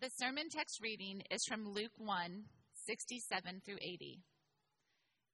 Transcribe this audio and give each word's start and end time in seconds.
The 0.00 0.08
sermon 0.16 0.48
text 0.48 0.80
reading 0.80 1.20
is 1.30 1.44
from 1.46 1.68
Luke 1.68 1.92
1 1.98 2.44
67 2.86 3.60
through 3.66 3.76
80. 3.82 4.22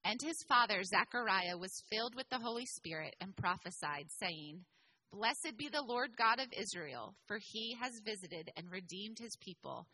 And 0.05 0.19
his 0.21 0.43
father, 0.49 0.83
Zechariah, 0.83 1.57
was 1.57 1.85
filled 1.89 2.17
with 2.17 2.29
the 2.31 2.41
Holy 2.41 2.67
Spirit 2.67 3.15
and 3.21 3.37
prophesied, 3.37 4.11
saying, 4.19 4.65
Blessed 5.13 5.53
be 5.57 5.69
the 5.69 5.85
Lord 5.87 6.17
God 6.19 6.41
of 6.41 6.49
Israel, 6.53 7.15
for 7.29 7.39
he 7.41 7.77
has 7.81 8.01
visited 8.05 8.51
and 8.57 8.69
redeemed 8.69 9.21
his 9.21 9.37
people, 9.41 9.87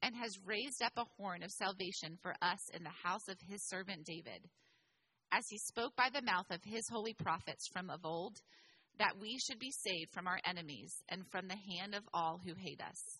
and 0.00 0.14
has 0.14 0.38
raised 0.46 0.80
up 0.80 0.92
a 0.96 1.10
horn 1.18 1.42
of 1.42 1.50
salvation 1.50 2.16
for 2.22 2.36
us 2.40 2.60
in 2.72 2.84
the 2.84 3.02
house 3.02 3.26
of 3.26 3.40
his 3.48 3.66
servant 3.66 4.06
David, 4.06 4.48
as 5.32 5.44
he 5.48 5.58
spoke 5.58 5.96
by 5.96 6.08
the 6.08 6.22
mouth 6.22 6.52
of 6.52 6.62
his 6.62 6.88
holy 6.88 7.14
prophets 7.14 7.66
from 7.72 7.90
of 7.90 8.04
old, 8.04 8.38
that 8.96 9.18
we 9.20 9.40
should 9.40 9.58
be 9.58 9.72
saved 9.72 10.12
from 10.12 10.28
our 10.28 10.38
enemies 10.44 11.02
and 11.08 11.26
from 11.32 11.48
the 11.48 11.58
hand 11.74 11.96
of 11.96 12.04
all 12.14 12.38
who 12.46 12.54
hate 12.54 12.80
us 12.80 13.19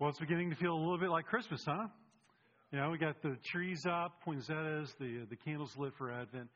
Well, 0.00 0.10
it's 0.10 0.18
beginning 0.18 0.50
to 0.50 0.56
feel 0.56 0.72
a 0.72 0.76
little 0.76 0.98
bit 0.98 1.10
like 1.10 1.26
Christmas, 1.26 1.62
huh? 1.64 1.86
You 2.72 2.80
know, 2.80 2.90
we 2.90 2.98
got 2.98 3.22
the 3.22 3.36
trees 3.44 3.86
up, 3.88 4.20
poinsettias, 4.24 4.92
the 4.98 5.24
the 5.30 5.36
candles 5.36 5.70
lit 5.78 5.92
for 5.96 6.10
Advent. 6.10 6.48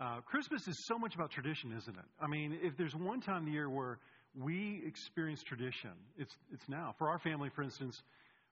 Uh, 0.00 0.20
Christmas 0.22 0.66
is 0.66 0.86
so 0.86 0.98
much 0.98 1.14
about 1.14 1.30
tradition, 1.30 1.74
isn't 1.76 1.94
it? 1.94 2.04
I 2.18 2.26
mean, 2.26 2.58
if 2.62 2.74
there's 2.78 2.94
one 2.94 3.20
time 3.20 3.40
of 3.40 3.44
the 3.44 3.50
year 3.52 3.68
where 3.68 3.98
we 4.34 4.82
experience 4.86 5.42
tradition, 5.42 5.90
it's 6.16 6.34
it's 6.50 6.66
now. 6.70 6.94
For 6.96 7.10
our 7.10 7.18
family, 7.18 7.50
for 7.54 7.62
instance, 7.62 8.02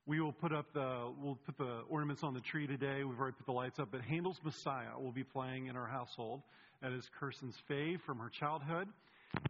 we 0.05 0.21
will 0.21 0.35
put 0.35 0.53
up 0.53 0.67
the 0.75 1.11
we'll 1.23 1.39
put 1.47 1.57
the 1.57 1.81
ornaments 1.89 2.23
on 2.23 2.35
the 2.35 2.41
tree 2.41 2.67
today. 2.67 3.03
We've 3.03 3.19
already 3.19 3.37
put 3.39 3.47
the 3.47 3.53
lights 3.53 3.79
up, 3.79 3.89
but 3.93 4.03
Handel's 4.03 4.41
Messiah 4.45 5.01
will 5.01 5.13
be 5.13 5.25
playing 5.25 5.69
in 5.69 5.77
our 5.77 5.89
household. 5.89 6.43
That 6.83 6.93
is 6.93 7.09
Kirsten's 7.19 7.57
fave 7.71 8.03
from 8.03 8.19
her 8.19 8.29
childhood. 8.29 8.89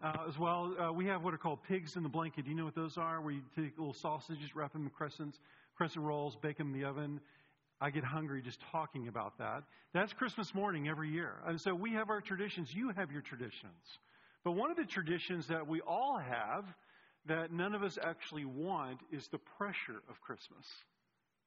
Uh, 0.03 0.13
as 0.29 0.39
well, 0.39 0.75
uh, 0.79 0.93
we 0.93 1.07
have 1.07 1.23
what 1.23 1.33
are 1.33 1.39
called 1.39 1.63
pigs 1.67 1.97
in 1.97 2.03
the 2.03 2.09
blanket. 2.09 2.45
Do 2.45 2.51
you 2.51 2.57
know 2.57 2.65
what 2.65 2.75
those 2.75 2.99
are? 2.99 3.21
Where 3.21 3.33
you 3.33 3.43
take 3.57 3.79
little 3.79 3.95
sausages, 3.95 4.55
wrap 4.55 4.73
them 4.73 4.85
in 4.85 4.91
crescents, 4.91 5.39
crescent 5.77 6.05
rolls, 6.05 6.37
bake 6.37 6.59
them 6.59 6.75
in 6.75 6.81
the 6.81 6.87
oven. 6.87 7.21
I 7.81 7.91
get 7.91 8.05
hungry 8.05 8.43
just 8.43 8.61
talking 8.71 9.09
about 9.09 9.39
that. 9.39 9.65
That's 9.93 10.13
Christmas 10.13 10.55
morning 10.55 10.89
every 10.89 11.11
year. 11.11 11.35
And 11.47 11.61
so 11.61 11.75
we 11.75 11.93
have 11.93 12.11
our 12.11 12.21
traditions. 12.21 12.75
You 12.75 12.91
have 12.91 13.11
your 13.11 13.23
traditions. 13.23 13.99
But 14.45 14.53
one 14.53 14.71
of 14.71 14.77
the 14.77 14.85
traditions 14.85 15.47
that 15.49 15.67
we 15.67 15.81
all 15.81 16.19
have 16.19 16.65
that 17.27 17.53
none 17.53 17.75
of 17.75 17.83
us 17.83 17.99
actually 18.03 18.45
want 18.45 19.01
is 19.11 19.29
the 19.29 19.39
pressure 19.39 20.03
of 20.11 20.21
Christmas. 20.21 20.67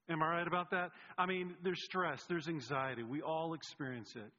Am 0.09 0.23
I 0.23 0.29
right 0.29 0.47
about 0.47 0.71
that? 0.71 0.91
I 1.17 1.25
mean, 1.25 1.55
there's 1.63 1.83
stress, 1.83 2.23
there's 2.23 2.47
anxiety. 2.47 3.03
We 3.03 3.21
all 3.21 3.53
experience 3.53 4.15
it. 4.15 4.31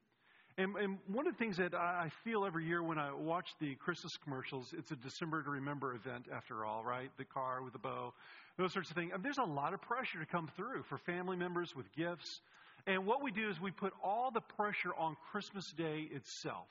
And, 0.59 0.75
and, 0.75 0.99
one 1.07 1.29
of 1.29 1.35
the 1.35 1.39
things 1.39 1.57
that 1.59 1.73
I 1.73 2.11
feel 2.25 2.45
every 2.45 2.67
year 2.67 2.83
when 2.83 2.99
I 2.99 3.15
watch 3.15 3.47
the 3.61 3.77
Christmas 3.77 4.17
commercials, 4.25 4.75
it's 4.77 4.91
a 4.91 4.97
December 4.97 5.41
to 5.45 5.51
Remember 5.51 5.95
event 5.95 6.27
after 6.35 6.65
all, 6.65 6.83
right? 6.85 7.13
The 7.17 7.25
car 7.25 7.63
with 7.63 7.75
the 7.75 7.79
bow, 7.79 8.13
those 8.57 8.73
sorts 8.73 8.91
of 8.91 8.97
things. 8.97 9.13
And 9.15 9.23
there's 9.23 9.39
a 9.39 9.45
lot 9.45 9.73
of 9.73 9.81
pressure 9.81 10.19
to 10.19 10.27
come 10.27 10.51
through 10.57 10.83
for 10.89 10.99
family 10.99 11.37
members 11.37 11.77
with 11.77 11.87
gifts. 11.95 12.41
And 12.89 13.07
what 13.07 13.23
we 13.23 13.31
do 13.31 13.49
is 13.49 13.61
we 13.61 13.71
put 13.71 13.93
all 14.03 14.33
the 14.33 14.41
pressure 14.41 14.91
on 14.99 15.17
Christmas 15.31 15.73
Day 15.77 16.09
itself 16.11 16.67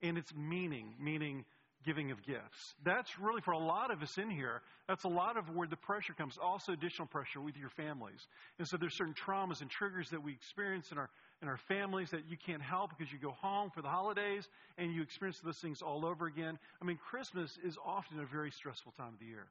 and 0.00 0.16
its 0.16 0.32
meaning, 0.34 0.94
meaning 0.98 1.44
giving 1.84 2.10
of 2.10 2.22
gifts. 2.24 2.74
That's 2.84 3.18
really, 3.18 3.40
for 3.40 3.52
a 3.52 3.58
lot 3.58 3.90
of 3.90 4.02
us 4.02 4.18
in 4.18 4.30
here, 4.30 4.62
that's 4.88 5.04
a 5.04 5.08
lot 5.08 5.36
of 5.36 5.48
where 5.54 5.68
the 5.68 5.76
pressure 5.76 6.12
comes. 6.12 6.36
Also, 6.42 6.72
additional 6.72 7.06
pressure 7.06 7.40
with 7.40 7.56
your 7.56 7.70
families. 7.70 8.20
And 8.58 8.66
so 8.66 8.76
there's 8.76 8.96
certain 8.96 9.14
traumas 9.14 9.60
and 9.60 9.70
triggers 9.70 10.08
that 10.10 10.22
we 10.22 10.32
experience 10.32 10.90
in 10.92 10.98
our, 10.98 11.10
in 11.42 11.48
our 11.48 11.58
families 11.68 12.10
that 12.10 12.28
you 12.28 12.36
can't 12.36 12.62
help 12.62 12.90
because 12.96 13.12
you 13.12 13.18
go 13.18 13.34
home 13.40 13.70
for 13.74 13.82
the 13.82 13.88
holidays 13.88 14.48
and 14.78 14.92
you 14.92 15.02
experience 15.02 15.40
those 15.44 15.58
things 15.58 15.82
all 15.82 16.06
over 16.06 16.26
again. 16.26 16.58
I 16.80 16.84
mean, 16.84 16.98
Christmas 17.10 17.50
is 17.64 17.76
often 17.84 18.20
a 18.20 18.26
very 18.26 18.50
stressful 18.50 18.92
time 18.96 19.14
of 19.14 19.18
the 19.18 19.26
year. 19.26 19.46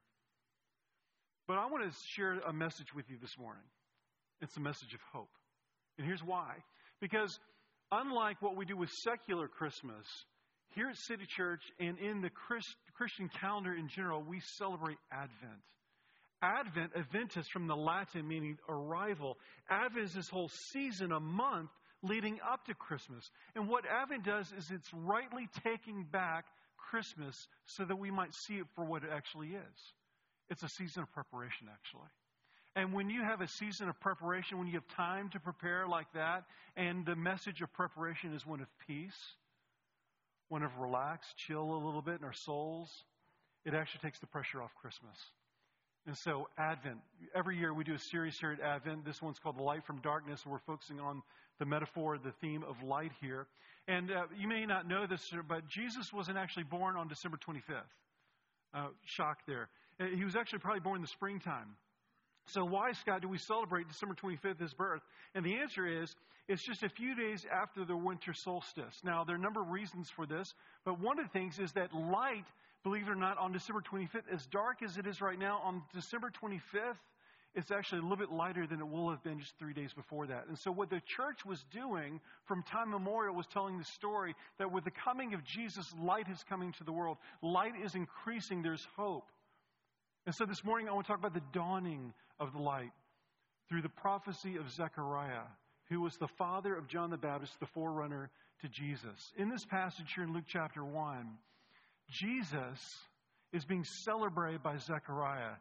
But 1.47 1.57
I 1.57 1.66
want 1.66 1.83
to 1.83 1.97
share 2.16 2.39
a 2.47 2.53
message 2.53 2.93
with 2.95 3.09
you 3.09 3.17
this 3.22 3.38
morning. 3.38 3.63
It's 4.41 4.55
a 4.57 4.61
message 4.61 4.93
of 4.93 4.99
hope. 5.11 5.31
And 5.97 6.07
here's 6.07 6.23
why. 6.23 6.55
Because 7.01 7.38
unlike 7.91 8.41
what 8.41 8.55
we 8.55 8.66
do 8.66 8.77
with 8.77 8.89
secular 8.89 9.47
Christmas, 9.47 10.05
here 10.75 10.89
at 10.89 10.97
City 10.97 11.25
Church 11.28 11.61
and 11.79 11.97
in 12.00 12.22
the 12.22 12.29
Christ, 12.29 12.75
Christian 12.95 13.29
calendar 13.41 13.73
in 13.73 13.88
general, 13.88 14.22
we 14.22 14.39
celebrate 14.57 14.97
Advent. 15.11 15.61
Advent, 16.41 16.91
Adventus 16.95 17.47
from 17.47 17.67
the 17.67 17.75
Latin 17.75 18.28
meaning 18.28 18.57
arrival. 18.67 19.38
Advent 19.69 20.06
is 20.06 20.13
this 20.13 20.29
whole 20.29 20.50
season, 20.72 21.11
a 21.11 21.19
month 21.19 21.69
leading 22.01 22.39
up 22.51 22.66
to 22.66 22.73
Christmas. 22.73 23.29
And 23.56 23.69
what 23.69 23.85
Advent 23.85 24.25
does 24.25 24.51
is 24.57 24.69
it's 24.72 24.94
rightly 24.94 25.47
taking 25.63 26.03
back 26.11 26.45
Christmas 26.75 27.47
so 27.66 27.85
that 27.85 27.95
we 27.95 28.11
might 28.11 28.34
see 28.34 28.55
it 28.55 28.67
for 28.75 28.84
what 28.84 29.03
it 29.03 29.09
actually 29.11 29.50
is. 29.50 29.94
It's 30.50 30.63
a 30.63 30.69
season 30.69 31.03
of 31.03 31.11
preparation, 31.13 31.67
actually. 31.72 32.09
And 32.75 32.91
when 32.91 33.09
you 33.09 33.22
have 33.22 33.41
a 33.41 33.47
season 33.47 33.88
of 33.88 34.00
preparation, 34.00 34.57
when 34.57 34.67
you 34.67 34.73
have 34.73 34.88
time 34.97 35.29
to 35.29 35.40
prepare 35.40 35.88
like 35.88 36.11
that, 36.13 36.44
and 36.75 37.05
the 37.05 37.16
message 37.16 37.61
of 37.61 37.72
preparation 37.72 38.34
is 38.34 38.45
one 38.45 38.61
of 38.61 38.67
peace, 38.88 39.17
one 40.49 40.63
of 40.63 40.71
relax, 40.77 41.27
chill 41.37 41.61
a 41.61 41.81
little 41.83 42.01
bit 42.01 42.19
in 42.19 42.25
our 42.25 42.33
souls, 42.33 42.89
it 43.65 43.73
actually 43.73 44.01
takes 44.01 44.19
the 44.19 44.27
pressure 44.27 44.61
off 44.61 44.71
Christmas. 44.81 45.17
And 46.05 46.17
so, 46.17 46.49
Advent. 46.57 46.99
Every 47.33 47.57
year 47.57 47.73
we 47.73 47.85
do 47.85 47.93
a 47.93 47.99
series 47.99 48.37
here 48.37 48.51
at 48.51 48.59
Advent. 48.59 49.05
This 49.05 49.21
one's 49.21 49.39
called 49.39 49.57
Light 49.57 49.85
from 49.85 50.01
Darkness, 50.01 50.41
and 50.43 50.51
we're 50.51 50.59
focusing 50.59 50.99
on 50.99 51.21
the 51.59 51.65
metaphor, 51.65 52.17
the 52.17 52.33
theme 52.41 52.63
of 52.67 52.75
light 52.83 53.11
here. 53.21 53.47
And 53.87 54.11
uh, 54.11 54.23
you 54.37 54.47
may 54.47 54.65
not 54.65 54.87
know 54.87 55.07
this, 55.07 55.21
but 55.47 55.67
Jesus 55.67 56.11
wasn't 56.11 56.37
actually 56.37 56.63
born 56.63 56.97
on 56.97 57.07
December 57.07 57.37
25th. 57.37 57.83
Uh, 58.73 58.87
shock 59.05 59.39
there. 59.47 59.69
Uh, 59.99 60.05
he 60.15 60.25
was 60.25 60.35
actually 60.35 60.59
probably 60.59 60.81
born 60.81 60.97
in 60.97 61.01
the 61.01 61.07
springtime. 61.07 61.75
So, 62.47 62.65
why, 62.65 62.91
Scott, 62.91 63.21
do 63.21 63.29
we 63.29 63.37
celebrate 63.37 63.87
December 63.87 64.15
25th, 64.15 64.59
his 64.59 64.73
birth? 64.73 65.01
And 65.33 65.45
the 65.45 65.55
answer 65.55 65.87
is 65.87 66.13
it's 66.47 66.65
just 66.65 66.83
a 66.83 66.89
few 66.89 67.15
days 67.15 67.45
after 67.51 67.85
the 67.85 67.95
winter 67.95 68.33
solstice. 68.33 68.99
Now, 69.03 69.23
there 69.23 69.35
are 69.35 69.39
a 69.39 69.41
number 69.41 69.61
of 69.61 69.69
reasons 69.69 70.09
for 70.09 70.25
this, 70.25 70.53
but 70.83 70.99
one 70.99 71.19
of 71.19 71.25
the 71.25 71.31
things 71.31 71.57
is 71.59 71.71
that 71.73 71.93
light, 71.93 72.45
believe 72.83 73.03
it 73.03 73.09
or 73.09 73.15
not, 73.15 73.37
on 73.37 73.53
December 73.53 73.81
25th, 73.81 74.27
as 74.31 74.45
dark 74.47 74.83
as 74.83 74.97
it 74.97 75.07
is 75.07 75.21
right 75.21 75.39
now, 75.39 75.61
on 75.63 75.81
December 75.93 76.31
25th, 76.43 76.97
it's 77.55 77.71
actually 77.71 77.99
a 77.99 78.01
little 78.01 78.17
bit 78.17 78.31
lighter 78.31 78.66
than 78.66 78.79
it 78.79 78.87
will 78.87 79.09
have 79.09 79.23
been 79.23 79.39
just 79.39 79.53
three 79.59 79.73
days 79.73 79.93
before 79.93 80.25
that. 80.28 80.47
And 80.47 80.57
so, 80.57 80.72
what 80.72 80.89
the 80.89 81.01
church 81.05 81.46
was 81.46 81.63
doing 81.72 82.19
from 82.46 82.63
time 82.63 82.89
memorial 82.89 83.35
was 83.35 83.46
telling 83.47 83.78
the 83.78 83.85
story 83.85 84.35
that 84.57 84.72
with 84.72 84.84
the 84.84 84.91
coming 84.91 85.34
of 85.34 85.43
Jesus, 85.43 85.93
light 86.01 86.28
is 86.29 86.43
coming 86.49 86.73
to 86.73 86.84
the 86.84 86.91
world. 86.91 87.17
Light 87.41 87.73
is 87.81 87.93
increasing, 87.93 88.63
there's 88.63 88.85
hope. 88.97 89.25
And 90.25 90.34
so, 90.34 90.46
this 90.46 90.64
morning, 90.64 90.87
I 90.87 90.93
want 90.93 91.05
to 91.05 91.11
talk 91.11 91.20
about 91.20 91.34
the 91.34 91.41
dawning 91.52 92.14
of 92.40 92.53
the 92.53 92.59
light 92.59 92.93
through 93.67 93.81
the 93.81 93.90
prophecy 93.90 94.55
of 94.55 94.72
Zechariah, 94.72 95.43
who 95.90 95.99
was 95.99 96.16
the 96.16 96.29
father 96.37 96.75
of 96.75 96.87
John 96.87 97.09
the 97.09 97.17
Baptist, 97.17 97.59
the 97.59 97.66
forerunner 97.66 98.29
to 98.61 98.70
Jesus. 98.70 99.34
In 99.37 99.49
this 99.49 99.66
passage 99.66 100.14
here 100.16 100.23
in 100.23 100.34
Luke 100.34 100.46
chapter 100.47 100.85
1, 100.85 101.28
Jesus 102.09 102.79
is 103.52 103.66
being 103.66 103.84
celebrated 103.84 104.64
by 104.64 104.78
Zechariah. 104.78 105.55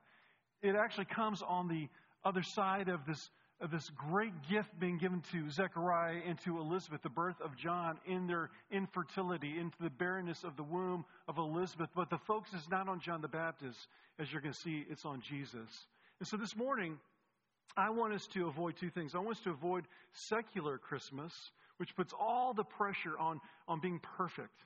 It 0.62 0.76
actually 0.76 1.06
comes 1.06 1.42
on 1.42 1.66
the 1.66 1.88
other 2.24 2.44
side 2.44 2.88
of 2.88 3.04
this, 3.04 3.30
of 3.62 3.70
this 3.70 3.88
great 3.90 4.32
gift 4.50 4.68
being 4.80 4.98
given 4.98 5.22
to 5.30 5.48
Zechariah 5.48 6.20
and 6.26 6.38
to 6.40 6.58
Elizabeth, 6.58 7.00
the 7.02 7.08
birth 7.08 7.40
of 7.40 7.56
John 7.56 7.96
in 8.06 8.26
their 8.26 8.50
infertility, 8.72 9.56
into 9.58 9.76
the 9.80 9.88
barrenness 9.88 10.42
of 10.42 10.56
the 10.56 10.64
womb 10.64 11.04
of 11.28 11.38
Elizabeth. 11.38 11.88
But 11.94 12.10
the 12.10 12.18
focus 12.26 12.52
is 12.54 12.68
not 12.68 12.88
on 12.88 12.98
John 12.98 13.22
the 13.22 13.28
Baptist, 13.28 13.78
as 14.18 14.32
you're 14.32 14.42
going 14.42 14.52
to 14.52 14.60
see, 14.60 14.84
it's 14.90 15.04
on 15.04 15.22
Jesus. 15.22 15.68
And 16.18 16.26
so 16.26 16.36
this 16.36 16.56
morning, 16.56 16.98
I 17.76 17.90
want 17.90 18.12
us 18.14 18.26
to 18.34 18.48
avoid 18.48 18.76
two 18.76 18.90
things. 18.90 19.14
I 19.14 19.18
want 19.18 19.36
us 19.36 19.44
to 19.44 19.50
avoid 19.50 19.84
secular 20.12 20.76
Christmas, 20.76 21.32
which 21.76 21.94
puts 21.94 22.12
all 22.12 22.54
the 22.54 22.64
pressure 22.64 23.16
on, 23.16 23.40
on 23.68 23.78
being 23.80 24.00
perfect, 24.16 24.58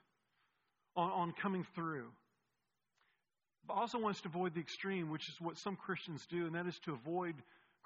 on, 0.96 1.10
on 1.10 1.34
coming 1.42 1.66
through. 1.74 2.06
But 3.68 3.74
also 3.74 3.98
wants 3.98 4.22
to 4.22 4.28
avoid 4.28 4.54
the 4.54 4.60
extreme, 4.60 5.10
which 5.10 5.28
is 5.28 5.34
what 5.40 5.58
some 5.58 5.76
Christians 5.76 6.24
do, 6.30 6.46
and 6.46 6.54
that 6.54 6.66
is 6.66 6.78
to 6.84 6.92
avoid 6.92 7.34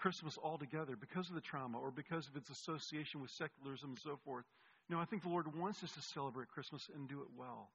Christmas 0.01 0.39
altogether 0.43 0.97
because 0.97 1.29
of 1.29 1.35
the 1.35 1.41
trauma 1.41 1.79
or 1.79 1.91
because 1.91 2.27
of 2.27 2.37
its 2.37 2.49
association 2.49 3.21
with 3.21 3.31
secularism 3.31 3.91
and 3.91 3.99
so 3.99 4.19
forth. 4.25 4.45
No, 4.89 4.99
I 4.99 5.05
think 5.05 5.23
the 5.23 5.29
Lord 5.29 5.55
wants 5.55 5.85
us 5.85 5.93
to 5.93 6.03
celebrate 6.03 6.49
Christmas 6.49 6.89
and 6.95 7.09
do 7.09 7.21
it 7.21 7.29
well. 7.37 7.69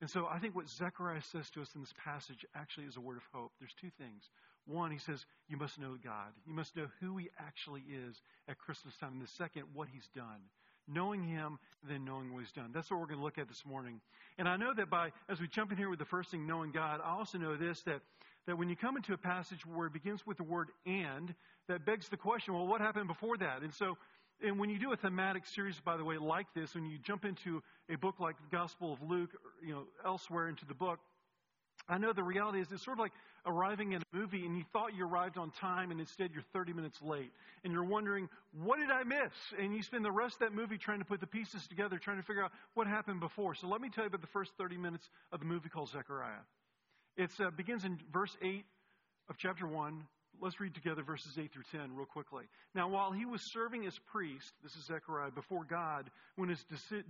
And 0.00 0.08
so 0.08 0.26
I 0.30 0.38
think 0.38 0.54
what 0.54 0.68
Zechariah 0.68 1.20
says 1.30 1.50
to 1.50 1.60
us 1.60 1.68
in 1.74 1.82
this 1.82 1.92
passage 2.02 2.46
actually 2.54 2.86
is 2.86 2.96
a 2.96 3.00
word 3.00 3.18
of 3.18 3.22
hope. 3.32 3.52
There's 3.58 3.74
two 3.80 3.90
things. 3.98 4.22
One, 4.66 4.90
he 4.90 4.98
says, 4.98 5.26
you 5.48 5.56
must 5.58 5.78
know 5.78 5.96
God. 6.02 6.32
You 6.46 6.54
must 6.54 6.74
know 6.76 6.86
who 7.00 7.18
he 7.18 7.28
actually 7.38 7.82
is 7.82 8.16
at 8.48 8.58
Christmas 8.58 8.96
time. 8.96 9.12
And 9.12 9.22
the 9.22 9.32
second, 9.36 9.64
what 9.74 9.88
he's 9.92 10.08
done. 10.14 10.40
Knowing 10.88 11.22
him, 11.22 11.58
then 11.86 12.04
knowing 12.04 12.32
what 12.32 12.40
he's 12.40 12.52
done. 12.52 12.70
That's 12.72 12.90
what 12.90 12.98
we're 12.98 13.06
going 13.06 13.18
to 13.18 13.24
look 13.24 13.36
at 13.38 13.48
this 13.48 13.64
morning. 13.66 14.00
And 14.38 14.48
I 14.48 14.56
know 14.56 14.72
that 14.74 14.88
by, 14.88 15.10
as 15.28 15.38
we 15.38 15.48
jump 15.48 15.70
in 15.70 15.76
here 15.76 15.90
with 15.90 15.98
the 15.98 16.04
first 16.06 16.30
thing, 16.30 16.46
knowing 16.46 16.70
God, 16.72 17.00
I 17.04 17.10
also 17.10 17.36
know 17.36 17.56
this, 17.56 17.82
that, 17.82 18.00
that 18.46 18.56
when 18.56 18.68
you 18.68 18.76
come 18.76 18.96
into 18.96 19.12
a 19.12 19.18
passage 19.18 19.64
where 19.66 19.86
it 19.86 19.92
begins 19.92 20.26
with 20.26 20.36
the 20.36 20.42
word 20.42 20.68
and, 20.86 21.34
that 21.68 21.84
begs 21.86 22.08
the 22.08 22.16
question, 22.16 22.54
well, 22.54 22.66
what 22.66 22.80
happened 22.80 23.06
before 23.06 23.36
that? 23.36 23.62
And 23.62 23.72
so 23.72 23.96
and 24.42 24.58
when 24.58 24.70
you 24.70 24.78
do 24.78 24.92
a 24.92 24.96
thematic 24.96 25.46
series, 25.46 25.78
by 25.80 25.96
the 25.96 26.04
way, 26.04 26.16
like 26.16 26.46
this, 26.54 26.74
when 26.74 26.86
you 26.86 26.98
jump 26.98 27.24
into 27.24 27.62
a 27.90 27.96
book 27.96 28.20
like 28.20 28.36
the 28.36 28.56
Gospel 28.56 28.92
of 28.92 29.02
Luke, 29.02 29.30
or, 29.34 29.66
you 29.66 29.74
know, 29.74 29.82
elsewhere 30.04 30.48
into 30.48 30.64
the 30.64 30.74
book, 30.74 30.98
I 31.88 31.98
know 31.98 32.12
the 32.12 32.22
reality 32.22 32.60
is 32.60 32.68
it's 32.72 32.84
sort 32.84 32.98
of 32.98 33.00
like 33.00 33.12
arriving 33.46 33.92
in 33.92 34.02
a 34.02 34.16
movie 34.16 34.44
and 34.46 34.56
you 34.56 34.64
thought 34.72 34.94
you 34.94 35.06
arrived 35.06 35.38
on 35.38 35.50
time 35.50 35.90
and 35.90 35.98
instead 35.98 36.30
you're 36.32 36.44
30 36.52 36.72
minutes 36.72 37.00
late. 37.02 37.32
And 37.64 37.72
you're 37.72 37.84
wondering, 37.84 38.28
what 38.52 38.78
did 38.78 38.90
I 38.90 39.02
miss? 39.02 39.32
And 39.58 39.74
you 39.74 39.82
spend 39.82 40.04
the 40.04 40.12
rest 40.12 40.34
of 40.34 40.40
that 40.40 40.54
movie 40.54 40.78
trying 40.78 41.00
to 41.00 41.04
put 41.04 41.20
the 41.20 41.26
pieces 41.26 41.66
together, 41.66 41.98
trying 41.98 42.18
to 42.18 42.22
figure 42.22 42.44
out 42.44 42.52
what 42.74 42.86
happened 42.86 43.20
before. 43.20 43.54
So 43.54 43.66
let 43.66 43.80
me 43.80 43.88
tell 43.88 44.04
you 44.04 44.08
about 44.08 44.20
the 44.20 44.26
first 44.28 44.52
30 44.56 44.76
minutes 44.76 45.08
of 45.32 45.40
the 45.40 45.46
movie 45.46 45.68
called 45.68 45.90
Zechariah. 45.90 46.44
It 47.16 47.30
uh, 47.40 47.50
begins 47.50 47.84
in 47.84 47.98
verse 48.12 48.36
8 48.42 48.64
of 49.28 49.36
chapter 49.36 49.66
1 49.66 50.06
Let's 50.42 50.58
read 50.58 50.74
together 50.74 51.02
verses 51.02 51.36
8 51.38 51.52
through 51.52 51.64
10 51.70 51.94
real 51.94 52.06
quickly. 52.06 52.44
Now, 52.74 52.88
while 52.88 53.12
he 53.12 53.26
was 53.26 53.42
serving 53.42 53.84
as 53.86 53.98
priest, 54.10 54.52
this 54.62 54.74
is 54.74 54.86
Zechariah, 54.86 55.30
before 55.30 55.64
God, 55.64 56.10
when 56.36 56.48
his 56.48 56.64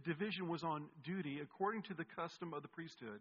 division 0.04 0.48
was 0.48 0.64
on 0.64 0.86
duty, 1.04 1.38
according 1.40 1.82
to 1.82 1.94
the 1.94 2.04
custom 2.04 2.52
of 2.52 2.62
the 2.62 2.68
priesthood, 2.68 3.20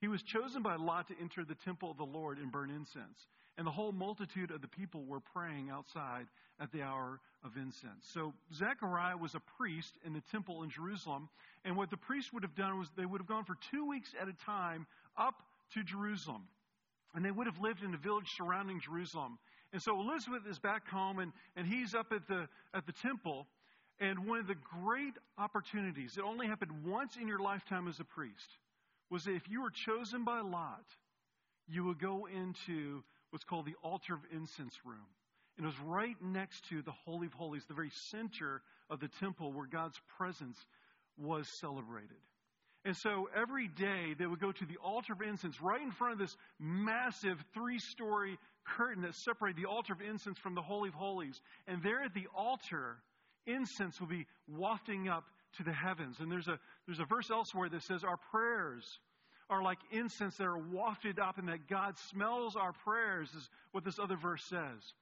he 0.00 0.08
was 0.08 0.22
chosen 0.22 0.62
by 0.62 0.76
Lot 0.76 1.08
to 1.08 1.14
enter 1.20 1.42
the 1.42 1.54
temple 1.54 1.90
of 1.90 1.96
the 1.96 2.04
Lord 2.04 2.38
and 2.38 2.52
burn 2.52 2.70
incense. 2.70 3.28
And 3.56 3.66
the 3.66 3.72
whole 3.72 3.92
multitude 3.92 4.50
of 4.50 4.60
the 4.60 4.68
people 4.68 5.04
were 5.04 5.20
praying 5.20 5.70
outside 5.70 6.26
at 6.60 6.70
the 6.70 6.82
hour 6.82 7.18
of 7.42 7.56
incense. 7.56 8.06
So 8.12 8.34
Zechariah 8.54 9.16
was 9.16 9.34
a 9.34 9.40
priest 9.56 9.94
in 10.04 10.12
the 10.12 10.22
temple 10.30 10.62
in 10.62 10.70
Jerusalem. 10.70 11.28
And 11.64 11.76
what 11.76 11.90
the 11.90 11.96
priest 11.96 12.32
would 12.32 12.42
have 12.42 12.54
done 12.54 12.78
was 12.78 12.88
they 12.96 13.06
would 13.06 13.20
have 13.20 13.26
gone 13.26 13.44
for 13.44 13.56
two 13.70 13.88
weeks 13.88 14.10
at 14.20 14.28
a 14.28 14.34
time 14.44 14.86
up 15.16 15.42
to 15.74 15.82
Jerusalem. 15.82 16.42
And 17.14 17.24
they 17.24 17.30
would 17.30 17.46
have 17.46 17.60
lived 17.60 17.82
in 17.82 17.90
the 17.90 17.98
village 17.98 18.28
surrounding 18.36 18.80
Jerusalem. 18.80 19.38
And 19.72 19.82
so 19.82 20.00
Elizabeth 20.00 20.42
is 20.48 20.58
back 20.58 20.88
home 20.88 21.18
and, 21.18 21.32
and 21.56 21.66
he's 21.66 21.94
up 21.94 22.12
at 22.12 22.26
the, 22.28 22.48
at 22.74 22.86
the 22.86 22.92
temple. 22.92 23.46
And 24.00 24.26
one 24.26 24.38
of 24.38 24.46
the 24.46 24.56
great 24.82 25.14
opportunities 25.36 26.14
that 26.14 26.24
only 26.24 26.46
happened 26.46 26.70
once 26.84 27.16
in 27.20 27.26
your 27.26 27.40
lifetime 27.40 27.88
as 27.88 27.98
a 27.98 28.04
priest 28.04 28.48
was 29.10 29.24
that 29.24 29.34
if 29.34 29.48
you 29.48 29.62
were 29.62 29.70
chosen 29.70 30.24
by 30.24 30.40
Lot, 30.40 30.84
you 31.66 31.84
would 31.84 31.98
go 31.98 32.26
into 32.26 33.02
what's 33.30 33.44
called 33.44 33.66
the 33.66 33.76
altar 33.82 34.14
of 34.14 34.20
incense 34.32 34.74
room. 34.84 35.06
And 35.56 35.64
it 35.64 35.68
was 35.68 35.80
right 35.80 36.16
next 36.22 36.68
to 36.68 36.82
the 36.82 36.92
Holy 37.04 37.26
of 37.26 37.32
Holies, 37.32 37.64
the 37.66 37.74
very 37.74 37.90
center 38.10 38.62
of 38.88 39.00
the 39.00 39.08
temple 39.20 39.52
where 39.52 39.66
God's 39.66 40.00
presence 40.16 40.56
was 41.16 41.48
celebrated. 41.48 42.16
And 42.88 42.96
so 42.96 43.28
every 43.36 43.68
day 43.68 44.14
they 44.18 44.24
would 44.24 44.40
go 44.40 44.50
to 44.50 44.64
the 44.64 44.78
altar 44.82 45.12
of 45.12 45.20
incense 45.20 45.60
right 45.60 45.82
in 45.82 45.90
front 45.90 46.14
of 46.14 46.18
this 46.18 46.34
massive 46.58 47.36
three 47.52 47.78
story 47.78 48.38
curtain 48.64 49.02
that 49.02 49.14
separated 49.14 49.62
the 49.62 49.68
altar 49.68 49.92
of 49.92 50.00
incense 50.00 50.38
from 50.38 50.54
the 50.54 50.62
Holy 50.62 50.88
of 50.88 50.94
Holies. 50.94 51.38
And 51.66 51.82
there 51.82 52.02
at 52.02 52.14
the 52.14 52.28
altar, 52.34 52.96
incense 53.46 54.00
will 54.00 54.06
be 54.06 54.26
wafting 54.48 55.06
up 55.06 55.24
to 55.58 55.64
the 55.64 55.72
heavens. 55.72 56.16
And 56.20 56.32
there's 56.32 56.48
a, 56.48 56.58
there's 56.86 56.98
a 56.98 57.04
verse 57.04 57.30
elsewhere 57.30 57.68
that 57.68 57.82
says, 57.82 58.04
Our 58.04 58.16
prayers 58.16 58.86
are 59.50 59.62
like 59.62 59.80
incense 59.90 60.38
that 60.38 60.46
are 60.46 60.56
wafted 60.56 61.18
up, 61.18 61.36
and 61.36 61.48
that 61.48 61.68
God 61.68 61.98
smells 62.10 62.56
our 62.56 62.72
prayers, 62.72 63.28
is 63.36 63.50
what 63.72 63.84
this 63.84 63.98
other 63.98 64.16
verse 64.16 64.44
says. 64.44 64.94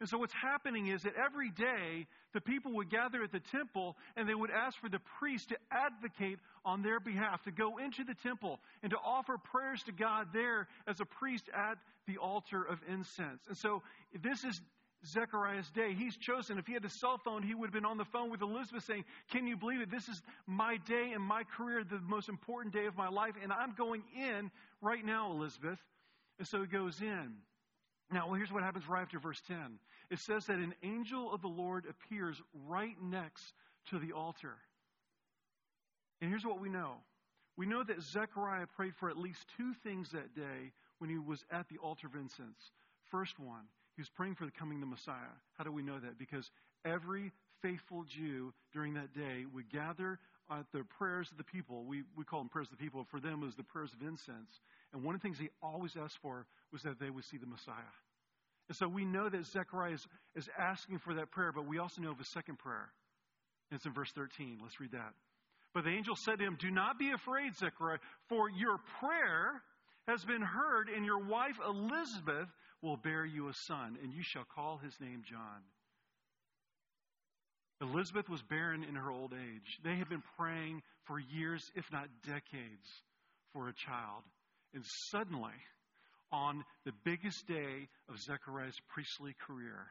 And 0.00 0.08
so, 0.08 0.18
what's 0.18 0.34
happening 0.34 0.88
is 0.88 1.02
that 1.02 1.14
every 1.16 1.50
day 1.50 2.06
the 2.32 2.40
people 2.40 2.72
would 2.74 2.90
gather 2.90 3.22
at 3.22 3.32
the 3.32 3.40
temple 3.40 3.96
and 4.16 4.28
they 4.28 4.34
would 4.34 4.50
ask 4.50 4.78
for 4.80 4.88
the 4.88 5.00
priest 5.18 5.50
to 5.50 5.56
advocate 5.70 6.38
on 6.64 6.82
their 6.82 7.00
behalf, 7.00 7.42
to 7.44 7.52
go 7.52 7.78
into 7.78 8.04
the 8.04 8.14
temple 8.22 8.60
and 8.82 8.90
to 8.90 8.96
offer 9.04 9.36
prayers 9.38 9.82
to 9.86 9.92
God 9.92 10.28
there 10.32 10.66
as 10.86 11.00
a 11.00 11.04
priest 11.04 11.48
at 11.54 11.78
the 12.06 12.18
altar 12.18 12.62
of 12.62 12.78
incense. 12.88 13.42
And 13.48 13.56
so, 13.56 13.82
this 14.22 14.44
is 14.44 14.60
Zechariah's 15.06 15.70
day. 15.70 15.94
He's 15.94 16.16
chosen. 16.16 16.58
If 16.58 16.66
he 16.66 16.72
had 16.72 16.84
a 16.84 16.90
cell 16.90 17.20
phone, 17.24 17.42
he 17.42 17.54
would 17.54 17.66
have 17.66 17.74
been 17.74 17.84
on 17.84 17.98
the 17.98 18.06
phone 18.06 18.30
with 18.30 18.42
Elizabeth 18.42 18.84
saying, 18.84 19.04
Can 19.30 19.46
you 19.46 19.56
believe 19.56 19.80
it? 19.80 19.90
This 19.90 20.08
is 20.08 20.20
my 20.46 20.76
day 20.88 21.12
and 21.14 21.22
my 21.22 21.42
career, 21.56 21.84
the 21.84 22.00
most 22.08 22.28
important 22.28 22.74
day 22.74 22.86
of 22.86 22.96
my 22.96 23.08
life, 23.08 23.34
and 23.42 23.52
I'm 23.52 23.74
going 23.74 24.02
in 24.16 24.50
right 24.80 25.04
now, 25.04 25.32
Elizabeth. 25.32 25.78
And 26.38 26.48
so 26.48 26.62
he 26.62 26.66
goes 26.66 27.00
in. 27.00 27.34
Now, 28.10 28.26
well, 28.26 28.34
here's 28.34 28.52
what 28.52 28.62
happens 28.62 28.88
right 28.88 29.02
after 29.02 29.18
verse 29.18 29.40
10. 29.48 29.78
It 30.10 30.18
says 30.18 30.46
that 30.46 30.58
an 30.58 30.74
angel 30.82 31.32
of 31.32 31.40
the 31.40 31.48
Lord 31.48 31.86
appears 31.88 32.40
right 32.66 32.96
next 33.02 33.54
to 33.90 33.98
the 33.98 34.12
altar. 34.12 34.56
And 36.20 36.30
here's 36.30 36.44
what 36.44 36.60
we 36.60 36.68
know 36.68 36.96
we 37.56 37.66
know 37.66 37.84
that 37.84 38.02
Zechariah 38.02 38.66
prayed 38.66 38.94
for 38.96 39.08
at 39.08 39.16
least 39.16 39.46
two 39.56 39.74
things 39.84 40.10
that 40.10 40.34
day 40.34 40.72
when 40.98 41.08
he 41.08 41.18
was 41.18 41.44
at 41.50 41.68
the 41.68 41.78
altar 41.78 42.06
of 42.06 42.14
incense. 42.14 42.72
First 43.10 43.38
one, 43.38 43.62
he 43.96 44.02
was 44.02 44.08
praying 44.08 44.34
for 44.34 44.44
the 44.44 44.50
coming 44.50 44.78
of 44.78 44.80
the 44.80 44.86
Messiah. 44.86 45.34
How 45.56 45.64
do 45.64 45.70
we 45.70 45.82
know 45.82 46.00
that? 46.00 46.18
Because 46.18 46.50
every 46.84 47.30
faithful 47.62 48.04
Jew 48.04 48.52
during 48.72 48.94
that 48.94 49.14
day 49.14 49.44
would 49.52 49.70
gather 49.70 50.18
at 50.50 50.66
the 50.72 50.82
prayers 50.98 51.28
of 51.30 51.38
the 51.38 51.44
people. 51.44 51.84
We, 51.84 52.02
we 52.16 52.24
call 52.24 52.40
them 52.40 52.48
prayers 52.48 52.68
of 52.70 52.78
the 52.78 52.82
people. 52.82 53.06
For 53.10 53.20
them, 53.20 53.42
it 53.42 53.46
was 53.46 53.54
the 53.54 53.64
prayers 53.64 53.90
of 53.92 54.06
incense. 54.06 54.60
And 54.92 55.02
one 55.02 55.14
of 55.14 55.20
the 55.20 55.28
things 55.28 55.38
he 55.38 55.48
always 55.62 55.92
asked 55.96 56.18
for 56.22 56.46
was 56.72 56.82
that 56.82 57.00
they 57.00 57.10
would 57.10 57.24
see 57.24 57.38
the 57.38 57.46
Messiah. 57.46 57.94
And 58.68 58.76
so 58.76 58.88
we 58.88 59.04
know 59.04 59.28
that 59.28 59.44
Zechariah 59.46 59.92
is, 59.92 60.06
is 60.34 60.48
asking 60.58 60.98
for 61.00 61.14
that 61.14 61.30
prayer, 61.30 61.52
but 61.52 61.66
we 61.66 61.78
also 61.78 62.00
know 62.00 62.10
of 62.10 62.20
a 62.20 62.24
second 62.32 62.58
prayer. 62.58 62.88
And 63.70 63.76
it's 63.76 63.86
in 63.86 63.92
verse 63.92 64.10
13. 64.14 64.58
Let's 64.62 64.80
read 64.80 64.92
that. 64.92 65.12
But 65.74 65.84
the 65.84 65.90
angel 65.90 66.14
said 66.24 66.38
to 66.38 66.44
him, 66.44 66.56
Do 66.60 66.70
not 66.70 66.98
be 66.98 67.10
afraid, 67.10 67.54
Zechariah, 67.56 67.98
for 68.28 68.48
your 68.48 68.78
prayer 69.00 69.62
has 70.06 70.24
been 70.24 70.42
heard, 70.42 70.88
and 70.88 71.04
your 71.04 71.24
wife 71.24 71.56
Elizabeth 71.66 72.48
will 72.82 72.96
bear 72.96 73.24
you 73.24 73.48
a 73.48 73.54
son, 73.66 73.98
and 74.02 74.12
you 74.12 74.22
shall 74.22 74.44
call 74.54 74.78
his 74.78 74.92
name 75.00 75.22
John. 75.28 75.62
Elizabeth 77.80 78.28
was 78.28 78.42
barren 78.42 78.84
in 78.84 78.94
her 78.94 79.10
old 79.10 79.32
age. 79.32 79.78
They 79.82 79.96
had 79.96 80.08
been 80.08 80.22
praying 80.38 80.82
for 81.04 81.18
years, 81.18 81.62
if 81.74 81.84
not 81.92 82.08
decades, 82.26 82.88
for 83.52 83.68
a 83.68 83.74
child. 83.74 84.22
And 84.74 84.84
suddenly, 85.10 85.54
on 86.32 86.64
the 86.84 86.92
biggest 87.04 87.46
day 87.46 87.88
of 88.08 88.18
Zechariah's 88.20 88.78
priestly 88.88 89.34
career, 89.46 89.86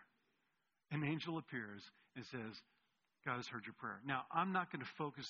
an 0.91 1.03
angel 1.03 1.37
appears 1.37 1.81
and 2.15 2.25
says, 2.25 2.61
God 3.25 3.37
has 3.37 3.47
heard 3.47 3.65
your 3.65 3.75
prayer. 3.79 3.99
Now, 4.05 4.23
I'm 4.31 4.51
not 4.51 4.71
going 4.71 4.83
to 4.83 4.91
focus 4.97 5.25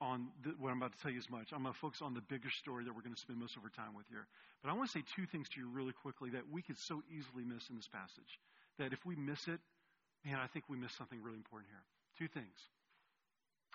on 0.00 0.28
the, 0.42 0.50
what 0.58 0.70
I'm 0.70 0.78
about 0.78 0.92
to 0.92 0.98
tell 0.98 1.10
you 1.10 1.18
as 1.18 1.30
much. 1.30 1.50
I'm 1.52 1.62
going 1.62 1.74
to 1.74 1.80
focus 1.80 2.02
on 2.02 2.14
the 2.14 2.22
bigger 2.26 2.50
story 2.50 2.84
that 2.84 2.94
we're 2.94 3.02
going 3.02 3.14
to 3.14 3.20
spend 3.20 3.38
most 3.38 3.56
of 3.56 3.62
our 3.62 3.70
time 3.70 3.94
with 3.94 4.06
here. 4.10 4.26
But 4.62 4.70
I 4.70 4.74
want 4.74 4.90
to 4.90 4.98
say 4.98 5.04
two 5.14 5.26
things 5.26 5.48
to 5.54 5.60
you 5.60 5.70
really 5.70 5.92
quickly 5.94 6.30
that 6.30 6.42
we 6.50 6.62
could 6.62 6.78
so 6.78 7.02
easily 7.10 7.46
miss 7.46 7.70
in 7.70 7.76
this 7.76 7.90
passage. 7.90 8.38
That 8.78 8.92
if 8.92 8.98
we 9.06 9.14
miss 9.14 9.46
it, 9.46 9.60
man, 10.24 10.36
I 10.36 10.46
think 10.46 10.64
we 10.68 10.76
miss 10.76 10.92
something 10.96 11.20
really 11.22 11.36
important 11.36 11.70
here. 11.70 11.84
Two 12.18 12.28
things 12.32 12.56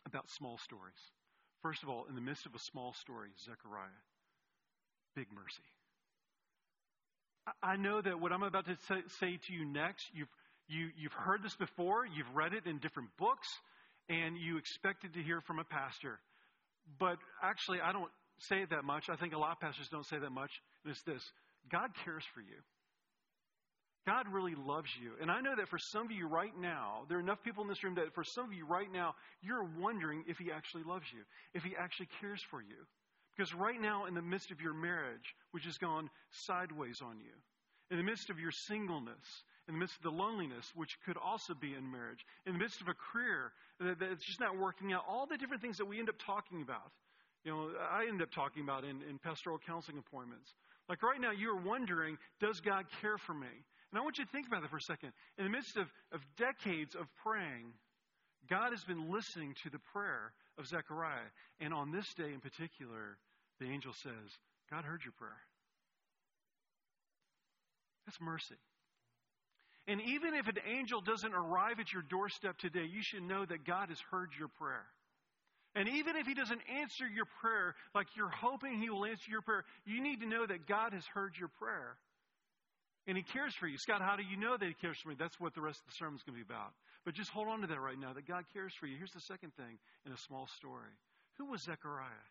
about 0.05 0.29
small 0.29 0.57
stories. 0.57 0.99
First 1.61 1.83
of 1.83 1.89
all, 1.89 2.05
in 2.07 2.15
the 2.15 2.21
midst 2.21 2.45
of 2.45 2.55
a 2.55 2.59
small 2.59 2.93
story, 2.93 3.29
Zechariah, 3.43 4.01
big 5.15 5.27
mercy. 5.33 5.67
I 7.63 7.75
know 7.77 8.01
that 8.01 8.19
what 8.19 8.31
I'm 8.31 8.43
about 8.43 8.65
to 8.65 8.77
say 9.19 9.39
to 9.47 9.53
you 9.53 9.65
next, 9.65 10.05
you've, 10.13 10.29
you, 10.67 10.89
you've 10.97 11.13
heard 11.13 11.43
this 11.43 11.55
before, 11.55 12.05
you've 12.05 12.29
read 12.35 12.53
it 12.53 12.65
in 12.65 12.77
different 12.79 13.09
books, 13.17 13.47
and 14.09 14.37
you 14.37 14.57
expected 14.57 15.13
to 15.13 15.23
hear 15.23 15.41
from 15.41 15.59
a 15.59 15.63
pastor. 15.63 16.19
But 16.99 17.17
actually, 17.41 17.79
I 17.81 17.91
don't 17.91 18.11
say 18.39 18.61
it 18.61 18.69
that 18.69 18.83
much. 18.83 19.09
I 19.09 19.15
think 19.15 19.33
a 19.33 19.37
lot 19.37 19.51
of 19.51 19.59
pastors 19.59 19.87
don't 19.89 20.05
say 20.05 20.19
that 20.19 20.31
much. 20.31 20.51
And 20.83 20.91
it's 20.91 21.03
this 21.03 21.23
God 21.71 21.89
cares 22.05 22.23
for 22.33 22.41
you. 22.41 22.59
God 24.07 24.25
really 24.31 24.55
loves 24.55 24.89
you. 24.99 25.11
And 25.21 25.29
I 25.29 25.41
know 25.41 25.53
that 25.57 25.67
for 25.67 25.77
some 25.77 26.05
of 26.05 26.11
you 26.13 26.29
right 26.29 26.57
now, 26.57 27.03
there 27.09 27.17
are 27.17 27.21
enough 27.21 27.43
people 27.43 27.61
in 27.61 27.67
this 27.67 27.83
room 27.83 27.95
that 27.95 28.15
for 28.15 28.23
some 28.23 28.45
of 28.45 28.53
you 28.53 28.65
right 28.65 28.89
now, 28.91 29.15
you're 29.41 29.67
wondering 29.77 30.23
if 30.27 30.37
He 30.37 30.49
actually 30.49 30.83
loves 30.83 31.07
you, 31.13 31.23
if 31.53 31.61
He 31.61 31.75
actually 31.77 32.07
cares 32.21 32.41
for 32.49 32.61
you. 32.61 32.87
Because 33.35 33.53
right 33.53 33.79
now, 33.79 34.05
in 34.05 34.13
the 34.13 34.21
midst 34.21 34.49
of 34.49 34.61
your 34.61 34.73
marriage, 34.73 35.35
which 35.51 35.65
has 35.65 35.77
gone 35.77 36.09
sideways 36.31 37.01
on 37.01 37.19
you, 37.19 37.35
in 37.91 37.97
the 37.97 38.03
midst 38.03 38.29
of 38.29 38.39
your 38.39 38.51
singleness, 38.51 39.43
in 39.67 39.73
the 39.73 39.79
midst 39.79 39.97
of 39.97 40.03
the 40.03 40.17
loneliness, 40.17 40.71
which 40.73 40.97
could 41.05 41.17
also 41.17 41.53
be 41.53 41.73
in 41.73 41.91
marriage, 41.91 42.25
in 42.45 42.53
the 42.53 42.59
midst 42.59 42.79
of 42.79 42.87
a 42.87 42.93
career 42.93 43.51
that, 43.81 43.99
that's 43.99 44.23
just 44.23 44.39
not 44.39 44.57
working 44.57 44.93
out, 44.93 45.03
all 45.05 45.27
the 45.27 45.37
different 45.37 45.61
things 45.61 45.77
that 45.77 45.85
we 45.85 45.99
end 45.99 46.07
up 46.07 46.15
talking 46.25 46.61
about. 46.61 46.91
You 47.43 47.51
know, 47.51 47.69
I 47.91 48.07
end 48.07 48.21
up 48.21 48.31
talking 48.31 48.63
about 48.63 48.85
in, 48.85 49.01
in 49.09 49.19
pastoral 49.19 49.59
counseling 49.59 49.97
appointments. 49.97 50.53
Like 50.87 51.03
right 51.03 51.19
now, 51.19 51.31
you're 51.31 51.59
wondering, 51.59 52.17
does 52.39 52.61
God 52.61 52.85
care 53.01 53.17
for 53.17 53.33
me? 53.33 53.51
And 53.91 53.99
I 53.99 54.03
want 54.03 54.17
you 54.17 54.25
to 54.25 54.31
think 54.31 54.47
about 54.47 54.61
that 54.61 54.69
for 54.69 54.77
a 54.77 54.81
second. 54.81 55.11
In 55.37 55.45
the 55.45 55.49
midst 55.49 55.77
of, 55.77 55.87
of 56.11 56.21
decades 56.37 56.95
of 56.95 57.07
praying, 57.23 57.71
God 58.49 58.71
has 58.71 58.83
been 58.83 59.11
listening 59.11 59.55
to 59.63 59.69
the 59.69 59.79
prayer 59.93 60.33
of 60.57 60.67
Zechariah. 60.67 61.31
And 61.59 61.73
on 61.73 61.91
this 61.91 62.13
day 62.13 62.33
in 62.33 62.39
particular, 62.39 63.17
the 63.59 63.67
angel 63.67 63.93
says, 63.93 64.29
God 64.69 64.83
heard 64.83 65.01
your 65.03 65.13
prayer. 65.13 65.39
That's 68.05 68.19
mercy. 68.21 68.55
And 69.87 70.01
even 70.01 70.33
if 70.33 70.47
an 70.47 70.57
angel 70.67 70.99
doesn't 70.99 71.33
arrive 71.33 71.79
at 71.79 71.93
your 71.93 72.03
doorstep 72.03 72.57
today, 72.57 72.85
you 72.91 73.01
should 73.01 73.23
know 73.23 73.45
that 73.45 73.65
God 73.65 73.87
has 73.89 73.99
heard 74.11 74.29
your 74.37 74.49
prayer. 74.49 74.85
And 75.75 75.87
even 75.87 76.15
if 76.17 76.25
he 76.25 76.33
doesn't 76.33 76.61
answer 76.81 77.07
your 77.07 77.27
prayer 77.39 77.75
like 77.95 78.07
you're 78.15 78.29
hoping 78.29 78.81
he 78.81 78.89
will 78.89 79.05
answer 79.05 79.29
your 79.29 79.41
prayer, 79.41 79.63
you 79.85 80.01
need 80.01 80.21
to 80.21 80.27
know 80.27 80.45
that 80.45 80.67
God 80.67 80.93
has 80.93 81.05
heard 81.13 81.35
your 81.39 81.49
prayer. 81.59 81.95
And 83.07 83.15
he 83.15 83.23
cares 83.23 83.53
for 83.55 83.67
you. 83.67 83.77
Scott, 83.77 84.01
how 84.01 84.17
do 84.17 84.23
you 84.23 84.35
know 84.35 84.57
that 84.57 84.65
he 84.65 84.73
cares 84.73 84.97
for 84.99 85.09
me? 85.09 85.15
That's 85.17 85.39
what 85.39 85.55
the 85.55 85.61
rest 85.61 85.79
of 85.79 85.87
the 85.87 85.95
sermon 85.95 86.17
is 86.17 86.23
going 86.23 86.37
to 86.37 86.43
be 86.43 86.53
about. 86.53 86.73
But 87.05 87.13
just 87.13 87.31
hold 87.31 87.47
on 87.47 87.61
to 87.61 87.67
that 87.67 87.79
right 87.79 87.97
now, 87.97 88.11
that 88.13 88.27
God 88.27 88.43
cares 88.53 88.73
for 88.73 88.85
you. 88.85 88.97
Here's 88.97 89.13
the 89.13 89.21
second 89.21 89.55
thing 89.55 89.79
in 90.05 90.11
a 90.11 90.17
small 90.17 90.47
story. 90.57 90.91
Who 91.37 91.45
was 91.45 91.61
Zechariah? 91.61 92.27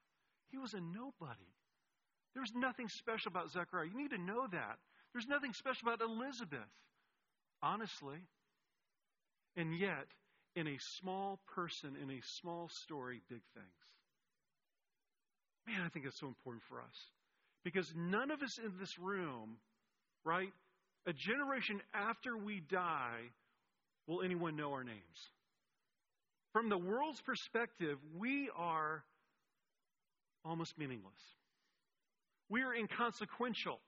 He 0.50 0.58
was 0.58 0.74
a 0.74 0.80
nobody. 0.80 1.50
There 2.34 2.42
was 2.42 2.52
nothing 2.54 2.88
special 2.88 3.30
about 3.30 3.50
Zechariah. 3.50 3.86
You 3.86 3.96
need 3.96 4.10
to 4.10 4.20
know 4.20 4.46
that. 4.52 4.76
There's 5.14 5.26
nothing 5.26 5.54
special 5.54 5.88
about 5.88 6.02
Elizabeth 6.02 6.68
honestly. 7.62 8.18
And 9.56 9.78
yet, 9.78 10.06
in 10.54 10.66
a 10.66 10.78
small 10.78 11.40
person, 11.54 11.96
in 12.02 12.10
a 12.10 12.20
small 12.40 12.68
story, 12.68 13.20
big 13.28 13.42
things. 13.54 13.66
Man, 15.66 15.80
I 15.84 15.88
think 15.88 16.06
it's 16.06 16.20
so 16.20 16.28
important 16.28 16.62
for 16.68 16.80
us. 16.80 16.96
Because 17.64 17.92
none 17.96 18.30
of 18.30 18.42
us 18.42 18.58
in 18.58 18.72
this 18.78 18.98
room, 18.98 19.56
right, 20.24 20.52
a 21.06 21.12
generation 21.12 21.80
after 21.94 22.36
we 22.36 22.60
die, 22.60 23.20
will 24.06 24.22
anyone 24.22 24.56
know 24.56 24.72
our 24.72 24.84
names. 24.84 25.30
From 26.52 26.68
the 26.68 26.78
world's 26.78 27.20
perspective, 27.20 27.98
we 28.16 28.50
are 28.56 29.02
almost 30.44 30.78
meaningless. 30.78 31.12
We 32.48 32.62
are 32.62 32.74
inconsequential 32.74 33.78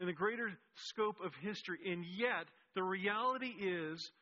in 0.00 0.06
the 0.06 0.12
greater 0.12 0.50
scope 0.74 1.16
of 1.24 1.32
history, 1.42 1.78
and 1.90 2.04
yet 2.04 2.46
the 2.74 2.82
reality 2.82 3.52
is, 3.60 4.12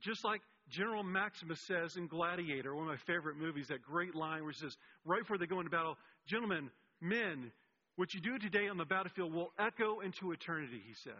just 0.00 0.24
like 0.24 0.42
General 0.68 1.02
Maximus 1.02 1.60
says 1.60 1.96
in 1.96 2.06
Gladiator, 2.08 2.74
one 2.74 2.84
of 2.84 2.90
my 2.90 3.14
favorite 3.14 3.36
movies, 3.36 3.68
that 3.68 3.82
great 3.82 4.14
line 4.14 4.42
where 4.42 4.52
he 4.52 4.58
says, 4.58 4.76
right 5.04 5.20
before 5.20 5.38
they 5.38 5.46
go 5.46 5.60
into 5.60 5.70
battle, 5.70 5.96
Gentlemen, 6.26 6.70
men, 7.00 7.52
what 7.96 8.14
you 8.14 8.20
do 8.20 8.38
today 8.38 8.68
on 8.68 8.78
the 8.78 8.84
battlefield 8.84 9.32
will 9.32 9.52
echo 9.58 10.00
into 10.00 10.32
eternity, 10.32 10.82
he 10.86 10.94
says. 10.94 11.12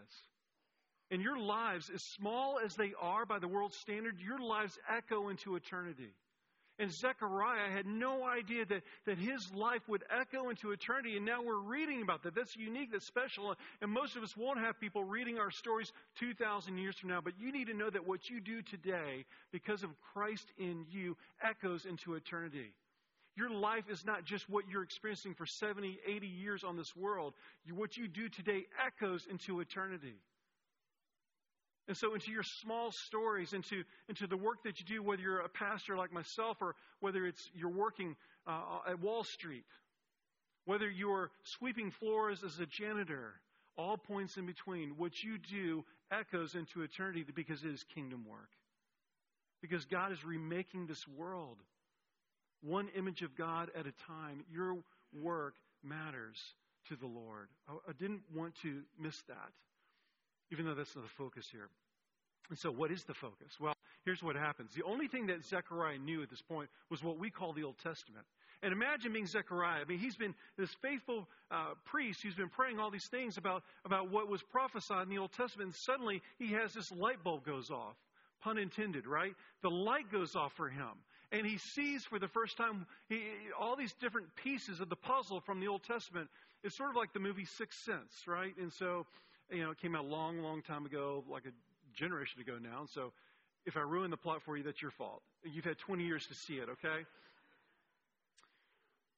And 1.10 1.22
your 1.22 1.38
lives, 1.38 1.90
as 1.94 2.02
small 2.02 2.58
as 2.64 2.74
they 2.76 2.92
are 3.00 3.26
by 3.26 3.38
the 3.38 3.48
world's 3.48 3.76
standard, 3.76 4.18
your 4.20 4.38
lives 4.38 4.78
echo 4.88 5.28
into 5.28 5.56
eternity. 5.56 6.10
And 6.78 6.90
Zechariah 6.90 7.70
had 7.70 7.86
no 7.86 8.24
idea 8.24 8.64
that, 8.66 8.82
that 9.06 9.16
his 9.16 9.52
life 9.54 9.82
would 9.86 10.02
echo 10.10 10.48
into 10.48 10.72
eternity. 10.72 11.16
And 11.16 11.24
now 11.24 11.40
we're 11.40 11.60
reading 11.60 12.02
about 12.02 12.24
that. 12.24 12.34
That's 12.34 12.56
unique, 12.56 12.90
that's 12.90 13.06
special. 13.06 13.54
And 13.80 13.92
most 13.92 14.16
of 14.16 14.24
us 14.24 14.36
won't 14.36 14.58
have 14.58 14.80
people 14.80 15.04
reading 15.04 15.38
our 15.38 15.52
stories 15.52 15.92
2,000 16.18 16.76
years 16.76 16.96
from 16.96 17.10
now. 17.10 17.20
But 17.20 17.38
you 17.38 17.52
need 17.52 17.68
to 17.68 17.74
know 17.74 17.90
that 17.90 18.08
what 18.08 18.28
you 18.28 18.40
do 18.40 18.60
today, 18.60 19.24
because 19.52 19.84
of 19.84 19.90
Christ 20.12 20.46
in 20.58 20.84
you, 20.90 21.16
echoes 21.40 21.84
into 21.84 22.14
eternity. 22.14 22.72
Your 23.36 23.50
life 23.50 23.84
is 23.88 24.04
not 24.04 24.24
just 24.24 24.48
what 24.50 24.64
you're 24.68 24.82
experiencing 24.82 25.34
for 25.34 25.46
70, 25.46 25.98
80 26.06 26.26
years 26.26 26.64
on 26.64 26.76
this 26.76 26.94
world. 26.96 27.34
What 27.72 27.96
you 27.96 28.08
do 28.08 28.28
today 28.28 28.66
echoes 28.84 29.26
into 29.30 29.60
eternity. 29.60 30.14
And 31.86 31.96
so, 31.96 32.14
into 32.14 32.30
your 32.30 32.42
small 32.42 32.92
stories, 32.92 33.52
into, 33.52 33.82
into 34.08 34.26
the 34.26 34.36
work 34.36 34.62
that 34.64 34.80
you 34.80 34.86
do, 34.86 35.02
whether 35.02 35.20
you're 35.20 35.40
a 35.40 35.48
pastor 35.48 35.96
like 35.96 36.12
myself 36.12 36.56
or 36.62 36.74
whether 37.00 37.26
it's 37.26 37.50
you're 37.54 37.68
working 37.68 38.16
uh, 38.46 38.78
at 38.88 39.00
Wall 39.00 39.22
Street, 39.22 39.66
whether 40.64 40.88
you're 40.88 41.30
sweeping 41.42 41.90
floors 41.90 42.42
as 42.42 42.58
a 42.58 42.66
janitor, 42.66 43.34
all 43.76 43.98
points 43.98 44.38
in 44.38 44.46
between, 44.46 44.96
what 44.96 45.22
you 45.22 45.36
do 45.36 45.84
echoes 46.10 46.54
into 46.54 46.82
eternity 46.82 47.24
because 47.34 47.62
it 47.64 47.70
is 47.70 47.84
kingdom 47.94 48.24
work. 48.26 48.50
Because 49.60 49.84
God 49.84 50.10
is 50.10 50.24
remaking 50.24 50.86
this 50.86 51.06
world, 51.06 51.58
one 52.62 52.88
image 52.96 53.20
of 53.20 53.36
God 53.36 53.70
at 53.78 53.86
a 53.86 53.92
time. 54.06 54.44
Your 54.50 54.78
work 55.12 55.54
matters 55.82 56.38
to 56.88 56.96
the 56.96 57.06
Lord. 57.06 57.48
I, 57.68 57.72
I 57.90 57.92
didn't 57.92 58.22
want 58.34 58.54
to 58.62 58.80
miss 58.98 59.20
that 59.28 59.52
even 60.52 60.64
though 60.64 60.74
that's 60.74 60.94
not 60.94 61.04
the 61.04 61.10
focus 61.16 61.46
here. 61.50 61.68
And 62.50 62.58
so, 62.58 62.70
what 62.70 62.90
is 62.90 63.04
the 63.04 63.14
focus? 63.14 63.58
Well, 63.58 63.74
here's 64.04 64.22
what 64.22 64.36
happens. 64.36 64.72
The 64.74 64.84
only 64.84 65.08
thing 65.08 65.26
that 65.28 65.44
Zechariah 65.44 65.98
knew 65.98 66.22
at 66.22 66.28
this 66.28 66.42
point 66.42 66.68
was 66.90 67.02
what 67.02 67.18
we 67.18 67.30
call 67.30 67.52
the 67.52 67.64
Old 67.64 67.78
Testament. 67.78 68.26
And 68.62 68.72
imagine 68.72 69.12
being 69.12 69.26
Zechariah. 69.26 69.80
I 69.80 69.84
mean, 69.84 69.98
he's 69.98 70.16
been 70.16 70.34
this 70.56 70.70
faithful 70.80 71.28
uh, 71.50 71.74
priest 71.84 72.22
who's 72.22 72.34
been 72.34 72.48
praying 72.48 72.78
all 72.78 72.90
these 72.90 73.08
things 73.10 73.36
about, 73.36 73.62
about 73.84 74.10
what 74.10 74.28
was 74.28 74.42
prophesied 74.42 75.04
in 75.04 75.10
the 75.10 75.18
Old 75.18 75.32
Testament. 75.32 75.68
And 75.68 75.74
suddenly, 75.74 76.22
he 76.38 76.52
has 76.52 76.72
this 76.72 76.90
light 76.92 77.22
bulb 77.22 77.44
goes 77.44 77.70
off. 77.70 77.96
Pun 78.42 78.58
intended, 78.58 79.06
right? 79.06 79.34
The 79.62 79.70
light 79.70 80.10
goes 80.12 80.34
off 80.34 80.52
for 80.54 80.68
him. 80.68 80.92
And 81.32 81.46
he 81.46 81.58
sees 81.58 82.04
for 82.04 82.18
the 82.18 82.28
first 82.28 82.56
time 82.56 82.86
he, 83.08 83.22
all 83.58 83.76
these 83.76 83.92
different 84.00 84.28
pieces 84.36 84.80
of 84.80 84.88
the 84.88 84.96
puzzle 84.96 85.40
from 85.40 85.60
the 85.60 85.68
Old 85.68 85.82
Testament. 85.82 86.28
It's 86.62 86.76
sort 86.76 86.90
of 86.90 86.96
like 86.96 87.12
the 87.12 87.20
movie 87.20 87.44
Sixth 87.44 87.80
Sense, 87.84 88.26
right? 88.26 88.54
And 88.58 88.72
so 88.72 89.06
you 89.50 89.62
know, 89.62 89.70
it 89.70 89.80
came 89.80 89.94
out 89.94 90.04
a 90.04 90.08
long, 90.08 90.38
long 90.40 90.62
time 90.62 90.86
ago, 90.86 91.24
like 91.30 91.44
a 91.46 91.52
generation 91.96 92.40
ago 92.40 92.58
now. 92.62 92.86
So 92.92 93.12
if 93.66 93.76
I 93.76 93.80
ruin 93.80 94.10
the 94.10 94.16
plot 94.16 94.42
for 94.44 94.56
you, 94.56 94.62
that's 94.62 94.80
your 94.82 94.90
fault. 94.90 95.22
You've 95.42 95.64
had 95.64 95.78
20 95.78 96.04
years 96.04 96.26
to 96.26 96.34
see 96.34 96.54
it, 96.54 96.68
okay? 96.68 97.04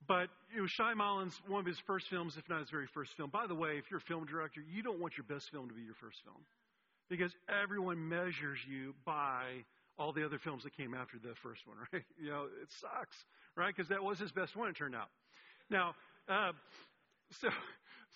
But 0.06 0.28
it 0.56 0.60
was 0.60 0.70
Shyamalan's 0.70 1.40
one 1.48 1.60
of 1.60 1.66
his 1.66 1.78
first 1.86 2.08
films, 2.08 2.36
if 2.36 2.48
not 2.48 2.60
his 2.60 2.70
very 2.70 2.86
first 2.86 3.16
film. 3.16 3.30
By 3.30 3.46
the 3.46 3.54
way, 3.54 3.78
if 3.78 3.90
you're 3.90 3.98
a 3.98 4.08
film 4.08 4.24
director, 4.26 4.60
you 4.60 4.82
don't 4.82 5.00
want 5.00 5.16
your 5.16 5.24
best 5.24 5.50
film 5.50 5.68
to 5.68 5.74
be 5.74 5.82
your 5.82 5.94
first 5.94 6.18
film 6.24 6.44
because 7.08 7.32
everyone 7.48 8.08
measures 8.08 8.58
you 8.68 8.94
by 9.04 9.64
all 9.98 10.12
the 10.12 10.24
other 10.24 10.38
films 10.38 10.62
that 10.64 10.76
came 10.76 10.94
after 10.94 11.18
the 11.18 11.34
first 11.42 11.66
one, 11.66 11.76
right? 11.92 12.04
You 12.20 12.30
know, 12.30 12.44
it 12.62 12.68
sucks, 12.80 13.16
right? 13.56 13.74
Because 13.74 13.88
that 13.88 14.02
was 14.02 14.18
his 14.18 14.32
best 14.32 14.56
one, 14.56 14.68
it 14.68 14.76
turned 14.76 14.94
out. 14.94 15.08
Now, 15.70 15.94
uh, 16.28 16.52
so 17.40 17.48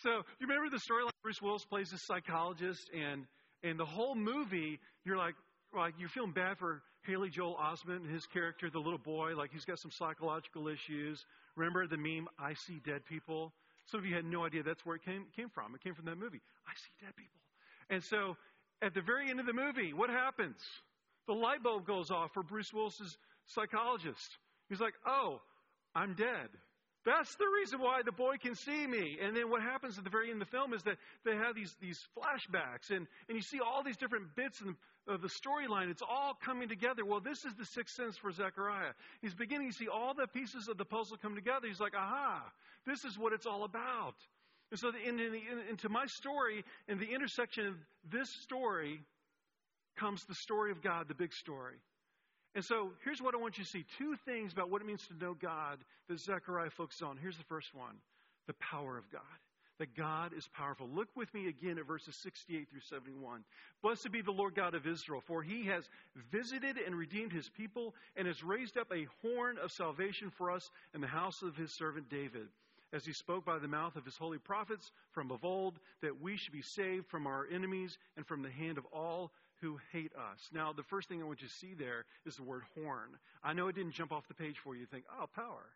so 0.03 0.11
you 0.39 0.47
remember 0.47 0.71
the 0.71 0.81
story 0.81 1.05
like 1.05 1.15
Bruce 1.23 1.41
Willis 1.43 1.65
plays 1.65 1.93
a 1.93 1.99
psychologist 1.99 2.91
and 2.95 3.27
and 3.63 3.79
the 3.79 3.85
whole 3.85 4.15
movie 4.15 4.79
you're 5.05 5.17
like 5.17 5.35
like 5.77 5.95
you're 5.99 6.09
feeling 6.09 6.33
bad 6.33 6.59
for 6.59 6.83
Haley 7.07 7.31
Joel 7.31 7.57
Osment 7.57 7.97
and 8.05 8.11
his 8.11 8.27
character, 8.27 8.69
the 8.71 8.79
little 8.79 8.99
boy, 8.99 9.35
like 9.37 9.51
he's 9.53 9.65
got 9.65 9.79
some 9.79 9.91
psychological 9.91 10.69
issues. 10.69 11.25
Remember 11.57 11.87
the 11.87 11.97
meme, 11.97 12.29
I 12.39 12.55
see 12.55 12.81
dead 12.85 13.05
people? 13.07 13.53
Some 13.87 14.01
of 14.01 14.07
you 14.07 14.15
had 14.15 14.25
no 14.25 14.45
idea 14.45 14.63
that's 14.63 14.85
where 14.85 14.97
it 14.97 15.05
came 15.05 15.27
came 15.37 15.49
from. 15.49 15.75
It 15.75 15.83
came 15.83 15.95
from 15.95 16.05
that 16.07 16.19
movie. 16.19 16.41
I 16.67 16.73
see 16.77 16.93
dead 17.05 17.17
people. 17.17 17.41
And 17.89 18.03
so 18.05 18.37
at 18.83 18.95
the 18.95 19.03
very 19.03 19.31
end 19.31 19.41
of 19.41 19.47
the 19.47 19.53
movie, 19.53 19.93
what 19.93 20.11
happens? 20.11 20.61
The 21.27 21.35
light 21.35 21.63
bulb 21.63 21.87
goes 21.87 22.11
off 22.11 22.31
for 22.35 22.43
Bruce 22.43 22.73
Willis's 22.73 23.17
psychologist. 23.47 24.39
He's 24.69 24.81
like, 24.81 24.95
Oh, 25.07 25.41
I'm 25.95 26.15
dead. 26.15 26.49
That's 27.05 27.35
the 27.37 27.47
reason 27.61 27.81
why 27.81 28.03
the 28.05 28.13
boy 28.13 28.37
can 28.37 28.55
see 28.55 28.87
me. 28.87 29.19
And 29.23 29.35
then 29.35 29.49
what 29.51 29.63
happens 29.63 29.97
at 29.97 30.05
the 30.05 30.11
very 30.11 30.31
end 30.31 30.43
of 30.43 30.49
the 30.49 30.57
film 30.57 30.75
is 30.75 30.83
that 30.83 30.97
they 31.25 31.35
have 31.35 31.55
these, 31.55 31.75
these 31.81 31.99
flashbacks, 32.17 32.95
and, 32.95 33.07
and 33.29 33.37
you 33.37 33.43
see 33.43 33.59
all 33.61 33.83
these 33.83 33.97
different 33.97 34.37
bits 34.37 34.61
of 35.09 35.23
the 35.23 35.29
storyline. 35.29 35.91
It's 35.91 36.03
all 36.03 36.37
coming 36.45 36.69
together. 36.69 37.07
Well, 37.07 37.21
this 37.21 37.45
is 37.45 37.55
the 37.59 37.65
sixth 37.65 37.97
sense 37.97 38.19
for 38.19 38.31
Zechariah. 38.31 38.93
He's 39.23 39.35
beginning 39.35 39.71
to 39.71 39.77
see 39.77 39.89
all 39.89 40.13
the 40.13 40.27
pieces 40.27 40.69
of 40.69 40.77
the 40.77 40.85
puzzle 40.85 41.17
come 41.17 41.35
together. 41.35 41.67
He's 41.67 41.81
like, 41.81 41.95
aha, 41.97 42.43
this 42.87 43.05
is 43.05 43.19
what 43.19 43.33
it's 43.33 43.47
all 43.47 43.65
about. 43.65 44.17
And 44.71 44.79
so, 44.79 44.89
in, 44.89 45.19
in, 45.19 45.35
in, 45.35 45.69
into 45.71 45.89
my 45.89 46.05
story, 46.07 46.65
in 46.87 46.99
the 46.99 47.09
intersection 47.13 47.67
of 47.67 47.75
this 48.13 48.29
story, 48.43 49.01
comes 49.97 50.23
the 50.29 50.35
story 50.35 50.71
of 50.71 50.83
God, 50.83 51.09
the 51.09 51.15
big 51.15 51.33
story. 51.33 51.77
And 52.55 52.65
so 52.65 52.91
here's 53.05 53.23
what 53.23 53.35
I 53.35 53.39
want 53.39 53.59
you 53.59 53.65
to 53.65 53.71
see 53.71 53.85
two 53.99 54.17
things 54.25 54.53
about 54.53 54.71
what 54.71 54.83
it 54.83 54.87
means 54.87 55.07
to 55.07 55.25
know 55.25 55.35
God 55.35 55.79
that 56.09 56.19
Zechariah 56.19 56.71
focuses 56.71 57.03
on. 57.03 57.17
Here's 57.17 57.37
the 57.37 57.45
first 57.45 57.75
one 57.75 57.95
the 58.47 58.55
power 58.55 58.99
of 58.99 59.11
God. 59.11 59.23
That 59.79 59.97
God 59.97 60.33
is 60.37 60.47
powerful. 60.49 60.91
Look 60.93 61.09
with 61.17 61.33
me 61.33 61.49
again 61.49 61.79
at 61.79 61.87
verses 61.87 62.15
68 62.17 62.69
through 62.69 62.81
71. 62.91 63.43
Blessed 63.83 64.13
be 64.13 64.21
the 64.21 64.31
Lord 64.31 64.55
God 64.55 64.75
of 64.75 64.87
Israel, 64.87 65.23
for 65.27 65.43
he 65.43 65.65
has 65.67 65.89
visited 66.31 66.77
and 66.77 66.95
redeemed 66.95 67.33
his 67.33 67.49
people 67.49 67.95
and 68.15 68.27
has 68.27 68.45
raised 68.45 68.77
up 68.77 68.93
a 68.93 69.07
horn 69.23 69.57
of 69.57 69.73
salvation 69.73 70.31
for 70.37 70.51
us 70.51 70.71
in 70.95 71.01
the 71.01 71.07
house 71.07 71.41
of 71.41 71.57
his 71.57 71.73
servant 71.73 72.11
David 72.11 72.49
as 72.93 73.05
he 73.05 73.13
spoke 73.13 73.45
by 73.45 73.59
the 73.59 73.69
mouth 73.69 73.97
of 73.97 74.05
his 74.05 74.17
holy 74.17 74.39
prophets 74.39 74.91
from 75.13 75.31
of 75.31 75.45
old, 75.45 75.79
that 76.03 76.21
we 76.21 76.37
should 76.37 76.53
be 76.53 76.63
saved 76.63 77.07
from 77.07 77.27
our 77.27 77.47
enemies 77.53 77.97
and 78.17 78.27
from 78.27 78.43
the 78.43 78.51
hand 78.51 78.79
of 78.79 78.85
all 78.93 79.31
who 79.61 79.79
hate 79.93 80.13
us. 80.15 80.49
Now, 80.53 80.73
the 80.73 80.83
first 80.83 81.09
thing 81.09 81.21
I 81.21 81.27
want 81.27 81.43
you 81.43 81.49
to 81.49 81.55
see 81.55 81.75
there 81.75 82.05
is 82.27 82.37
the 82.37 82.43
word 82.43 82.63
horn. 82.75 83.09
I 83.43 83.53
know 83.53 83.69
it 83.69 83.75
didn't 83.75 83.93
jump 83.93 84.13
off 84.13 84.27
the 84.29 84.35
page 84.35 84.57
for 84.63 84.75
you. 84.75 84.87
Think, 84.87 85.05
oh, 85.21 85.27
power. 85.35 85.67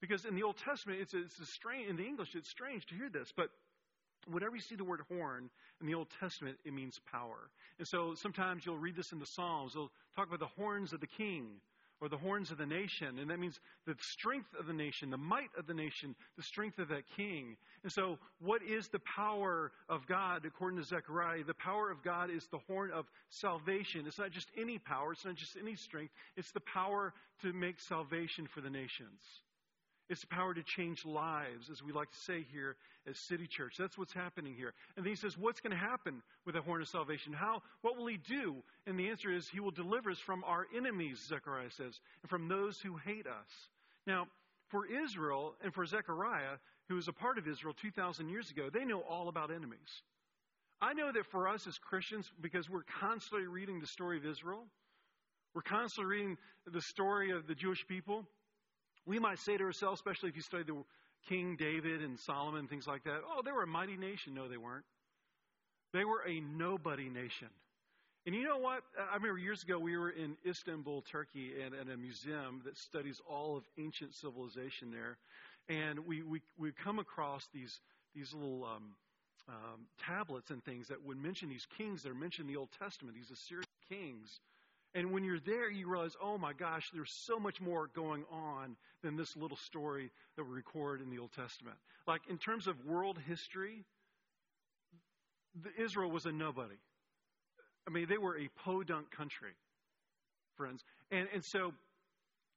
Because 0.00 0.24
in 0.24 0.34
the 0.34 0.42
Old 0.44 0.56
Testament, 0.58 1.00
it's, 1.00 1.14
it's 1.14 1.36
strange, 1.50 1.88
in 1.88 1.96
the 1.96 2.06
English, 2.06 2.34
it's 2.34 2.48
strange 2.48 2.86
to 2.86 2.94
hear 2.94 3.08
this, 3.10 3.32
but 3.36 3.50
whenever 4.30 4.54
you 4.54 4.62
see 4.62 4.76
the 4.76 4.84
word 4.84 5.00
horn 5.08 5.50
in 5.80 5.86
the 5.86 5.94
Old 5.94 6.08
Testament, 6.20 6.56
it 6.64 6.72
means 6.72 7.00
power. 7.10 7.50
And 7.78 7.88
so 7.88 8.14
sometimes 8.14 8.64
you'll 8.64 8.78
read 8.78 8.96
this 8.96 9.12
in 9.12 9.18
the 9.18 9.26
Psalms. 9.26 9.74
They'll 9.74 9.90
talk 10.14 10.28
about 10.28 10.40
the 10.40 10.62
horns 10.62 10.92
of 10.92 11.00
the 11.00 11.06
king 11.06 11.60
or 12.00 12.08
the 12.08 12.16
horns 12.16 12.50
of 12.50 12.58
the 12.58 12.66
nation. 12.66 13.18
And 13.18 13.30
that 13.30 13.38
means 13.38 13.58
the 13.86 13.94
strength 14.00 14.48
of 14.58 14.66
the 14.66 14.72
nation, 14.72 15.10
the 15.10 15.16
might 15.16 15.50
of 15.58 15.66
the 15.66 15.74
nation, 15.74 16.14
the 16.36 16.42
strength 16.42 16.78
of 16.78 16.88
that 16.88 17.04
king. 17.16 17.56
And 17.82 17.92
so, 17.92 18.18
what 18.40 18.62
is 18.62 18.88
the 18.88 19.00
power 19.00 19.72
of 19.88 20.06
God 20.06 20.44
according 20.44 20.78
to 20.78 20.84
Zechariah? 20.84 21.44
The 21.44 21.54
power 21.54 21.90
of 21.90 22.02
God 22.02 22.30
is 22.30 22.46
the 22.50 22.58
horn 22.66 22.90
of 22.92 23.06
salvation. 23.30 24.04
It's 24.06 24.18
not 24.18 24.30
just 24.30 24.48
any 24.56 24.78
power, 24.78 25.12
it's 25.12 25.24
not 25.24 25.36
just 25.36 25.56
any 25.56 25.76
strength, 25.76 26.12
it's 26.36 26.52
the 26.52 26.60
power 26.60 27.12
to 27.42 27.52
make 27.52 27.80
salvation 27.80 28.46
for 28.46 28.60
the 28.60 28.70
nations. 28.70 29.20
It's 30.08 30.22
the 30.22 30.26
power 30.28 30.54
to 30.54 30.62
change 30.62 31.04
lives, 31.04 31.68
as 31.70 31.82
we 31.82 31.92
like 31.92 32.10
to 32.10 32.18
say 32.18 32.46
here 32.50 32.76
at 33.06 33.14
City 33.16 33.46
Church. 33.46 33.74
That's 33.78 33.98
what's 33.98 34.12
happening 34.12 34.54
here. 34.54 34.72
And 34.96 35.04
then 35.04 35.12
he 35.12 35.16
says, 35.16 35.36
What's 35.36 35.60
going 35.60 35.72
to 35.72 35.76
happen 35.76 36.22
with 36.46 36.54
the 36.54 36.62
horn 36.62 36.80
of 36.80 36.88
salvation? 36.88 37.32
How 37.34 37.62
what 37.82 37.96
will 37.96 38.06
he 38.06 38.16
do? 38.16 38.56
And 38.86 38.98
the 38.98 39.10
answer 39.10 39.30
is 39.30 39.48
he 39.48 39.60
will 39.60 39.70
deliver 39.70 40.10
us 40.10 40.18
from 40.18 40.44
our 40.44 40.66
enemies, 40.74 41.22
Zechariah 41.28 41.70
says, 41.70 42.00
and 42.22 42.30
from 42.30 42.48
those 42.48 42.80
who 42.80 42.96
hate 42.96 43.26
us. 43.26 43.50
Now, 44.06 44.28
for 44.68 44.86
Israel 44.86 45.54
and 45.62 45.74
for 45.74 45.84
Zechariah, 45.84 46.56
who 46.88 46.94
was 46.94 47.08
a 47.08 47.12
part 47.12 47.36
of 47.36 47.46
Israel 47.46 47.74
2,000 47.80 48.28
years 48.28 48.50
ago, 48.50 48.70
they 48.72 48.84
know 48.84 49.00
all 49.00 49.28
about 49.28 49.50
enemies. 49.50 50.02
I 50.80 50.94
know 50.94 51.10
that 51.12 51.26
for 51.26 51.48
us 51.48 51.66
as 51.66 51.76
Christians, 51.76 52.30
because 52.40 52.70
we're 52.70 52.84
constantly 53.00 53.46
reading 53.46 53.80
the 53.80 53.86
story 53.86 54.16
of 54.16 54.24
Israel, 54.24 54.64
we're 55.54 55.62
constantly 55.62 56.16
reading 56.16 56.36
the 56.72 56.80
story 56.80 57.30
of 57.30 57.46
the 57.46 57.54
Jewish 57.54 57.84
people, 57.88 58.26
we 59.08 59.18
might 59.18 59.38
say 59.38 59.56
to 59.56 59.64
ourselves, 59.64 59.98
especially 59.98 60.28
if 60.28 60.36
you 60.36 60.42
study 60.42 60.64
the 60.64 60.76
King 61.28 61.56
David 61.56 62.02
and 62.02 62.18
Solomon 62.20 62.60
and 62.60 62.70
things 62.70 62.86
like 62.86 63.04
that, 63.04 63.20
oh, 63.26 63.40
they 63.42 63.50
were 63.50 63.62
a 63.62 63.66
mighty 63.66 63.96
nation. 63.96 64.34
No, 64.34 64.48
they 64.48 64.58
weren't. 64.58 64.84
They 65.94 66.04
were 66.04 66.22
a 66.28 66.40
nobody 66.40 67.08
nation. 67.08 67.48
And 68.26 68.34
you 68.34 68.44
know 68.44 68.58
what? 68.58 68.82
I 69.10 69.14
remember 69.14 69.38
years 69.38 69.62
ago 69.62 69.78
we 69.78 69.96
were 69.96 70.10
in 70.10 70.36
Istanbul, 70.46 71.02
Turkey, 71.10 71.52
and 71.64 71.74
at 71.74 71.88
a 71.92 71.96
museum 71.96 72.60
that 72.66 72.76
studies 72.76 73.22
all 73.26 73.56
of 73.56 73.64
ancient 73.78 74.14
civilization 74.14 74.90
there. 74.90 75.16
And 75.70 76.00
we, 76.00 76.22
we, 76.22 76.42
we 76.58 76.72
come 76.72 76.98
across 76.98 77.48
these, 77.54 77.80
these 78.14 78.34
little 78.34 78.66
um, 78.66 78.90
um, 79.48 79.86
tablets 80.04 80.50
and 80.50 80.62
things 80.62 80.88
that 80.88 81.02
would 81.02 81.16
mention 81.16 81.48
these 81.48 81.66
kings 81.78 82.02
that 82.02 82.10
are 82.10 82.14
mentioned 82.14 82.48
in 82.48 82.54
the 82.54 82.58
Old 82.58 82.68
Testament, 82.78 83.16
these 83.16 83.30
Assyrian 83.30 83.64
kings. 83.88 84.40
And 84.94 85.12
when 85.12 85.22
you're 85.22 85.40
there, 85.40 85.70
you 85.70 85.88
realize, 85.88 86.12
oh 86.22 86.38
my 86.38 86.52
gosh, 86.52 86.88
there's 86.94 87.12
so 87.26 87.38
much 87.38 87.60
more 87.60 87.88
going 87.94 88.24
on 88.32 88.76
than 89.02 89.16
this 89.16 89.36
little 89.36 89.56
story 89.56 90.10
that 90.36 90.44
we 90.44 90.50
record 90.50 91.00
in 91.00 91.10
the 91.10 91.18
Old 91.18 91.32
Testament. 91.32 91.76
Like 92.06 92.22
in 92.28 92.38
terms 92.38 92.66
of 92.66 92.74
world 92.86 93.18
history, 93.26 93.84
Israel 95.78 96.10
was 96.10 96.24
a 96.26 96.32
nobody. 96.32 96.76
I 97.86 97.90
mean, 97.90 98.06
they 98.08 98.18
were 98.18 98.38
a 98.38 98.48
podunk 98.64 99.10
country, 99.10 99.52
friends. 100.56 100.82
And, 101.10 101.28
and 101.32 101.44
so 101.44 101.72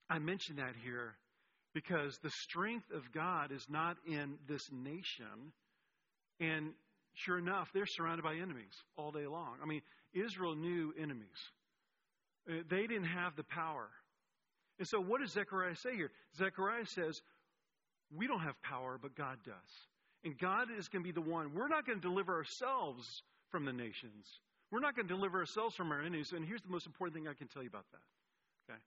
I 0.10 0.20
mention 0.20 0.58
that 0.58 0.74
here 0.84 1.16
because 1.74 2.18
the 2.22 2.32
strength 2.32 2.92
of 2.94 3.12
God 3.14 3.52
is 3.52 3.66
not 3.70 3.98
in 4.06 4.36
this 4.48 4.68
nation. 4.72 5.54
And 6.40 6.72
sure 7.14 7.38
enough, 7.38 7.70
they're 7.74 7.86
surrounded 7.86 8.24
by 8.24 8.36
enemies 8.36 8.74
all 8.98 9.12
day 9.12 9.28
long. 9.28 9.56
I 9.62 9.66
mean, 9.66 9.82
Israel 10.14 10.56
knew 10.56 10.94
enemies. 11.00 11.28
Uh, 12.50 12.64
they 12.70 12.88
didn't 12.88 13.06
have 13.06 13.36
the 13.36 13.44
power. 13.44 13.90
And 14.80 14.88
so, 14.88 15.00
what 15.00 15.22
does 15.22 15.32
Zechariah 15.32 15.76
say 15.76 15.96
here? 15.96 16.12
Zechariah 16.38 16.86
says, 16.86 17.22
We 18.16 18.28
don't 18.28 18.40
have 18.42 18.62
power, 18.64 18.98
but 19.02 19.16
God 19.16 19.38
does. 19.46 19.88
And 20.24 20.38
God 20.38 20.68
is 20.78 20.88
going 20.88 21.04
to 21.04 21.08
be 21.08 21.14
the 21.14 21.22
one. 21.22 21.54
We're 21.54 21.68
not 21.68 21.86
going 21.86 22.00
to 22.00 22.08
deliver 22.08 22.36
ourselves 22.36 23.24
from 23.50 23.66
the 23.66 23.74
nations. 23.74 24.26
We're 24.72 24.80
not 24.80 24.96
going 24.96 25.08
to 25.08 25.14
deliver 25.14 25.40
ourselves 25.40 25.76
from 25.76 25.92
our 25.92 26.00
enemies. 26.00 26.32
And 26.36 26.46
here's 26.46 26.62
the 26.62 26.70
most 26.70 26.86
important 26.86 27.16
thing 27.16 27.28
I 27.28 27.34
can 27.34 27.48
tell 27.48 27.62
you 27.62 27.70
about 27.70 27.86
that. 27.92 28.72
Okay? 28.72 28.80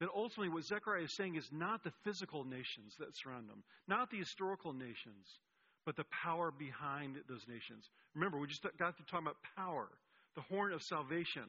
That 0.00 0.08
ultimately, 0.14 0.48
what 0.48 0.64
Zechariah 0.64 1.04
is 1.04 1.12
saying 1.16 1.36
is 1.36 1.48
not 1.52 1.84
the 1.84 1.92
physical 2.04 2.44
nations 2.44 2.96
that 2.98 3.16
surround 3.16 3.48
them, 3.48 3.62
not 3.88 4.10
the 4.10 4.18
historical 4.18 4.72
nations, 4.72 5.38
but 5.86 5.96
the 5.96 6.04
power 6.22 6.50
behind 6.50 7.16
those 7.28 7.46
nations. 7.48 7.88
Remember, 8.14 8.38
we 8.38 8.46
just 8.46 8.66
got 8.78 8.96
to 8.96 9.04
talk 9.04 9.22
about 9.22 9.36
power, 9.56 9.88
the 10.34 10.42
horn 10.42 10.72
of 10.72 10.82
salvation. 10.82 11.44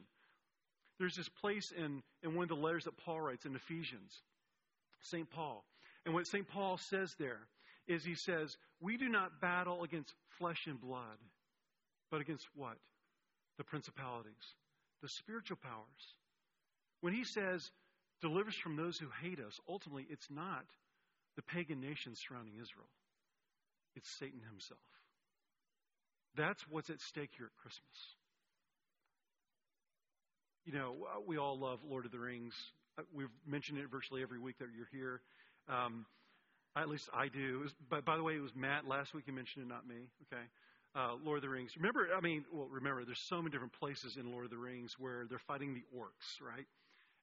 There's 1.02 1.16
this 1.16 1.30
place 1.30 1.74
in, 1.76 2.04
in 2.22 2.36
one 2.36 2.44
of 2.44 2.50
the 2.50 2.64
letters 2.64 2.84
that 2.84 2.96
Paul 2.96 3.20
writes 3.22 3.48
in 3.48 3.56
Ephesians, 3.56 4.14
St. 5.02 5.28
Paul. 5.32 5.66
And 6.06 6.14
what 6.14 6.28
St. 6.28 6.48
Paul 6.48 6.78
says 6.78 7.16
there 7.18 7.40
is 7.88 8.06
he 8.06 8.14
says, 8.14 8.56
We 8.80 8.98
do 8.98 9.10
not 9.10 9.42
battle 9.42 9.82
against 9.82 10.14
flesh 10.38 10.68
and 10.68 10.80
blood, 10.80 11.18
but 12.12 12.22
against 12.22 12.46
what? 12.54 12.78
The 13.58 13.64
principalities, 13.64 14.54
the 15.02 15.10
spiritual 15.10 15.58
powers. 15.64 16.14
When 17.00 17.14
he 17.14 17.24
says, 17.24 17.72
delivers 18.22 18.56
from 18.56 18.76
those 18.76 19.00
who 19.00 19.08
hate 19.24 19.40
us, 19.40 19.60
ultimately 19.68 20.06
it's 20.08 20.30
not 20.30 20.66
the 21.36 21.42
pagan 21.42 21.82
nations 21.82 22.22
surrounding 22.22 22.54
Israel, 22.62 22.90
it's 23.96 24.08
Satan 24.20 24.42
himself. 24.48 24.80
That's 26.36 26.62
what's 26.70 26.92
at 26.92 27.02
stake 27.02 27.32
here 27.36 27.48
at 27.48 27.60
Christmas 27.60 28.21
you 30.66 30.74
know, 30.74 30.96
we 31.26 31.38
all 31.38 31.58
love 31.58 31.80
Lord 31.88 32.06
of 32.06 32.12
the 32.12 32.20
Rings. 32.20 32.54
Uh, 32.98 33.04
we've 33.14 33.30
mentioned 33.48 33.80
it 33.80 33.90
virtually 33.90 34.22
every 34.22 34.40
week 34.40 34.58
that 34.60 34.68
you're 34.76 34.90
here. 34.92 35.22
Um, 35.70 36.06
at 36.76 36.88
least 36.88 37.10
I 37.14 37.28
do. 37.28 37.60
Was, 37.60 37.74
but 37.90 38.06
by 38.06 38.18
the 38.18 38.24
way, 38.24 38.36
it 38.36 38.42
was 38.42 38.56
Matt 38.56 38.88
last 38.88 39.14
week. 39.14 39.24
He 39.26 39.32
mentioned 39.32 39.66
it, 39.66 39.70
not 39.70 39.88
me. 39.88 40.08
Okay. 40.32 40.44
Uh, 40.94 41.16
Lord 41.24 41.38
of 41.38 41.42
the 41.42 41.50
Rings. 41.50 41.72
Remember, 41.78 42.08
I 42.16 42.22
mean, 42.22 42.44
well, 42.52 42.68
remember, 42.70 43.06
there's 43.06 43.24
so 43.30 43.38
many 43.38 43.50
different 43.52 43.74
places 43.74 44.18
in 44.18 44.32
Lord 44.32 44.46
of 44.46 44.52
the 44.52 44.58
Rings 44.58 44.96
where 45.00 45.26
they're 45.30 45.40
fighting 45.48 45.74
the 45.74 45.84
orcs, 45.98 46.46
right? 46.46 46.66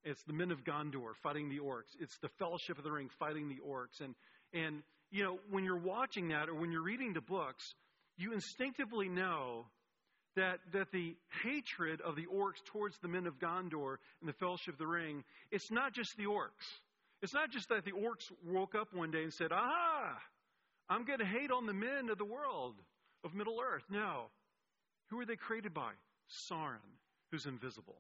It's 0.05 0.23
the 0.25 0.33
men 0.33 0.51
of 0.51 0.65
Gondor 0.65 1.15
fighting 1.23 1.49
the 1.49 1.59
orcs. 1.59 1.95
It's 2.01 2.17
the 2.19 2.29
Fellowship 2.39 2.79
of 2.79 2.85
the 2.85 2.93
Ring 2.93 3.11
fighting 3.19 3.49
the 3.49 3.59
orcs. 3.67 4.01
And 4.01 4.15
and 4.55 4.83
you 5.11 5.25
know, 5.25 5.39
when 5.51 5.65
you're 5.65 5.77
watching 5.77 6.29
that 6.29 6.49
or 6.49 6.55
when 6.55 6.73
you're 6.73 6.83
reading 6.83 7.13
the 7.13 7.21
books, 7.21 7.75
you 8.17 8.33
instinctively 8.33 9.09
know 9.09 9.67
that, 10.39 10.61
that 10.73 10.93
the 10.93 11.17
hatred 11.43 12.01
of 12.01 12.17
the 12.17 12.27
orcs 12.27 12.65
towards 12.67 12.97
the 12.99 13.09
men 13.09 13.27
of 13.27 13.39
Gondor 13.39 13.97
and 14.21 14.29
the 14.29 14.33
Fellowship 14.33 14.75
of 14.75 14.79
the 14.79 14.87
Ring, 14.87 15.25
it's 15.51 15.71
not 15.71 15.93
just 15.93 16.17
the 16.17 16.25
orcs. 16.25 16.67
It's 17.23 17.35
not 17.35 17.51
just 17.51 17.69
that 17.69 17.85
the 17.85 17.93
orcs 17.93 18.31
woke 18.47 18.75
up 18.75 18.95
one 18.95 19.11
day 19.11 19.23
and 19.23 19.33
said, 19.33 19.53
Aha, 19.53 20.17
I'm 20.89 21.05
going 21.05 21.19
to 21.19 21.27
hate 21.27 21.51
on 21.51 21.67
the 21.67 21.75
men 21.75 22.09
of 22.11 22.19
the 22.19 22.25
world 22.25 22.75
of 23.25 23.35
Middle 23.35 23.59
Earth. 23.61 23.83
No. 23.91 24.27
Who 25.11 25.21
are 25.21 25.27
they 25.27 25.37
created 25.37 25.75
by? 25.75 25.91
Sauron, 26.49 26.79
who's 27.31 27.47
invisible. 27.47 27.97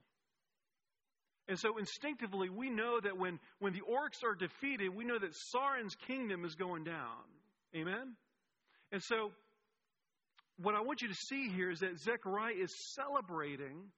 And 1.49 1.59
so 1.59 1.79
instinctively, 1.79 2.51
we 2.51 2.71
know 2.71 3.01
that 3.01 3.17
when, 3.17 3.41
when 3.59 3.73
the 3.73 3.81
orcs 3.81 4.23
are 4.23 4.35
defeated, 4.35 4.95
we 4.95 5.05
know 5.05 5.19
that 5.19 5.33
Sauron's 5.33 5.97
kingdom 6.07 6.45
is 6.45 6.55
going 6.55 6.85
down. 6.85 7.25
Amen? 7.75 8.15
And 8.93 9.03
so 9.03 9.33
what 10.61 10.75
I 10.75 10.81
want 10.81 11.03
you 11.03 11.09
to 11.09 11.15
see 11.15 11.49
here 11.49 11.71
is 11.71 11.81
that 11.81 11.99
Zechariah 11.99 12.55
is 12.55 12.75
celebrating 12.95 13.91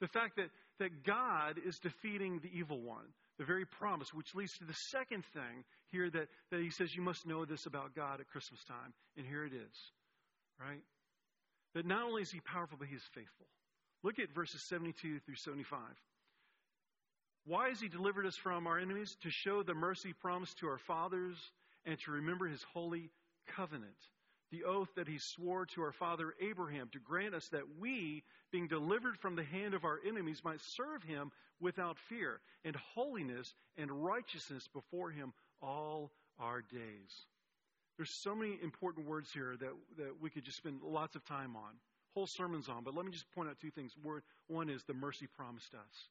the 0.00 0.08
fact 0.08 0.36
that, 0.36 0.48
that 0.78 1.04
God 1.04 1.56
is 1.66 1.78
defeating 1.78 2.40
the 2.42 2.50
evil 2.56 2.80
one, 2.80 3.04
the 3.38 3.44
very 3.44 3.66
promise, 3.66 4.12
which 4.14 4.34
leads 4.34 4.56
to 4.58 4.64
the 4.64 4.76
second 4.90 5.24
thing 5.34 5.64
here 5.90 6.08
that, 6.10 6.28
that 6.50 6.60
he 6.60 6.70
says 6.70 6.94
you 6.94 7.02
must 7.02 7.26
know 7.26 7.44
this 7.44 7.66
about 7.66 7.94
God 7.94 8.20
at 8.20 8.28
Christmas 8.28 8.64
time. 8.64 8.94
And 9.16 9.26
here 9.26 9.44
it 9.44 9.52
is, 9.52 9.76
right? 10.60 10.82
That 11.74 11.86
not 11.86 12.04
only 12.04 12.22
is 12.22 12.30
he 12.30 12.40
powerful, 12.40 12.78
but 12.78 12.88
he 12.88 12.96
is 12.96 13.04
faithful. 13.14 13.46
Look 14.02 14.18
at 14.18 14.34
verses 14.34 14.62
72 14.68 15.20
through 15.20 15.34
75. 15.34 15.78
Why 17.44 17.68
has 17.68 17.80
he 17.80 17.88
delivered 17.88 18.26
us 18.26 18.36
from 18.36 18.66
our 18.66 18.78
enemies? 18.78 19.16
To 19.22 19.30
show 19.30 19.62
the 19.62 19.74
mercy 19.74 20.12
promised 20.12 20.58
to 20.58 20.68
our 20.68 20.78
fathers 20.78 21.36
and 21.84 21.98
to 22.00 22.12
remember 22.12 22.46
his 22.46 22.62
holy 22.72 23.10
covenant 23.56 23.96
the 24.50 24.64
oath 24.64 24.88
that 24.96 25.08
he 25.08 25.18
swore 25.18 25.66
to 25.66 25.82
our 25.82 25.92
father 25.92 26.34
Abraham 26.40 26.88
to 26.92 26.98
grant 26.98 27.34
us 27.34 27.48
that 27.48 27.78
we, 27.78 28.22
being 28.50 28.66
delivered 28.66 29.18
from 29.18 29.36
the 29.36 29.44
hand 29.44 29.74
of 29.74 29.84
our 29.84 29.98
enemies, 30.06 30.42
might 30.44 30.60
serve 30.60 31.02
him 31.02 31.30
without 31.60 31.98
fear, 31.98 32.40
and 32.64 32.76
holiness 32.94 33.54
and 33.76 33.90
righteousness 33.90 34.68
before 34.72 35.10
him 35.10 35.32
all 35.60 36.10
our 36.38 36.62
days. 36.62 37.26
There's 37.96 38.10
so 38.10 38.34
many 38.34 38.58
important 38.62 39.08
words 39.08 39.32
here 39.32 39.56
that, 39.58 39.72
that 39.96 40.20
we 40.20 40.30
could 40.30 40.44
just 40.44 40.56
spend 40.56 40.80
lots 40.82 41.16
of 41.16 41.24
time 41.24 41.56
on, 41.56 41.74
whole 42.14 42.28
sermons 42.28 42.68
on, 42.68 42.84
but 42.84 42.94
let 42.94 43.04
me 43.04 43.10
just 43.10 43.30
point 43.32 43.48
out 43.48 43.56
two 43.60 43.72
things. 43.72 43.92
One 44.46 44.70
is 44.70 44.84
the 44.84 44.94
mercy 44.94 45.26
promised 45.26 45.74
us. 45.74 46.08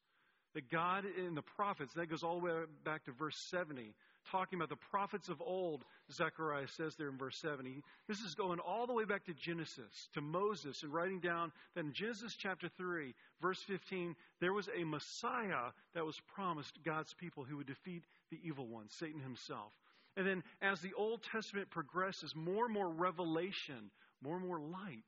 That 0.54 0.70
God 0.70 1.06
in 1.06 1.34
the 1.36 1.42
prophets, 1.42 1.94
that 1.94 2.10
goes 2.10 2.24
all 2.24 2.40
the 2.40 2.46
way 2.46 2.52
back 2.84 3.06
to 3.06 3.12
verse 3.12 3.38
70, 3.50 3.94
talking 4.32 4.58
about 4.58 4.70
the 4.70 4.76
prophets 4.76 5.30
of 5.30 5.42
old, 5.42 5.84
Zechariah 6.12 6.68
says 6.68 6.96
there 6.96 7.10
in 7.10 7.18
verse 7.18 7.38
70. 7.38 7.84
This 8.08 8.20
is 8.20 8.36
going 8.36 8.60
all 8.60 8.88
the 8.88 8.94
way 8.94 9.06
back 9.06 9.26
to 9.26 9.34
Genesis, 9.34 10.10
to 10.14 10.22
Moses, 10.22 10.84
and 10.84 10.94
writing 10.94 11.20
down 11.20 11.52
that 11.76 11.86
in 11.86 11.94
Genesis 11.94 12.36
chapter 12.38 12.70
3, 12.78 13.14
verse 13.42 13.62
15, 13.64 14.16
there 14.40 14.54
was 14.54 14.70
a 14.76 14.84
Messiah 14.84 15.72
that 15.94 16.06
was 16.06 16.20
promised 16.34 16.80
God's 16.84 17.14
people 17.14 17.44
who 17.44 17.58
would 17.58 17.68
defeat 17.68 18.04
the 18.32 18.40
evil 18.44 18.68
one, 18.68 18.90
Satan 18.90 19.20
himself. 19.20 19.74
And 20.16 20.26
then 20.26 20.44
as 20.62 20.82
the 20.82 20.94
Old 20.98 21.22
Testament 21.24 21.70
progresses, 21.70 22.36
more 22.36 22.66
and 22.66 22.74
more 22.74 22.90
revelation, 22.90 23.92
more 24.22 24.36
and 24.36 24.46
more 24.46 24.60
light 24.60 25.06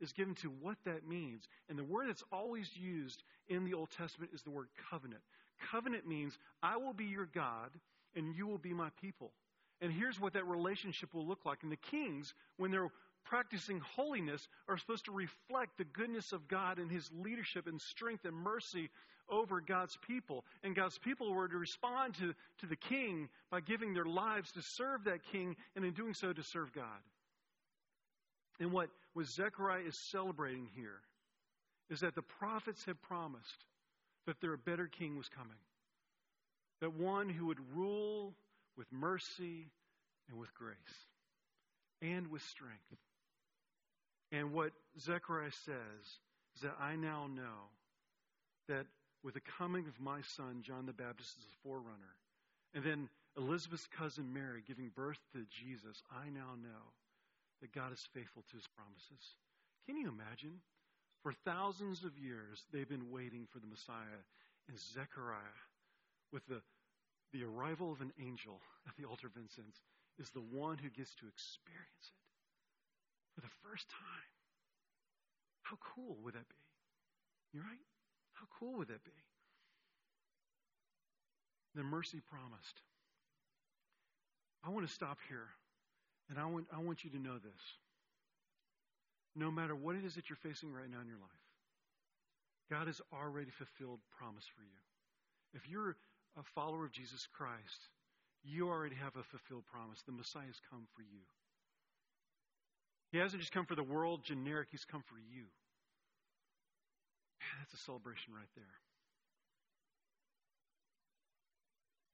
is 0.00 0.12
given 0.12 0.34
to 0.36 0.48
what 0.48 0.76
that 0.84 1.06
means. 1.06 1.48
And 1.68 1.78
the 1.78 1.84
word 1.84 2.08
that's 2.08 2.24
always 2.32 2.68
used 2.76 3.22
in 3.48 3.64
the 3.64 3.74
Old 3.74 3.90
Testament 3.90 4.32
is 4.34 4.42
the 4.42 4.50
word 4.50 4.68
covenant. 4.90 5.22
Covenant 5.70 6.06
means, 6.06 6.38
I 6.62 6.76
will 6.76 6.92
be 6.92 7.04
your 7.04 7.26
God 7.26 7.70
and 8.14 8.34
you 8.34 8.46
will 8.46 8.58
be 8.58 8.72
my 8.72 8.90
people. 9.00 9.32
And 9.80 9.92
here's 9.92 10.20
what 10.20 10.32
that 10.32 10.46
relationship 10.46 11.14
will 11.14 11.26
look 11.26 11.44
like. 11.44 11.62
And 11.62 11.70
the 11.70 11.76
kings, 11.76 12.34
when 12.56 12.70
they're 12.70 12.90
practicing 13.24 13.80
holiness, 13.80 14.48
are 14.68 14.78
supposed 14.78 15.04
to 15.04 15.12
reflect 15.12 15.78
the 15.78 15.84
goodness 15.84 16.32
of 16.32 16.48
God 16.48 16.78
and 16.78 16.90
his 16.90 17.08
leadership 17.12 17.66
and 17.66 17.80
strength 17.80 18.24
and 18.24 18.34
mercy 18.34 18.90
over 19.30 19.60
God's 19.60 19.96
people. 20.06 20.44
And 20.64 20.74
God's 20.74 20.98
people 20.98 21.32
were 21.32 21.48
to 21.48 21.58
respond 21.58 22.14
to, 22.14 22.34
to 22.60 22.66
the 22.66 22.76
king 22.76 23.28
by 23.50 23.60
giving 23.60 23.94
their 23.94 24.06
lives 24.06 24.50
to 24.52 24.62
serve 24.62 25.04
that 25.04 25.20
king, 25.30 25.56
and 25.76 25.84
in 25.84 25.92
doing 25.92 26.14
so, 26.14 26.32
to 26.32 26.42
serve 26.42 26.72
God. 26.72 26.84
And 28.58 28.72
what, 28.72 28.88
what 29.12 29.26
Zechariah 29.26 29.82
is 29.86 29.98
celebrating 30.10 30.68
here 30.74 31.00
is 31.90 32.00
that 32.00 32.14
the 32.14 32.22
prophets 32.22 32.84
had 32.84 33.00
promised 33.02 33.64
that 34.26 34.40
their 34.40 34.56
better 34.56 34.86
king 34.86 35.16
was 35.16 35.28
coming. 35.28 35.56
That 36.80 36.94
one 36.94 37.28
who 37.28 37.46
would 37.46 37.58
rule 37.74 38.34
with 38.76 38.86
mercy 38.92 39.70
and 40.28 40.38
with 40.38 40.54
grace 40.54 40.76
and 42.00 42.28
with 42.28 42.42
strength. 42.42 42.78
And 44.30 44.52
what 44.52 44.72
Zechariah 45.00 45.52
says 45.64 46.04
is 46.54 46.62
that 46.62 46.76
I 46.80 46.96
now 46.96 47.28
know 47.34 47.72
that 48.68 48.86
with 49.24 49.34
the 49.34 49.40
coming 49.58 49.86
of 49.88 50.00
my 50.00 50.20
son, 50.36 50.62
John 50.62 50.86
the 50.86 50.92
Baptist, 50.92 51.34
as 51.38 51.44
a 51.44 51.62
forerunner, 51.62 52.14
and 52.74 52.84
then 52.84 53.08
Elizabeth's 53.36 53.88
cousin 53.96 54.32
Mary 54.32 54.62
giving 54.66 54.90
birth 54.94 55.18
to 55.32 55.44
Jesus, 55.50 56.02
I 56.12 56.28
now 56.28 56.54
know 56.62 56.84
that 57.60 57.72
God 57.72 57.92
is 57.92 58.08
faithful 58.14 58.44
to 58.50 58.56
his 58.56 58.68
promises. 58.76 59.34
Can 59.86 59.96
you 59.96 60.08
imagine? 60.08 60.60
For 61.22 61.32
thousands 61.44 62.04
of 62.04 62.18
years, 62.18 62.62
they've 62.72 62.88
been 62.88 63.10
waiting 63.10 63.46
for 63.50 63.58
the 63.58 63.66
Messiah. 63.66 64.22
And 64.68 64.78
Zechariah, 64.78 65.58
with 66.32 66.46
the, 66.46 66.60
the 67.32 67.44
arrival 67.44 67.92
of 67.92 68.00
an 68.00 68.12
angel 68.20 68.60
at 68.86 68.96
the 68.96 69.04
altar 69.04 69.26
of 69.26 69.36
incense, 69.36 69.80
is 70.18 70.30
the 70.30 70.40
one 70.40 70.78
who 70.78 70.90
gets 70.90 71.14
to 71.16 71.26
experience 71.28 72.06
it 72.10 72.24
for 73.34 73.40
the 73.40 73.54
first 73.62 73.88
time. 73.88 74.32
How 75.62 75.76
cool 75.80 76.16
would 76.24 76.34
that 76.34 76.48
be? 76.48 76.64
You're 77.52 77.62
right? 77.62 77.86
How 78.34 78.46
cool 78.58 78.78
would 78.78 78.88
that 78.88 79.04
be? 79.04 79.18
The 81.74 81.82
mercy 81.82 82.20
promised. 82.20 82.82
I 84.64 84.70
want 84.70 84.86
to 84.86 84.92
stop 84.92 85.18
here, 85.28 85.48
and 86.30 86.38
I 86.38 86.46
want, 86.46 86.66
I 86.72 86.78
want 86.82 87.04
you 87.04 87.10
to 87.10 87.18
know 87.18 87.38
this 87.38 87.62
no 89.38 89.50
matter 89.50 89.74
what 89.74 89.94
it 89.94 90.04
is 90.04 90.16
that 90.16 90.28
you're 90.28 90.36
facing 90.36 90.72
right 90.72 90.90
now 90.90 91.00
in 91.00 91.06
your 91.06 91.22
life, 91.22 91.46
God 92.70 92.88
has 92.88 93.00
already 93.12 93.50
fulfilled 93.50 94.00
promise 94.18 94.44
for 94.44 94.62
you. 94.62 94.82
If 95.54 95.68
you're 95.68 95.96
a 96.38 96.46
follower 96.54 96.84
of 96.84 96.92
Jesus 96.92 97.26
Christ, 97.32 97.90
you 98.44 98.68
already 98.68 98.96
have 98.96 99.16
a 99.16 99.22
fulfilled 99.22 99.64
promise. 99.66 100.02
The 100.06 100.12
Messiah 100.12 100.46
has 100.46 100.60
come 100.70 100.86
for 100.94 101.02
you. 101.02 101.26
He 103.10 103.18
hasn't 103.18 103.40
just 103.40 103.52
come 103.52 103.66
for 103.66 103.74
the 103.74 103.82
world 103.82 104.22
generic, 104.24 104.68
He's 104.70 104.84
come 104.84 105.02
for 105.02 105.18
you. 105.18 105.44
That's 107.58 107.74
a 107.74 107.84
celebration 107.84 108.34
right 108.34 108.50
there. 108.54 108.76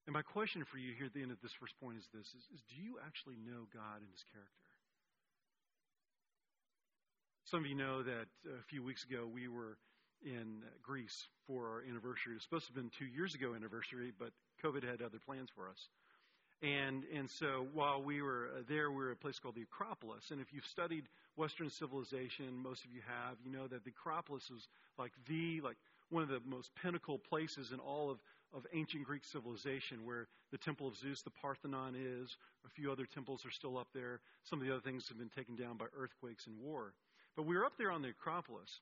And 0.07 0.13
my 0.13 0.23
question 0.23 0.65
for 0.65 0.77
you 0.77 0.93
here 0.93 1.07
at 1.07 1.15
the 1.15 1.23
end 1.23 1.33
of 1.33 1.41
this 1.41 1.53
first 1.57 1.75
point 1.81 1.97
is 1.97 2.05
this 2.13 2.29
is, 2.29 2.45
is 2.53 2.63
do 2.69 2.77
you 2.77 3.01
actually 3.05 3.37
know 3.41 3.65
God 3.73 4.05
and 4.05 4.11
his 4.13 4.25
character? 4.33 4.69
Some 7.45 7.65
of 7.65 7.67
you 7.67 7.75
know 7.75 8.03
that 8.03 8.29
a 8.45 8.63
few 8.69 8.83
weeks 8.83 9.05
ago 9.05 9.27
we 9.27 9.49
were 9.49 9.77
in 10.25 10.63
Greece 10.83 11.29
for 11.47 11.69
our 11.69 11.83
anniversary. 11.89 12.33
It 12.33 12.37
was 12.37 12.43
supposed 12.43 12.67
to 12.67 12.73
have 12.73 12.83
been 12.83 12.91
two 12.99 13.07
years 13.07 13.35
ago 13.35 13.55
anniversary, 13.55 14.13
but 14.19 14.31
COVID 14.65 14.83
had 14.83 15.03
other 15.03 15.19
plans 15.25 15.49
for 15.55 15.69
us. 15.69 15.89
And, 16.63 17.05
and 17.15 17.29
so 17.29 17.67
while 17.75 18.03
we 18.03 18.23
were 18.23 18.49
uh, 18.57 18.63
there, 18.69 18.91
we 18.91 18.97
were 18.97 19.11
at 19.11 19.17
a 19.17 19.21
place 19.21 19.39
called 19.39 19.55
the 19.55 19.63
Acropolis. 19.63 20.31
And 20.31 20.41
if 20.41 20.53
you've 20.53 20.67
studied 20.67 21.05
Western 21.37 21.69
civilization, 21.69 22.57
most 22.57 22.85
of 22.85 22.91
you 22.91 23.03
have, 23.07 23.37
you 23.45 23.53
know 23.53 23.67
that 23.67 23.85
the 23.85 23.91
Acropolis 23.91 24.49
was 24.51 24.67
like 24.99 25.13
the, 25.29 25.61
like 25.61 25.77
one 26.09 26.23
of 26.23 26.29
the 26.29 26.41
most 26.47 26.71
pinnacle 26.81 27.19
places 27.19 27.73
in 27.73 27.81
all 27.81 28.11
of, 28.11 28.19
of 28.55 28.67
ancient 28.73 29.05
Greek 29.05 29.25
civilization 29.25 30.07
where 30.07 30.29
the 30.53 30.59
Temple 30.59 30.89
of 30.89 30.97
Zeus, 30.97 31.23
the 31.23 31.31
Parthenon 31.31 31.97
is. 31.97 32.37
A 32.65 32.71
few 32.71 32.91
other 32.91 33.05
temples 33.05 33.45
are 33.45 33.51
still 33.51 33.77
up 33.77 33.89
there. 33.93 34.21
Some 34.45 34.61
of 34.61 34.67
the 34.67 34.73
other 34.73 34.83
things 34.83 35.09
have 35.09 35.19
been 35.19 35.29
taken 35.29 35.57
down 35.57 35.77
by 35.77 35.87
earthquakes 35.99 36.47
and 36.47 36.57
war. 36.59 36.95
But 37.37 37.47
we 37.47 37.57
were 37.57 37.67
up 37.67 37.77
there 37.77 37.91
on 37.91 38.01
the 38.01 38.11
Acropolis, 38.11 38.81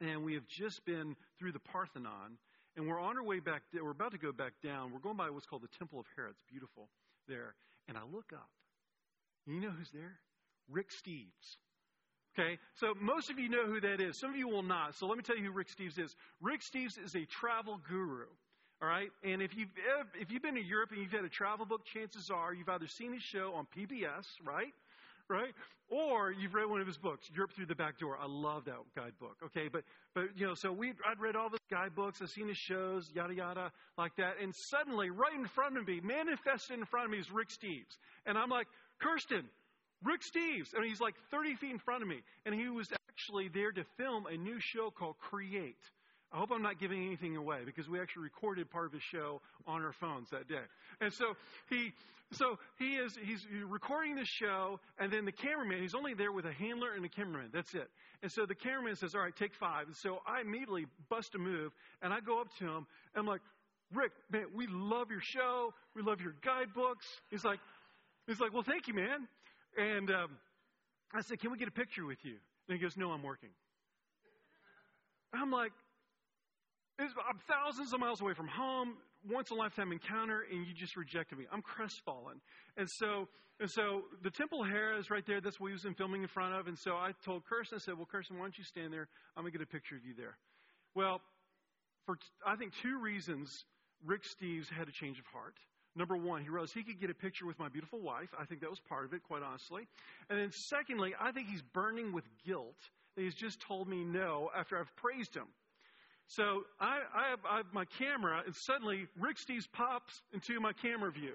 and 0.00 0.24
we 0.24 0.34
have 0.34 0.46
just 0.46 0.84
been 0.84 1.16
through 1.38 1.52
the 1.52 1.60
Parthenon, 1.60 2.38
and 2.76 2.86
we're 2.86 3.00
on 3.00 3.16
our 3.16 3.24
way 3.24 3.40
back. 3.40 3.62
We're 3.72 3.90
about 3.90 4.12
to 4.12 4.18
go 4.18 4.32
back 4.32 4.52
down. 4.62 4.92
We're 4.92 5.00
going 5.00 5.16
by 5.16 5.30
what's 5.30 5.46
called 5.46 5.62
the 5.62 5.78
Temple 5.78 6.00
of 6.00 6.06
Herod. 6.16 6.32
It's 6.32 6.44
beautiful 6.50 6.88
there. 7.28 7.54
And 7.88 7.98
I 7.98 8.02
look 8.12 8.32
up. 8.32 8.48
You 9.46 9.60
know 9.60 9.70
who's 9.70 9.90
there? 9.90 10.18
Rick 10.70 10.90
Steves. 10.90 11.56
Okay, 12.38 12.58
so 12.76 12.94
most 13.00 13.30
of 13.30 13.38
you 13.38 13.48
know 13.48 13.66
who 13.66 13.80
that 13.80 14.00
is. 14.00 14.18
Some 14.18 14.30
of 14.30 14.36
you 14.36 14.48
will 14.48 14.62
not. 14.62 14.94
So 14.94 15.06
let 15.06 15.16
me 15.16 15.24
tell 15.24 15.36
you 15.36 15.44
who 15.44 15.52
Rick 15.52 15.68
Steves 15.68 15.98
is. 15.98 16.14
Rick 16.40 16.60
Steves 16.60 17.02
is 17.04 17.14
a 17.16 17.24
travel 17.26 17.80
guru. 17.88 18.26
All 18.80 18.88
right, 18.88 19.10
and 19.22 19.42
if 19.42 19.54
you've 19.54 19.68
if 20.18 20.30
you've 20.30 20.40
been 20.40 20.54
to 20.54 20.62
Europe 20.62 20.90
and 20.92 21.02
you've 21.02 21.12
had 21.12 21.24
a 21.24 21.28
travel 21.28 21.66
book, 21.66 21.84
chances 21.84 22.30
are 22.30 22.54
you've 22.54 22.68
either 22.68 22.86
seen 22.86 23.12
his 23.12 23.22
show 23.22 23.52
on 23.54 23.66
PBS, 23.76 24.24
right, 24.42 24.72
right? 25.30 25.54
Or 25.88 26.30
you've 26.30 26.54
read 26.54 26.68
one 26.68 26.80
of 26.80 26.86
his 26.86 26.98
books, 26.98 27.28
Europe 27.34 27.52
Through 27.52 27.66
the 27.66 27.74
Back 27.74 27.98
Door. 27.98 28.18
I 28.20 28.26
love 28.28 28.64
that 28.66 28.76
guidebook. 28.94 29.36
Okay, 29.46 29.68
but 29.72 29.82
but 30.14 30.24
you 30.36 30.46
know, 30.46 30.54
so 30.54 30.70
we 30.70 30.92
I'd 31.08 31.20
read 31.20 31.34
all 31.36 31.50
the 31.50 31.58
guidebooks, 31.70 32.20
I've 32.22 32.30
seen 32.30 32.48
his 32.48 32.56
shows, 32.56 33.10
yada 33.14 33.34
yada, 33.34 33.72
like 33.96 34.14
that, 34.16 34.34
and 34.42 34.54
suddenly, 34.54 35.10
right 35.10 35.34
in 35.34 35.46
front 35.46 35.78
of 35.78 35.86
me, 35.86 36.00
manifested 36.00 36.78
in 36.78 36.84
front 36.84 37.06
of 37.06 37.12
me 37.12 37.18
is 37.18 37.30
Rick 37.30 37.48
Steves, 37.48 37.96
and 38.26 38.36
I'm 38.36 38.50
like, 38.50 38.66
Kirsten, 39.00 39.48
Rick 40.04 40.20
Steves, 40.22 40.74
and 40.74 40.84
he's 40.84 41.00
like 41.00 41.14
30 41.30 41.56
feet 41.56 41.70
in 41.70 41.78
front 41.78 42.02
of 42.02 42.08
me, 42.08 42.22
and 42.46 42.54
he 42.54 42.68
was 42.68 42.88
actually 43.08 43.48
there 43.48 43.72
to 43.72 43.84
film 43.96 44.26
a 44.26 44.36
new 44.36 44.58
show 44.60 44.90
called 44.90 45.16
Create. 45.18 45.76
I 46.32 46.38
hope 46.38 46.50
I'm 46.52 46.62
not 46.62 46.78
giving 46.78 47.04
anything 47.04 47.36
away 47.36 47.60
because 47.64 47.88
we 47.88 48.00
actually 48.00 48.24
recorded 48.24 48.70
part 48.70 48.86
of 48.86 48.92
his 48.92 49.02
show 49.02 49.40
on 49.66 49.82
our 49.82 49.92
phones 49.92 50.30
that 50.30 50.48
day. 50.48 50.62
And 51.00 51.12
so 51.12 51.34
he 51.68 51.92
so 52.32 52.58
he 52.78 52.94
is 52.94 53.16
he's 53.20 53.44
recording 53.68 54.14
the 54.14 54.24
show, 54.24 54.78
and 54.98 55.12
then 55.12 55.24
the 55.24 55.32
cameraman, 55.32 55.82
he's 55.82 55.94
only 55.94 56.14
there 56.14 56.30
with 56.30 56.46
a 56.46 56.52
handler 56.52 56.92
and 56.94 57.04
a 57.04 57.08
cameraman. 57.08 57.50
That's 57.52 57.74
it. 57.74 57.90
And 58.22 58.30
so 58.30 58.46
the 58.46 58.54
cameraman 58.54 58.96
says, 58.96 59.14
All 59.14 59.20
right, 59.22 59.34
take 59.34 59.54
five. 59.54 59.86
And 59.86 59.96
so 59.96 60.18
I 60.26 60.42
immediately 60.42 60.86
bust 61.08 61.34
a 61.34 61.38
move 61.38 61.72
and 62.02 62.12
I 62.12 62.20
go 62.20 62.40
up 62.40 62.48
to 62.58 62.64
him 62.64 62.86
and 63.14 63.16
I'm 63.16 63.26
like, 63.26 63.40
Rick, 63.92 64.12
man, 64.30 64.46
we 64.54 64.68
love 64.68 65.10
your 65.10 65.20
show. 65.20 65.74
We 65.96 66.02
love 66.02 66.20
your 66.20 66.34
guidebooks. 66.44 67.06
He's 67.30 67.44
like, 67.44 67.58
he's 68.26 68.38
like, 68.38 68.52
Well, 68.52 68.62
thank 68.62 68.86
you, 68.86 68.94
man. 68.94 69.26
And 69.76 70.10
um, 70.10 70.30
I 71.12 71.22
said, 71.22 71.40
Can 71.40 71.50
we 71.50 71.58
get 71.58 71.68
a 71.68 71.72
picture 71.72 72.06
with 72.06 72.24
you? 72.24 72.36
And 72.68 72.78
he 72.78 72.82
goes, 72.82 72.96
No, 72.96 73.10
I'm 73.10 73.22
working. 73.22 73.50
I'm 75.32 75.50
like, 75.50 75.72
I'm 76.98 77.38
thousands 77.48 77.92
of 77.92 78.00
miles 78.00 78.20
away 78.20 78.34
from 78.34 78.48
home 78.48 78.96
once 79.28 79.50
a 79.50 79.54
lifetime 79.54 79.92
encounter 79.92 80.44
and 80.50 80.66
you 80.66 80.74
just 80.74 80.96
rejected 80.96 81.38
me. 81.38 81.46
I'm 81.52 81.62
crestfallen. 81.62 82.40
And 82.76 82.88
so, 82.88 83.28
and 83.58 83.70
so 83.70 84.02
the 84.22 84.30
temple 84.30 84.64
hair 84.64 84.98
is 84.98 85.10
right 85.10 85.24
there. 85.26 85.40
That's 85.40 85.58
what 85.60 85.68
he 85.68 85.72
was 85.72 85.84
in 85.84 85.94
filming 85.94 86.22
in 86.22 86.28
front 86.28 86.54
of. 86.54 86.66
And 86.66 86.78
so 86.78 86.92
I 86.92 87.12
told 87.24 87.44
Kirsten, 87.44 87.76
I 87.76 87.78
said, 87.78 87.94
well, 87.96 88.08
Kirsten, 88.10 88.36
why 88.36 88.44
don't 88.44 88.58
you 88.58 88.64
stand 88.64 88.92
there? 88.92 89.08
I'm 89.36 89.42
going 89.42 89.52
to 89.52 89.58
get 89.58 89.66
a 89.66 89.70
picture 89.70 89.96
of 89.96 90.04
you 90.04 90.14
there. 90.14 90.36
Well, 90.94 91.20
for 92.06 92.16
I 92.46 92.56
think 92.56 92.72
two 92.82 92.98
reasons, 93.00 93.64
Rick 94.04 94.22
Steves 94.24 94.68
had 94.68 94.88
a 94.88 94.92
change 94.92 95.18
of 95.18 95.26
heart. 95.26 95.54
Number 95.96 96.16
one, 96.16 96.42
he 96.42 96.48
realized 96.48 96.72
he 96.74 96.82
could 96.82 97.00
get 97.00 97.10
a 97.10 97.14
picture 97.14 97.46
with 97.46 97.58
my 97.58 97.68
beautiful 97.68 98.00
wife. 98.00 98.28
I 98.38 98.44
think 98.44 98.60
that 98.60 98.70
was 98.70 98.80
part 98.88 99.04
of 99.04 99.12
it, 99.12 99.22
quite 99.22 99.42
honestly. 99.42 99.88
And 100.28 100.38
then 100.38 100.50
secondly, 100.52 101.14
I 101.20 101.32
think 101.32 101.48
he's 101.48 101.62
burning 101.62 102.12
with 102.12 102.24
guilt 102.46 102.78
that 103.16 103.22
he's 103.22 103.34
just 103.34 103.60
told 103.60 103.88
me 103.88 104.04
no 104.04 104.50
after 104.56 104.78
I've 104.78 104.94
praised 104.96 105.34
him. 105.34 105.46
So 106.30 106.62
I, 106.78 107.00
I, 107.12 107.30
have, 107.30 107.40
I 107.44 107.56
have 107.56 107.66
my 107.72 107.84
camera, 107.98 108.42
and 108.46 108.54
suddenly 108.54 109.08
Rick 109.18 109.36
Steves 109.36 109.66
pops 109.72 110.22
into 110.32 110.60
my 110.60 110.72
camera 110.72 111.10
view. 111.10 111.34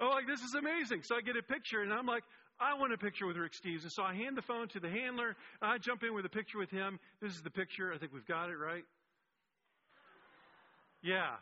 I'm 0.00 0.08
like, 0.08 0.26
this 0.26 0.40
is 0.40 0.54
amazing. 0.54 1.02
So 1.04 1.14
I 1.14 1.20
get 1.20 1.36
a 1.36 1.42
picture, 1.42 1.82
and 1.82 1.92
I'm 1.92 2.06
like, 2.06 2.24
I 2.58 2.74
want 2.74 2.92
a 2.92 2.98
picture 2.98 3.24
with 3.24 3.36
Rick 3.36 3.52
Steves. 3.52 3.82
And 3.82 3.92
so 3.92 4.02
I 4.02 4.14
hand 4.14 4.36
the 4.36 4.42
phone 4.42 4.66
to 4.68 4.80
the 4.80 4.90
handler, 4.90 5.36
and 5.62 5.70
I 5.70 5.78
jump 5.78 6.02
in 6.02 6.12
with 6.12 6.26
a 6.26 6.28
picture 6.28 6.58
with 6.58 6.70
him. 6.70 6.98
This 7.22 7.34
is 7.34 7.42
the 7.42 7.50
picture. 7.50 7.92
I 7.94 7.98
think 7.98 8.12
we've 8.12 8.26
got 8.26 8.50
it, 8.50 8.56
right? 8.56 8.84
Yeah. 11.00 11.36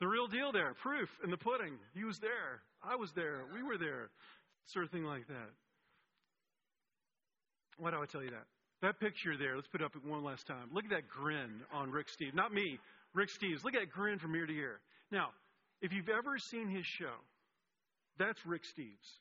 The 0.00 0.08
real 0.08 0.26
deal 0.26 0.50
there, 0.50 0.74
proof 0.82 1.08
in 1.22 1.30
the 1.30 1.36
pudding. 1.36 1.74
He 1.94 2.02
was 2.02 2.18
there. 2.18 2.62
I 2.82 2.96
was 2.96 3.12
there. 3.12 3.42
We 3.54 3.62
were 3.62 3.78
there. 3.78 4.10
Sort 4.66 4.84
of 4.84 4.90
thing 4.90 5.04
like 5.04 5.28
that. 5.28 5.50
Why 7.78 7.92
do 7.92 7.98
I 8.02 8.06
tell 8.06 8.24
you 8.24 8.30
that? 8.30 8.46
That 8.86 9.00
picture 9.00 9.36
there, 9.36 9.56
let's 9.56 9.66
put 9.66 9.80
it 9.80 9.84
up 9.84 9.96
one 10.06 10.22
last 10.22 10.46
time. 10.46 10.70
Look 10.72 10.84
at 10.84 10.90
that 10.90 11.08
grin 11.08 11.62
on 11.72 11.90
Rick 11.90 12.06
Steves. 12.06 12.34
Not 12.34 12.54
me, 12.54 12.78
Rick 13.14 13.30
Steves. 13.30 13.64
Look 13.64 13.74
at 13.74 13.80
that 13.80 13.90
grin 13.90 14.20
from 14.20 14.32
ear 14.36 14.46
to 14.46 14.52
ear. 14.52 14.78
Now, 15.10 15.30
if 15.82 15.92
you've 15.92 16.08
ever 16.08 16.38
seen 16.38 16.68
his 16.68 16.86
show, 16.86 17.18
that's 18.16 18.38
Rick 18.46 18.62
Steves. 18.62 19.18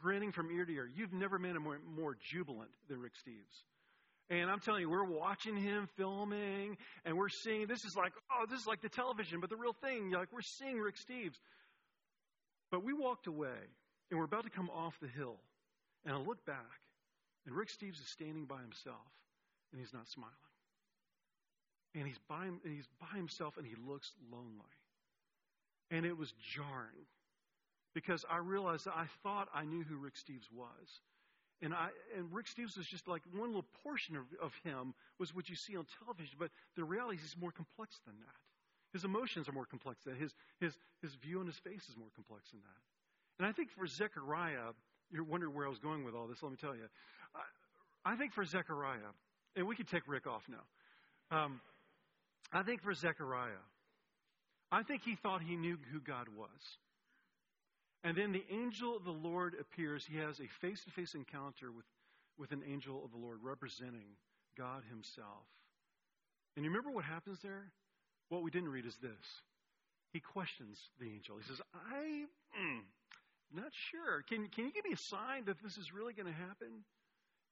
Grinning 0.00 0.32
from 0.32 0.50
ear 0.50 0.64
to 0.64 0.72
ear. 0.72 0.88
You've 0.96 1.12
never 1.12 1.38
met 1.38 1.54
a 1.54 1.60
more, 1.60 1.78
more 1.94 2.16
jubilant 2.32 2.70
than 2.88 2.98
Rick 2.98 3.12
Steves. 3.12 3.60
And 4.30 4.50
I'm 4.50 4.58
telling 4.60 4.80
you, 4.80 4.88
we're 4.88 5.04
watching 5.04 5.58
him 5.58 5.86
filming, 5.98 6.78
and 7.04 7.14
we're 7.14 7.28
seeing 7.28 7.66
this 7.66 7.84
is 7.84 7.94
like, 7.94 8.12
oh, 8.32 8.46
this 8.48 8.58
is 8.58 8.66
like 8.66 8.80
the 8.80 8.88
television, 8.88 9.40
but 9.40 9.50
the 9.50 9.56
real 9.56 9.76
thing, 9.82 10.12
like 10.12 10.32
we're 10.32 10.40
seeing 10.40 10.78
Rick 10.78 10.94
Steves. 10.96 11.36
But 12.70 12.82
we 12.82 12.94
walked 12.94 13.26
away, 13.26 13.60
and 14.10 14.18
we're 14.18 14.24
about 14.24 14.44
to 14.44 14.50
come 14.50 14.70
off 14.70 14.94
the 15.02 15.08
hill, 15.08 15.36
and 16.06 16.14
I 16.14 16.18
look 16.18 16.42
back, 16.46 16.80
and 17.48 17.56
Rick 17.56 17.70
Steves 17.70 17.98
is 17.98 18.06
standing 18.06 18.44
by 18.44 18.60
himself, 18.60 19.08
and 19.72 19.80
he's 19.80 19.94
not 19.94 20.06
smiling. 20.06 20.34
And 21.94 22.06
he's 22.06 22.20
by, 22.28 22.44
and 22.44 22.60
he's 22.62 22.88
by 23.00 23.16
himself, 23.16 23.56
and 23.56 23.66
he 23.66 23.74
looks 23.88 24.12
lonely. 24.30 24.76
And 25.90 26.04
it 26.04 26.16
was 26.16 26.34
jarring 26.54 27.08
because 27.94 28.26
I 28.30 28.36
realized 28.36 28.84
that 28.84 28.94
I 28.94 29.06
thought 29.22 29.48
I 29.54 29.64
knew 29.64 29.82
who 29.82 29.96
Rick 29.96 30.16
Steves 30.16 30.52
was. 30.52 31.00
And 31.62 31.72
I 31.72 31.88
and 32.16 32.30
Rick 32.30 32.46
Steves 32.46 32.76
was 32.76 32.86
just 32.86 33.08
like 33.08 33.22
one 33.32 33.48
little 33.48 33.66
portion 33.82 34.14
of, 34.14 34.24
of 34.42 34.52
him 34.62 34.92
was 35.18 35.34
what 35.34 35.48
you 35.48 35.56
see 35.56 35.74
on 35.74 35.86
television, 36.04 36.36
but 36.38 36.50
the 36.76 36.84
reality 36.84 37.16
is 37.16 37.22
he's 37.22 37.40
more 37.40 37.50
complex 37.50 37.98
than 38.06 38.14
that. 38.18 38.36
His 38.92 39.04
emotions 39.04 39.48
are 39.48 39.52
more 39.52 39.66
complex 39.66 40.04
than 40.04 40.12
that. 40.12 40.20
His 40.20 40.34
his 40.60 40.76
his 41.00 41.14
view 41.14 41.40
on 41.40 41.46
his 41.46 41.56
face 41.56 41.88
is 41.88 41.96
more 41.96 42.12
complex 42.14 42.50
than 42.50 42.60
that. 42.60 42.82
And 43.38 43.48
I 43.48 43.52
think 43.52 43.70
for 43.70 43.86
Zechariah, 43.86 44.76
you're 45.12 45.24
wondering 45.24 45.54
where 45.54 45.66
I 45.66 45.70
was 45.70 45.78
going 45.78 46.04
with 46.04 46.14
all 46.14 46.26
this. 46.26 46.38
Let 46.42 46.50
me 46.50 46.58
tell 46.60 46.74
you. 46.74 46.84
I, 47.34 48.12
I 48.12 48.16
think 48.16 48.32
for 48.32 48.44
Zechariah, 48.44 49.12
and 49.56 49.66
we 49.66 49.76
could 49.76 49.88
take 49.88 50.02
Rick 50.06 50.26
off 50.26 50.42
now. 50.48 51.36
Um, 51.36 51.60
I 52.52 52.62
think 52.62 52.82
for 52.82 52.94
Zechariah, 52.94 53.64
I 54.70 54.82
think 54.82 55.02
he 55.04 55.16
thought 55.22 55.42
he 55.42 55.56
knew 55.56 55.76
who 55.92 56.00
God 56.00 56.26
was. 56.36 56.78
And 58.04 58.16
then 58.16 58.32
the 58.32 58.44
angel 58.50 58.96
of 58.96 59.04
the 59.04 59.10
Lord 59.10 59.54
appears. 59.60 60.04
He 60.08 60.18
has 60.18 60.38
a 60.38 60.48
face 60.60 60.82
to 60.84 60.90
face 60.90 61.14
encounter 61.14 61.72
with, 61.72 61.84
with 62.38 62.52
an 62.52 62.62
angel 62.70 63.04
of 63.04 63.10
the 63.10 63.18
Lord 63.18 63.38
representing 63.42 64.16
God 64.56 64.82
Himself. 64.88 65.46
And 66.56 66.64
you 66.64 66.70
remember 66.70 66.90
what 66.90 67.04
happens 67.04 67.38
there? 67.42 67.72
What 68.28 68.42
we 68.42 68.50
didn't 68.50 68.68
read 68.68 68.86
is 68.86 68.96
this. 69.02 69.24
He 70.12 70.20
questions 70.20 70.78
the 71.00 71.06
angel. 71.06 71.36
He 71.36 71.48
says, 71.48 71.60
I'm 71.74 72.28
mm, 72.56 72.80
not 73.52 73.72
sure. 73.90 74.22
Can, 74.28 74.48
can 74.48 74.66
you 74.66 74.72
give 74.72 74.84
me 74.84 74.92
a 74.92 75.04
sign 75.08 75.46
that 75.46 75.62
this 75.62 75.76
is 75.76 75.92
really 75.92 76.12
going 76.12 76.26
to 76.26 76.38
happen? 76.38 76.84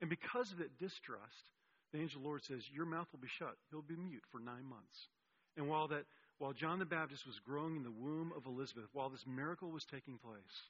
And 0.01 0.11
because 0.11 0.53
of 0.53 0.59
that 0.59 0.79
distrust, 0.79 1.47
the 1.93 2.01
angel 2.01 2.19
of 2.19 2.23
the 2.23 2.29
Lord 2.29 2.45
says, 2.45 2.63
Your 2.73 2.87
mouth 2.87 3.07
will 3.13 3.21
be 3.21 3.33
shut. 3.39 3.57
He'll 3.71 3.83
be 3.83 3.97
mute 3.97 4.25
for 4.31 4.41
nine 4.41 4.67
months. 4.69 5.09
And 5.57 5.69
while 5.69 5.89
that 5.89 6.05
while 6.39 6.53
John 6.53 6.79
the 6.79 6.85
Baptist 6.85 7.27
was 7.27 7.41
growing 7.41 7.77
in 7.77 7.83
the 7.83 7.91
womb 7.91 8.33
of 8.37 8.45
Elizabeth, 8.45 8.85
while 8.93 9.09
this 9.09 9.25
miracle 9.27 9.71
was 9.71 9.85
taking 9.87 10.19
place, 10.19 10.69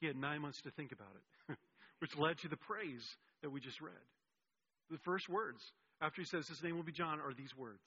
he 0.00 0.06
had 0.06 0.16
nine 0.16 0.42
months 0.42 0.60
to 0.62 0.70
think 0.72 0.90
about 0.90 1.14
it, 1.14 1.56
which 2.00 2.16
led 2.18 2.38
to 2.38 2.48
the 2.48 2.56
praise 2.56 3.06
that 3.42 3.50
we 3.50 3.60
just 3.60 3.80
read. 3.80 3.94
The 4.90 4.98
first 4.98 5.28
words 5.28 5.62
after 6.00 6.20
he 6.20 6.26
says 6.26 6.48
his 6.48 6.62
name 6.62 6.76
will 6.76 6.82
be 6.82 6.92
John 6.92 7.20
are 7.20 7.32
these 7.32 7.56
words. 7.56 7.86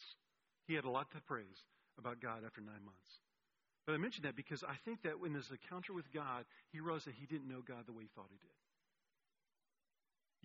He 0.68 0.76
had 0.76 0.86
a 0.86 0.90
lot 0.90 1.12
to 1.12 1.22
praise 1.24 1.46
about 1.98 2.22
God 2.22 2.44
after 2.46 2.62
nine 2.62 2.84
months. 2.84 3.14
But 3.90 3.96
I 3.96 3.98
mention 3.98 4.22
that 4.30 4.36
because 4.36 4.64
I 4.64 4.76
think 4.86 5.02
that 5.02 5.14
in 5.26 5.34
his 5.34 5.50
encounter 5.50 5.94
with 5.94 6.14
God, 6.14 6.46
he 6.72 6.80
realized 6.80 7.08
that 7.08 7.16
he 7.18 7.26
didn't 7.26 7.48
know 7.50 7.64
God 7.68 7.88
the 7.88 7.92
way 7.92 8.04
he 8.04 8.10
thought 8.14 8.30
he 8.30 8.38
did. 8.38 8.54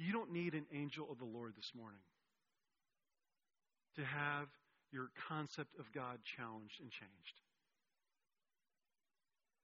You 0.07 0.15
don't 0.15 0.33
need 0.33 0.55
an 0.55 0.65
angel 0.73 1.07
of 1.13 1.19
the 1.19 1.27
Lord 1.27 1.53
this 1.55 1.71
morning 1.77 2.01
to 3.97 4.03
have 4.03 4.49
your 4.93 5.11
concept 5.29 5.79
of 5.79 5.85
God 5.93 6.21
challenged 6.25 6.81
and 6.81 6.89
changed. 6.91 7.37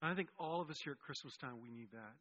And 0.02 0.12
I 0.12 0.14
think 0.14 0.28
all 0.38 0.60
of 0.60 0.68
us 0.68 0.78
here 0.78 0.92
at 0.92 0.98
Christmas 0.98 1.34
time, 1.38 1.62
we 1.62 1.70
need 1.70 1.88
that. 1.92 2.16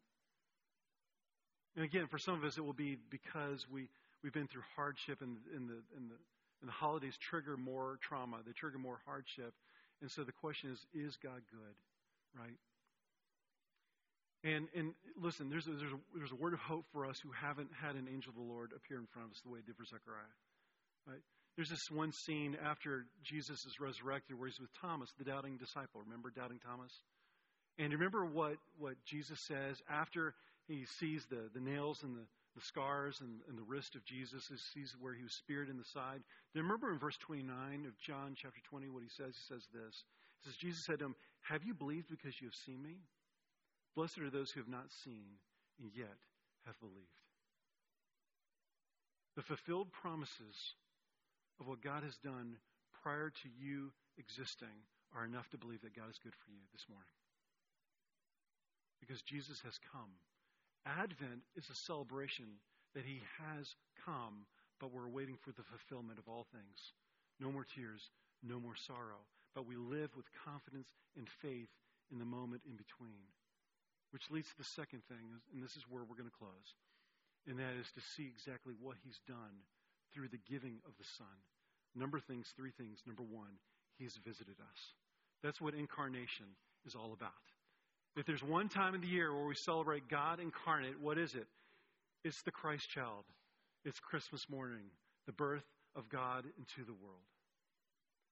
And 1.76 1.84
again, 1.84 2.06
for 2.06 2.16
some 2.16 2.36
of 2.36 2.44
us, 2.44 2.56
it 2.56 2.62
will 2.62 2.72
be 2.72 2.96
because 3.10 3.66
we, 3.70 3.90
we've 4.24 4.32
been 4.32 4.48
through 4.48 4.64
hardship, 4.76 5.20
and, 5.20 5.36
and, 5.54 5.68
the, 5.68 5.76
and, 5.94 6.08
the, 6.08 6.16
and 6.62 6.68
the 6.68 6.72
holidays 6.72 7.18
trigger 7.20 7.58
more 7.58 7.98
trauma, 8.00 8.38
they 8.46 8.52
trigger 8.52 8.78
more 8.78 9.00
hardship. 9.04 9.52
And 10.00 10.10
so 10.10 10.24
the 10.24 10.32
question 10.32 10.70
is 10.70 10.80
is 10.94 11.16
God 11.16 11.42
good? 11.50 11.76
Right? 12.38 12.58
And, 14.42 14.68
and 14.74 14.94
listen, 15.20 15.50
there's 15.50 15.66
a, 15.66 15.76
there's, 15.76 15.92
a, 15.92 16.00
there's 16.16 16.32
a 16.32 16.40
word 16.40 16.54
of 16.54 16.60
hope 16.60 16.86
for 16.92 17.04
us 17.04 17.16
who 17.22 17.28
haven't 17.30 17.68
had 17.76 17.94
an 17.96 18.08
angel 18.08 18.30
of 18.30 18.36
the 18.36 18.48
Lord 18.48 18.72
appear 18.72 18.96
in 18.96 19.06
front 19.12 19.28
of 19.28 19.32
us 19.32 19.40
the 19.44 19.52
way 19.52 19.58
it 19.60 19.66
did 19.66 19.76
for 19.76 19.84
Zechariah. 19.84 20.36
Right? 21.06 21.20
There's 21.56 21.68
this 21.68 21.90
one 21.92 22.12
scene 22.24 22.56
after 22.56 23.04
Jesus 23.22 23.66
is 23.66 23.76
resurrected 23.80 24.38
where 24.38 24.48
he's 24.48 24.58
with 24.58 24.72
Thomas, 24.80 25.10
the 25.18 25.28
doubting 25.28 25.58
disciple. 25.58 26.00
Remember 26.00 26.32
doubting 26.32 26.58
Thomas? 26.64 26.92
And 27.76 27.92
remember 27.92 28.24
what, 28.24 28.56
what 28.78 28.94
Jesus 29.04 29.38
says 29.44 29.76
after 29.90 30.32
he 30.68 30.86
sees 30.98 31.26
the, 31.28 31.50
the 31.52 31.60
nails 31.60 32.00
and 32.02 32.16
the, 32.16 32.24
the 32.54 32.60
scars 32.60 33.20
and, 33.20 33.40
and 33.48 33.56
the 33.56 33.62
wrist 33.62 33.94
of 33.94 34.04
Jesus, 34.04 34.48
he 34.48 34.56
sees 34.56 34.96
where 34.98 35.14
he 35.14 35.22
was 35.22 35.32
speared 35.32 35.68
in 35.68 35.76
the 35.76 35.84
side. 35.84 36.22
You 36.54 36.62
remember 36.62 36.90
in 36.90 36.98
verse 36.98 37.16
29 37.18 37.86
of 37.86 37.98
John 37.98 38.34
chapter 38.34 38.60
20 38.68 38.88
what 38.88 39.02
he 39.02 39.08
says? 39.08 39.34
He 39.36 39.54
says 39.54 39.68
this. 39.72 40.04
He 40.42 40.48
says, 40.48 40.56
Jesus 40.56 40.84
said 40.84 40.98
to 40.98 41.06
him, 41.06 41.16
Have 41.42 41.64
you 41.64 41.74
believed 41.74 42.08
because 42.10 42.40
you 42.40 42.48
have 42.48 42.54
seen 42.54 42.82
me? 42.82 42.96
Blessed 43.94 44.18
are 44.18 44.30
those 44.30 44.50
who 44.50 44.60
have 44.60 44.68
not 44.68 44.90
seen 45.04 45.38
and 45.80 45.90
yet 45.94 46.18
have 46.66 46.78
believed. 46.80 47.20
The 49.36 49.42
fulfilled 49.42 49.92
promises 49.92 50.74
of 51.60 51.66
what 51.66 51.82
God 51.82 52.02
has 52.02 52.16
done 52.18 52.56
prior 53.02 53.30
to 53.30 53.48
you 53.58 53.92
existing 54.18 54.74
are 55.14 55.24
enough 55.24 55.48
to 55.50 55.58
believe 55.58 55.82
that 55.82 55.96
God 55.96 56.10
is 56.10 56.18
good 56.18 56.34
for 56.34 56.50
you 56.50 56.62
this 56.72 56.86
morning. 56.88 57.14
Because 59.00 59.22
Jesus 59.22 59.60
has 59.64 59.78
come. 59.92 60.12
Advent 60.86 61.42
is 61.56 61.68
a 61.70 61.74
celebration 61.74 62.46
that 62.94 63.04
He 63.04 63.20
has 63.38 63.74
come, 64.04 64.46
but 64.78 64.92
we're 64.92 65.08
waiting 65.08 65.36
for 65.36 65.52
the 65.52 65.62
fulfillment 65.62 66.18
of 66.18 66.28
all 66.28 66.46
things. 66.52 66.92
No 67.38 67.52
more 67.52 67.64
tears, 67.64 68.10
no 68.42 68.58
more 68.58 68.76
sorrow. 68.76 69.20
But 69.54 69.66
we 69.66 69.76
live 69.76 70.10
with 70.16 70.26
confidence 70.44 70.88
and 71.16 71.28
faith 71.28 71.68
in 72.10 72.18
the 72.18 72.24
moment 72.24 72.62
in 72.66 72.76
between. 72.76 73.28
Which 74.10 74.30
leads 74.30 74.48
to 74.50 74.58
the 74.58 74.64
second 74.64 75.02
thing, 75.06 75.38
and 75.52 75.62
this 75.62 75.76
is 75.76 75.86
where 75.88 76.02
we're 76.02 76.18
going 76.18 76.30
to 76.30 76.38
close, 76.38 76.74
and 77.46 77.58
that 77.58 77.78
is 77.78 77.92
to 77.94 78.00
see 78.00 78.26
exactly 78.26 78.74
what 78.80 78.96
He's 79.04 79.20
done 79.26 79.62
through 80.12 80.28
the 80.28 80.42
giving 80.50 80.82
of 80.86 80.92
the 80.98 81.06
Son. 81.16 81.38
Number 81.94 82.18
things, 82.18 82.52
three 82.56 82.72
things. 82.72 83.02
Number 83.06 83.22
one, 83.22 83.58
He 83.98 84.04
has 84.04 84.16
visited 84.16 84.58
us. 84.58 84.80
That's 85.42 85.60
what 85.60 85.74
incarnation 85.74 86.46
is 86.86 86.94
all 86.94 87.12
about. 87.12 87.49
If 88.16 88.26
there's 88.26 88.42
one 88.42 88.68
time 88.68 88.94
of 88.94 89.00
the 89.00 89.06
year 89.06 89.34
where 89.34 89.46
we 89.46 89.54
celebrate 89.54 90.08
God 90.08 90.40
incarnate, 90.40 91.00
what 91.00 91.18
is 91.18 91.34
it? 91.34 91.46
It's 92.24 92.42
the 92.42 92.50
Christ 92.50 92.88
child. 92.90 93.24
It's 93.84 93.98
Christmas 93.98 94.44
morning, 94.50 94.90
the 95.26 95.32
birth 95.32 95.64
of 95.96 96.08
God 96.08 96.44
into 96.58 96.86
the 96.86 96.92
world. 96.92 97.24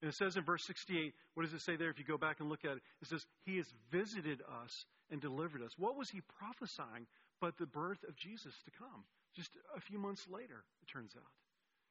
And 0.03 0.09
it 0.09 0.15
says 0.15 0.37
in 0.37 0.45
verse 0.45 0.65
68, 0.67 1.13
what 1.35 1.45
does 1.45 1.55
it 1.55 1.63
say 1.63 1.77
there 1.77 1.91
if 1.91 1.99
you 1.99 2.05
go 2.05 2.19
back 2.19 2.37
and 2.41 2.49
look 2.49 2.65
at 2.65 2.73
it? 2.73 2.83
It 3.03 3.09
says, 3.09 3.25
He 3.45 3.57
has 3.57 3.67
visited 3.91 4.43
us 4.63 4.85
and 5.11 5.21
delivered 5.21 5.63
us. 5.63 5.73
What 5.77 5.97
was 5.97 6.11
He 6.11 6.21
prophesying 6.39 7.07
but 7.41 7.57
the 7.59 7.67
birth 7.67 7.99
of 8.09 8.15
Jesus 8.17 8.55
to 8.65 8.71
come? 8.71 9.05
Just 9.35 9.51
a 9.77 9.81
few 9.81 9.99
months 9.99 10.27
later, 10.31 10.65
it 10.83 10.93
turns 10.93 11.13
out. 11.17 11.33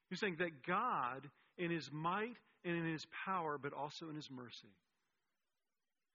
He's 0.09 0.19
saying 0.19 0.37
that 0.39 0.65
God, 0.65 1.29
in 1.57 1.71
his 1.71 1.89
might 1.91 2.37
and 2.63 2.75
in 2.75 2.91
his 2.91 3.05
power, 3.25 3.57
but 3.57 3.73
also 3.73 4.09
in 4.09 4.15
his 4.15 4.29
mercy, 4.31 4.71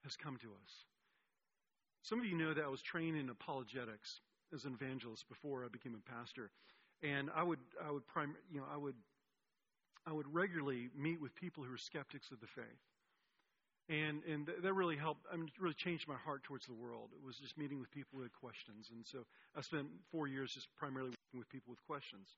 has 0.04 0.16
come 0.16 0.36
to 0.38 0.48
us. 0.48 0.72
Some 2.02 2.18
of 2.18 2.24
you 2.24 2.36
know 2.36 2.54
that 2.54 2.64
I 2.64 2.68
was 2.68 2.82
trained 2.82 3.16
in 3.16 3.28
apologetics 3.28 4.20
as 4.54 4.64
an 4.64 4.74
evangelist 4.80 5.28
before 5.28 5.64
I 5.64 5.68
became 5.68 5.94
a 5.94 6.10
pastor. 6.10 6.50
And 7.02 7.30
I 7.34 7.42
would, 7.42 7.58
I 7.84 7.90
would, 7.90 8.06
prim, 8.06 8.34
you 8.50 8.60
know, 8.60 8.66
I 8.72 8.76
would, 8.76 8.94
I 10.06 10.12
would 10.12 10.32
regularly 10.32 10.88
meet 10.96 11.20
with 11.20 11.34
people 11.34 11.64
who 11.64 11.72
are 11.72 11.78
skeptics 11.78 12.30
of 12.30 12.40
the 12.40 12.46
faith. 12.46 12.64
And, 13.88 14.22
and 14.24 14.48
that 14.62 14.72
really 14.74 14.96
helped, 14.96 15.26
I 15.32 15.36
mean, 15.36 15.50
really 15.58 15.74
changed 15.74 16.06
my 16.06 16.16
heart 16.16 16.44
towards 16.44 16.66
the 16.66 16.74
world. 16.74 17.10
It 17.12 17.24
was 17.26 17.36
just 17.36 17.58
meeting 17.58 17.80
with 17.80 17.90
people 17.90 18.16
who 18.16 18.22
had 18.22 18.32
questions. 18.32 18.90
And 18.92 19.04
so 19.04 19.26
I 19.56 19.60
spent 19.60 19.88
four 20.10 20.28
years 20.28 20.52
just 20.52 20.68
primarily 20.76 21.10
working 21.10 21.38
with 21.38 21.48
people 21.48 21.70
with 21.70 21.84
questions 21.86 22.28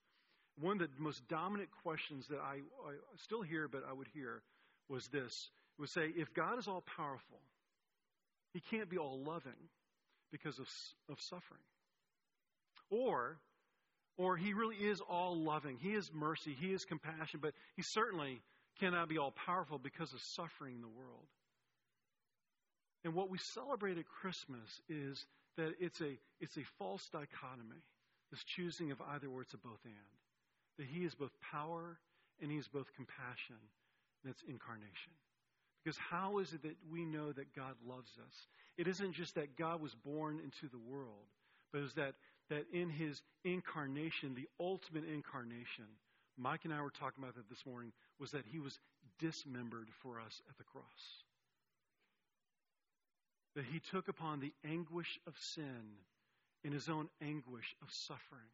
one 0.61 0.81
of 0.81 0.89
the 0.89 1.03
most 1.03 1.27
dominant 1.29 1.69
questions 1.83 2.27
that 2.29 2.39
I, 2.39 2.57
I 2.87 2.95
still 3.17 3.43
hear, 3.43 3.69
but 3.69 3.85
I 3.89 3.93
would 3.93 4.09
hear, 4.13 4.43
was 4.89 5.09
this. 5.09 5.51
It 5.79 5.81
would 5.81 5.91
say, 5.91 6.13
if 6.17 6.33
God 6.35 6.59
is 6.59 6.69
all 6.69 6.83
powerful, 6.83 7.41
he 8.55 8.61
can't 8.61 8.89
be 8.89 8.97
all 8.97 9.19
loving 9.19 9.69
because 10.33 10.59
of, 10.59 10.67
of 11.11 11.21
suffering. 11.21 11.61
Or, 12.89 13.37
or 14.17 14.37
he 14.37 14.55
really 14.55 14.77
is 14.77 15.01
all 15.01 15.37
loving. 15.37 15.77
He 15.81 15.91
is 15.91 16.11
mercy. 16.15 16.57
He 16.59 16.73
is 16.73 16.85
compassion, 16.85 17.41
but 17.43 17.53
he 17.77 17.83
certainly 17.83 18.41
cannot 18.81 19.09
be 19.09 19.19
all 19.19 19.33
powerful 19.33 19.79
because 19.79 20.13
of 20.13 20.21
suffering 20.21 20.77
in 20.77 20.81
the 20.81 20.89
world. 20.89 21.27
And 23.05 23.13
what 23.15 23.29
we 23.29 23.39
celebrate 23.39 23.99
at 23.99 24.07
Christmas 24.07 24.81
is 24.89 25.27
that 25.57 25.75
it's 25.81 26.01
a, 26.01 26.17
it's 26.41 26.57
a 26.57 26.65
false 26.79 27.07
dichotomy, 27.13 27.83
this 28.31 28.43
choosing 28.57 28.93
of 28.93 29.01
either 29.15 29.27
or 29.27 29.43
it's 29.43 29.55
a 29.55 29.59
both 29.59 29.85
and. 29.85 29.95
That 30.79 30.87
He 30.87 31.05
is 31.05 31.15
both 31.15 31.33
power 31.53 31.99
and 32.41 32.51
He 32.51 32.57
is 32.57 32.69
both 32.69 32.87
compassion. 32.97 33.59
That's 34.25 34.43
incarnation. 34.49 35.13
Because 35.85 35.99
how 35.99 36.39
is 36.39 36.53
it 36.55 36.63
that 36.63 36.77
we 36.91 37.05
know 37.05 37.31
that 37.33 37.55
God 37.55 37.75
loves 37.87 38.11
us? 38.19 38.49
It 38.79 38.89
isn't 38.89 39.13
just 39.13 39.35
that 39.35 39.57
God 39.57 39.83
was 39.83 39.95
born 39.95 40.41
into 40.43 40.69
the 40.73 40.79
world, 40.79 41.29
but 41.73 41.83
it's 41.83 41.93
that, 41.95 42.15
that 42.49 42.65
in 42.73 42.89
his 42.89 43.21
incarnation, 43.45 44.35
the 44.35 44.49
ultimate 44.59 45.05
incarnation, 45.05 45.85
Mike 46.39 46.65
and 46.65 46.73
I 46.73 46.81
were 46.81 46.91
talking 46.91 47.23
about 47.23 47.35
that 47.35 47.49
this 47.51 47.67
morning, 47.67 47.93
was 48.19 48.31
that 48.31 48.47
he 48.51 48.59
was 48.59 48.79
dismembered 49.19 49.89
for 50.03 50.21
us 50.21 50.41
at 50.49 50.57
the 50.57 50.65
cross. 50.65 50.85
That 53.55 53.67
he 53.71 53.79
took 53.79 54.09
upon 54.09 54.41
the 54.41 54.53
anguish 54.65 55.21
of 55.27 55.35
sin 55.39 55.99
in 56.65 56.73
his 56.73 56.89
own 56.89 57.09
anguish 57.23 57.77
of 57.83 57.93
suffering. 57.93 58.51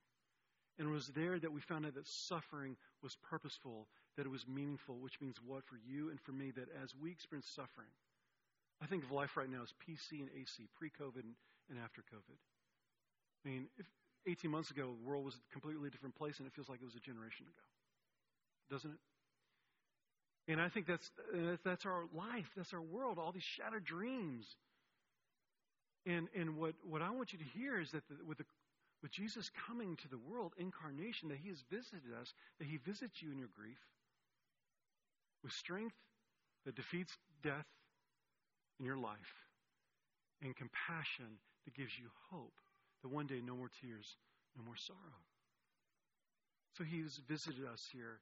And 0.78 0.88
it 0.88 0.92
was 0.92 1.08
there 1.08 1.38
that 1.38 1.52
we 1.52 1.60
found 1.60 1.86
out 1.86 1.94
that 1.94 2.08
suffering 2.08 2.76
was 3.02 3.16
purposeful, 3.30 3.86
that 4.16 4.26
it 4.26 4.30
was 4.30 4.46
meaningful, 4.46 4.96
which 4.98 5.20
means 5.20 5.36
what 5.44 5.64
for 5.64 5.78
you 5.86 6.10
and 6.10 6.20
for 6.20 6.32
me, 6.32 6.50
that 6.52 6.68
as 6.82 6.94
we 7.00 7.10
experience 7.10 7.48
suffering, 7.54 7.90
I 8.82 8.86
think 8.86 9.04
of 9.04 9.12
life 9.12 9.36
right 9.36 9.50
now 9.50 9.62
as 9.62 9.72
PC 9.86 10.20
and 10.20 10.28
AC, 10.34 10.68
pre 10.76 10.90
COVID 10.90 11.22
and 11.22 11.78
after 11.82 12.02
COVID. 12.02 12.38
I 13.44 13.48
mean, 13.48 13.66
if 13.78 13.86
18 14.26 14.50
months 14.50 14.70
ago, 14.70 14.94
the 15.02 15.08
world 15.08 15.24
was 15.24 15.34
a 15.34 15.52
completely 15.52 15.88
different 15.90 16.16
place, 16.16 16.38
and 16.38 16.46
it 16.46 16.52
feels 16.52 16.68
like 16.68 16.80
it 16.82 16.84
was 16.84 16.94
a 16.94 17.00
generation 17.00 17.46
ago. 17.46 17.66
Doesn't 18.70 18.90
it? 18.90 20.52
And 20.52 20.60
I 20.60 20.68
think 20.68 20.86
that's, 20.86 21.10
that's 21.64 21.86
our 21.86 22.04
life, 22.14 22.50
that's 22.56 22.72
our 22.72 22.82
world, 22.82 23.18
all 23.18 23.32
these 23.32 23.44
shattered 23.44 23.84
dreams. 23.84 24.46
And, 26.06 26.28
and 26.34 26.56
what, 26.56 26.74
what 26.82 27.02
I 27.02 27.10
want 27.10 27.32
you 27.32 27.38
to 27.38 27.44
hear 27.44 27.80
is 27.80 27.92
that 27.92 28.02
the, 28.08 28.16
with, 28.26 28.38
the, 28.38 28.44
with 29.02 29.12
Jesus 29.12 29.50
coming 29.68 29.96
to 29.96 30.08
the 30.08 30.18
world, 30.18 30.52
incarnation, 30.58 31.28
that 31.28 31.38
He 31.42 31.50
has 31.50 31.62
visited 31.70 32.12
us, 32.20 32.32
that 32.58 32.66
He 32.66 32.78
visits 32.78 33.22
you 33.22 33.30
in 33.30 33.38
your 33.38 33.50
grief 33.54 33.78
with 35.42 35.52
strength 35.52 35.96
that 36.64 36.74
defeats 36.74 37.16
death 37.42 37.66
in 38.78 38.86
your 38.86 38.98
life 38.98 39.34
and 40.42 40.56
compassion 40.56 41.38
that 41.64 41.74
gives 41.74 41.92
you 41.98 42.06
hope 42.30 42.54
that 43.02 43.08
one 43.08 43.26
day 43.26 43.40
no 43.44 43.56
more 43.56 43.70
tears, 43.80 44.16
no 44.56 44.64
more 44.64 44.76
sorrow. 44.76 45.20
So 46.76 46.84
he's 46.84 47.20
visited 47.28 47.64
us 47.66 47.86
here. 47.92 48.20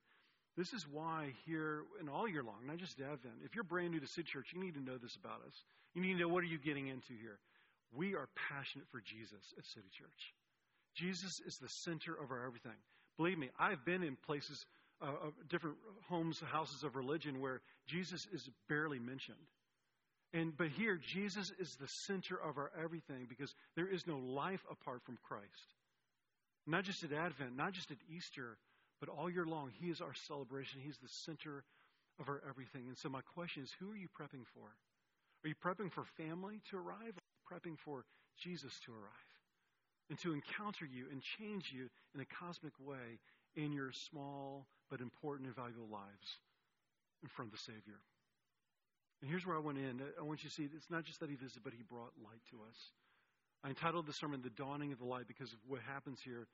This 0.56 0.72
is 0.72 0.86
why 0.90 1.34
here 1.46 1.82
and 2.00 2.10
all 2.10 2.28
year 2.28 2.42
long, 2.42 2.66
not 2.66 2.78
just 2.78 2.98
Advent, 3.00 3.42
if 3.44 3.54
you're 3.54 3.64
brand 3.64 3.92
new 3.92 4.00
to 4.00 4.06
City 4.06 4.26
Church, 4.26 4.50
you 4.52 4.60
need 4.60 4.74
to 4.74 4.82
know 4.82 4.98
this 4.98 5.16
about 5.16 5.46
us. 5.46 5.54
You 5.94 6.02
need 6.02 6.14
to 6.14 6.20
know 6.20 6.28
what 6.28 6.42
are 6.42 6.50
you 6.50 6.58
getting 6.58 6.88
into 6.88 7.14
here. 7.20 7.38
We 7.94 8.14
are 8.14 8.28
passionate 8.50 8.88
for 8.90 9.00
Jesus 9.00 9.54
at 9.56 9.64
City 9.64 9.86
Church. 9.96 10.34
Jesus 10.94 11.40
is 11.46 11.58
the 11.58 11.68
center 11.68 12.12
of 12.12 12.30
our 12.32 12.44
everything. 12.44 12.76
Believe 13.16 13.38
me, 13.38 13.50
I've 13.58 13.84
been 13.84 14.02
in 14.02 14.16
places, 14.26 14.66
uh, 15.00 15.30
different 15.48 15.76
homes, 16.08 16.40
houses 16.40 16.82
of 16.82 16.96
religion 16.96 17.40
where 17.40 17.60
Jesus 17.86 18.26
is 18.32 18.48
barely 18.68 18.98
mentioned. 18.98 19.36
And 20.32 20.56
but 20.56 20.68
here 20.68 20.96
Jesus 20.96 21.50
is 21.58 21.76
the 21.76 21.88
center 21.88 22.36
of 22.36 22.58
our 22.58 22.70
everything 22.82 23.26
because 23.28 23.54
there 23.76 23.88
is 23.88 24.06
no 24.06 24.18
life 24.18 24.64
apart 24.70 25.02
from 25.04 25.18
Christ. 25.22 25.74
Not 26.66 26.84
just 26.84 27.02
at 27.02 27.12
Advent, 27.12 27.56
not 27.56 27.72
just 27.72 27.90
at 27.90 27.96
Easter, 28.14 28.58
but 29.00 29.08
all 29.08 29.30
year 29.30 29.46
long 29.46 29.70
he 29.80 29.88
is 29.88 30.00
our 30.00 30.14
celebration. 30.26 30.80
He's 30.84 30.98
the 30.98 31.08
center 31.08 31.64
of 32.20 32.28
our 32.28 32.42
everything. 32.48 32.88
And 32.88 32.98
so 32.98 33.08
my 33.08 33.22
question 33.34 33.62
is 33.62 33.72
who 33.78 33.90
are 33.90 33.96
you 33.96 34.08
prepping 34.08 34.44
for? 34.52 34.68
Are 35.44 35.48
you 35.48 35.54
prepping 35.54 35.92
for 35.92 36.04
family 36.16 36.60
to 36.70 36.76
arrive? 36.76 37.14
Prepping 37.50 37.78
for 37.78 38.04
Jesus 38.36 38.72
to 38.84 38.92
arrive? 38.92 39.32
And 40.10 40.18
to 40.20 40.32
encounter 40.32 40.84
you 40.84 41.06
and 41.10 41.22
change 41.22 41.70
you 41.72 41.88
in 42.14 42.20
a 42.20 42.26
cosmic 42.26 42.72
way 42.80 43.20
in 43.58 43.72
your 43.72 43.90
small 43.90 44.66
but 44.88 45.00
important 45.00 45.48
and 45.48 45.56
valuable 45.56 45.90
lives 45.90 46.38
in 47.22 47.28
front 47.28 47.50
of 47.50 47.58
the 47.58 47.64
Savior. 47.64 47.98
And 49.20 49.28
here's 49.28 49.44
where 49.44 49.56
I 49.56 49.60
went 49.60 49.78
in. 49.78 50.00
I 50.18 50.22
want 50.22 50.44
you 50.44 50.48
to 50.48 50.54
see 50.54 50.68
it's 50.70 50.90
not 50.90 51.04
just 51.04 51.18
that 51.18 51.28
he 51.28 51.34
visited, 51.34 51.64
but 51.64 51.74
he 51.74 51.82
brought 51.82 52.14
light 52.22 52.40
to 52.50 52.56
us. 52.70 52.78
I 53.64 53.68
entitled 53.70 54.06
the 54.06 54.12
sermon 54.12 54.40
The 54.42 54.54
Dawning 54.54 54.92
of 54.92 54.98
the 54.98 55.04
Light 55.04 55.26
because 55.26 55.52
of 55.52 55.58
what 55.66 55.80
happens 55.82 56.20
here 56.22 56.46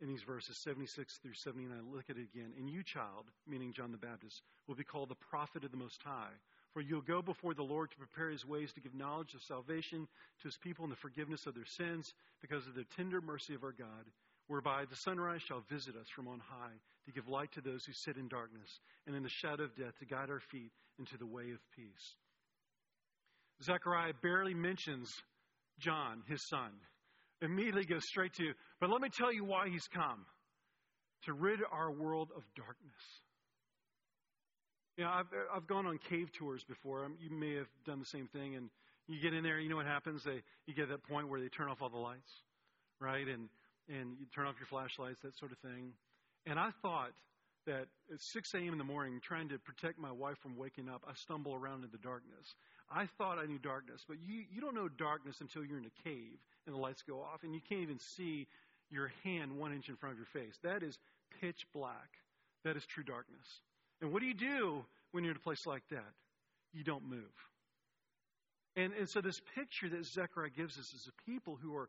in 0.00 0.08
these 0.08 0.22
verses 0.22 0.56
76 0.56 1.18
through 1.22 1.34
79. 1.34 1.76
Look 1.92 2.08
at 2.08 2.16
it 2.16 2.26
again. 2.32 2.52
And 2.56 2.70
you, 2.70 2.82
child, 2.82 3.26
meaning 3.46 3.74
John 3.74 3.92
the 3.92 3.98
Baptist, 3.98 4.40
will 4.66 4.74
be 4.74 4.84
called 4.84 5.10
the 5.10 5.26
prophet 5.28 5.62
of 5.64 5.70
the 5.70 5.76
Most 5.76 6.00
High. 6.02 6.32
For 6.72 6.80
you'll 6.80 7.02
go 7.02 7.20
before 7.20 7.52
the 7.52 7.62
Lord 7.62 7.90
to 7.90 7.98
prepare 7.98 8.30
his 8.30 8.46
ways 8.46 8.72
to 8.72 8.80
give 8.80 8.94
knowledge 8.94 9.34
of 9.34 9.42
salvation 9.42 10.08
to 10.40 10.48
his 10.48 10.56
people 10.56 10.84
and 10.84 10.92
the 10.92 10.96
forgiveness 10.96 11.44
of 11.44 11.54
their 11.54 11.66
sins 11.66 12.14
because 12.40 12.66
of 12.66 12.74
the 12.74 12.86
tender 12.96 13.20
mercy 13.20 13.54
of 13.54 13.64
our 13.64 13.72
God 13.72 14.08
whereby 14.50 14.82
the 14.90 14.96
sunrise 14.96 15.40
shall 15.46 15.62
visit 15.70 15.94
us 15.94 16.08
from 16.14 16.26
on 16.26 16.40
high 16.40 16.74
to 17.06 17.12
give 17.12 17.28
light 17.28 17.52
to 17.52 17.60
those 17.60 17.84
who 17.84 17.92
sit 17.92 18.16
in 18.16 18.26
darkness 18.26 18.80
and 19.06 19.14
in 19.14 19.22
the 19.22 19.28
shadow 19.28 19.62
of 19.62 19.76
death 19.76 19.96
to 20.00 20.04
guide 20.04 20.28
our 20.28 20.40
feet 20.50 20.72
into 20.98 21.16
the 21.18 21.26
way 21.26 21.52
of 21.52 21.60
peace. 21.76 22.16
Zechariah 23.62 24.12
barely 24.20 24.52
mentions 24.52 25.08
John, 25.78 26.24
his 26.26 26.44
son. 26.48 26.72
Immediately 27.40 27.84
goes 27.84 28.04
straight 28.08 28.34
to, 28.34 28.52
but 28.80 28.90
let 28.90 29.00
me 29.00 29.08
tell 29.16 29.32
you 29.32 29.44
why 29.44 29.68
he's 29.68 29.86
come 29.94 30.26
to 31.26 31.32
rid 31.32 31.60
our 31.70 31.92
world 31.92 32.30
of 32.36 32.42
darkness. 32.56 33.22
You 34.96 35.04
know, 35.04 35.10
I've, 35.10 35.26
I've 35.54 35.66
gone 35.68 35.86
on 35.86 35.96
cave 36.10 36.32
tours 36.36 36.64
before. 36.68 37.04
Um, 37.04 37.14
you 37.20 37.30
may 37.30 37.54
have 37.54 37.68
done 37.86 38.00
the 38.00 38.18
same 38.18 38.26
thing, 38.26 38.56
and 38.56 38.68
you 39.06 39.22
get 39.22 39.32
in 39.32 39.44
there, 39.44 39.60
you 39.60 39.68
know 39.68 39.76
what 39.76 39.86
happens? 39.86 40.24
They, 40.24 40.42
you 40.66 40.74
get 40.74 40.86
to 40.86 40.88
that 40.88 41.04
point 41.04 41.28
where 41.28 41.40
they 41.40 41.48
turn 41.48 41.68
off 41.68 41.78
all 41.80 41.88
the 41.88 41.96
lights, 41.96 42.32
right? 42.98 43.28
And 43.28 43.48
and 43.90 44.16
you 44.18 44.26
turn 44.34 44.46
off 44.46 44.54
your 44.58 44.66
flashlights, 44.66 45.20
that 45.22 45.36
sort 45.38 45.52
of 45.52 45.58
thing. 45.58 45.92
And 46.46 46.58
I 46.58 46.70
thought 46.82 47.12
that 47.66 47.86
at 48.12 48.20
6 48.20 48.54
a.m. 48.54 48.72
in 48.72 48.78
the 48.78 48.84
morning, 48.84 49.20
trying 49.22 49.48
to 49.50 49.58
protect 49.58 49.98
my 49.98 50.12
wife 50.12 50.38
from 50.38 50.56
waking 50.56 50.88
up, 50.88 51.04
I 51.08 51.14
stumble 51.14 51.54
around 51.54 51.84
in 51.84 51.90
the 51.90 51.98
darkness. 51.98 52.54
I 52.90 53.06
thought 53.18 53.38
I 53.38 53.46
knew 53.46 53.58
darkness, 53.58 54.04
but 54.08 54.16
you, 54.26 54.44
you 54.50 54.60
don't 54.60 54.74
know 54.74 54.88
darkness 54.88 55.40
until 55.40 55.64
you're 55.64 55.78
in 55.78 55.86
a 55.86 56.08
cave 56.08 56.38
and 56.66 56.74
the 56.74 56.80
lights 56.80 57.02
go 57.02 57.20
off, 57.20 57.42
and 57.44 57.54
you 57.54 57.60
can't 57.68 57.82
even 57.82 57.98
see 57.98 58.46
your 58.90 59.12
hand 59.24 59.56
one 59.56 59.72
inch 59.72 59.88
in 59.88 59.96
front 59.96 60.14
of 60.14 60.18
your 60.18 60.44
face. 60.44 60.58
That 60.62 60.82
is 60.82 60.98
pitch 61.40 61.66
black. 61.72 62.18
That 62.64 62.76
is 62.76 62.84
true 62.86 63.04
darkness. 63.04 63.46
And 64.00 64.12
what 64.12 64.20
do 64.20 64.26
you 64.26 64.34
do 64.34 64.84
when 65.12 65.24
you're 65.24 65.32
in 65.32 65.36
a 65.36 65.40
place 65.40 65.66
like 65.66 65.82
that? 65.90 66.12
You 66.72 66.84
don't 66.84 67.08
move. 67.08 67.32
And, 68.76 68.92
and 68.98 69.08
so, 69.08 69.20
this 69.20 69.40
picture 69.54 69.88
that 69.88 70.04
Zechariah 70.06 70.50
gives 70.50 70.78
us 70.78 70.92
is 70.92 71.08
a 71.08 71.30
people 71.30 71.58
who 71.60 71.76
are 71.76 71.88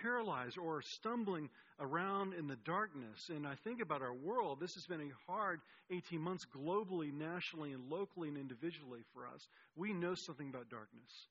paralyzed 0.00 0.58
or 0.58 0.82
stumbling 0.82 1.50
around 1.80 2.34
in 2.34 2.46
the 2.46 2.56
darkness. 2.64 3.28
And 3.28 3.46
I 3.46 3.54
think 3.54 3.80
about 3.80 4.02
our 4.02 4.14
world. 4.14 4.60
This 4.60 4.74
has 4.74 4.86
been 4.86 5.00
a 5.00 5.30
hard 5.30 5.60
18 5.90 6.20
months 6.20 6.46
globally, 6.56 7.12
nationally, 7.12 7.72
and 7.72 7.90
locally 7.90 8.28
and 8.28 8.38
individually 8.38 9.00
for 9.12 9.26
us. 9.26 9.48
We 9.76 9.92
know 9.92 10.14
something 10.14 10.48
about 10.48 10.70
darkness, 10.70 11.26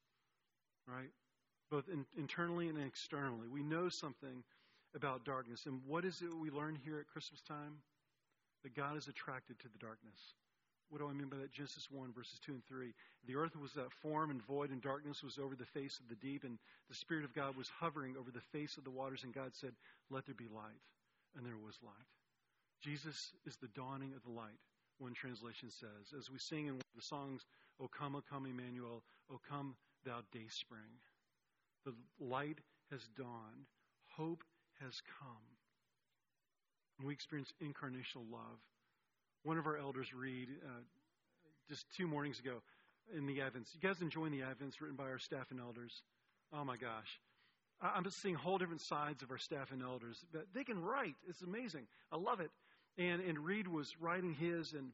right? 0.87 1.09
Both 1.69 1.87
in, 1.89 2.05
internally 2.17 2.67
and 2.67 2.77
externally. 2.77 3.47
We 3.47 3.63
know 3.63 3.89
something 3.89 4.43
about 4.95 5.25
darkness. 5.25 5.65
And 5.65 5.79
what 5.87 6.05
is 6.05 6.21
it 6.21 6.33
we 6.33 6.49
learn 6.49 6.77
here 6.83 6.99
at 6.99 7.07
Christmas 7.07 7.41
time? 7.41 7.77
That 8.63 8.75
God 8.75 8.97
is 8.97 9.07
attracted 9.07 9.57
to 9.59 9.69
the 9.69 9.79
darkness. 9.79 10.19
What 10.91 10.99
do 10.99 11.07
I 11.07 11.13
mean 11.13 11.29
by 11.29 11.37
that? 11.37 11.53
Genesis 11.53 11.87
1, 11.89 12.11
verses 12.11 12.37
2 12.45 12.51
and 12.51 12.65
3. 12.67 12.93
The 13.25 13.35
earth 13.35 13.55
was 13.55 13.71
that 13.73 13.93
form 14.03 14.29
and 14.29 14.43
void, 14.43 14.71
and 14.71 14.81
darkness 14.81 15.23
was 15.23 15.39
over 15.39 15.55
the 15.55 15.65
face 15.65 15.97
of 15.99 16.09
the 16.09 16.19
deep, 16.19 16.43
and 16.43 16.59
the 16.89 16.95
Spirit 16.95 17.23
of 17.23 17.33
God 17.33 17.55
was 17.55 17.71
hovering 17.79 18.17
over 18.19 18.29
the 18.29 18.43
face 18.51 18.75
of 18.75 18.83
the 18.83 18.91
waters, 18.91 19.23
and 19.23 19.33
God 19.33 19.55
said, 19.55 19.71
Let 20.09 20.25
there 20.25 20.35
be 20.35 20.49
light. 20.53 20.83
And 21.37 21.45
there 21.45 21.55
was 21.55 21.79
light. 21.81 22.11
Jesus 22.81 23.31
is 23.45 23.55
the 23.55 23.69
dawning 23.69 24.11
of 24.17 24.23
the 24.23 24.37
light, 24.37 24.59
one 24.99 25.13
translation 25.13 25.69
says. 25.69 26.11
As 26.17 26.29
we 26.29 26.37
sing 26.37 26.67
in 26.67 26.75
the 26.93 27.01
songs, 27.01 27.45
O 27.79 27.87
come, 27.87 28.17
O 28.17 28.21
come, 28.29 28.45
Emmanuel, 28.45 29.01
O 29.31 29.39
come, 29.47 29.75
thou 30.03 30.19
day 30.33 30.47
spring. 30.49 30.99
The 31.85 31.93
light 32.19 32.59
has 32.91 33.07
dawned, 33.15 33.65
hope 34.09 34.43
has 34.81 35.01
come. 35.19 35.47
And 36.99 37.07
we 37.07 37.13
experience 37.13 37.53
incarnational 37.63 38.29
love 38.29 38.59
one 39.43 39.57
of 39.57 39.65
our 39.65 39.77
elders 39.77 40.13
read 40.13 40.49
uh, 40.65 40.81
just 41.69 41.85
two 41.95 42.07
mornings 42.07 42.39
ago 42.39 42.61
in 43.15 43.25
the 43.25 43.39
Advents. 43.39 43.73
You 43.73 43.79
guys 43.81 44.01
enjoying 44.01 44.31
the 44.31 44.41
Advents 44.41 44.79
written 44.79 44.95
by 44.95 45.05
our 45.05 45.19
staff 45.19 45.51
and 45.51 45.59
elders? 45.59 46.03
Oh 46.53 46.63
my 46.63 46.77
gosh. 46.77 47.19
I'm 47.81 48.03
just 48.03 48.21
seeing 48.21 48.35
whole 48.35 48.59
different 48.59 48.81
sides 48.81 49.23
of 49.23 49.31
our 49.31 49.39
staff 49.39 49.71
and 49.71 49.81
elders. 49.81 50.23
But 50.31 50.45
they 50.53 50.63
can 50.63 50.81
write. 50.81 51.15
It's 51.27 51.41
amazing. 51.41 51.87
I 52.11 52.17
love 52.17 52.39
it. 52.39 52.51
And 52.97 53.21
and 53.21 53.39
Reed 53.39 53.67
was 53.67 53.95
writing 53.99 54.33
his 54.33 54.73
and 54.73 54.91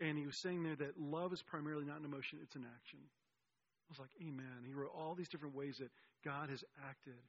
and 0.00 0.18
he 0.18 0.26
was 0.26 0.36
saying 0.36 0.62
there 0.64 0.76
that 0.76 0.98
love 0.98 1.32
is 1.32 1.42
primarily 1.42 1.84
not 1.84 2.00
an 2.00 2.04
emotion, 2.04 2.40
it's 2.42 2.56
an 2.56 2.66
action. 2.74 2.98
I 2.98 3.88
was 3.90 3.98
like, 4.00 4.10
Amen. 4.20 4.64
He 4.66 4.72
wrote 4.72 4.90
all 4.96 5.14
these 5.14 5.28
different 5.28 5.54
ways 5.54 5.78
that 5.78 5.90
God 6.24 6.50
has 6.50 6.64
acted. 6.88 7.20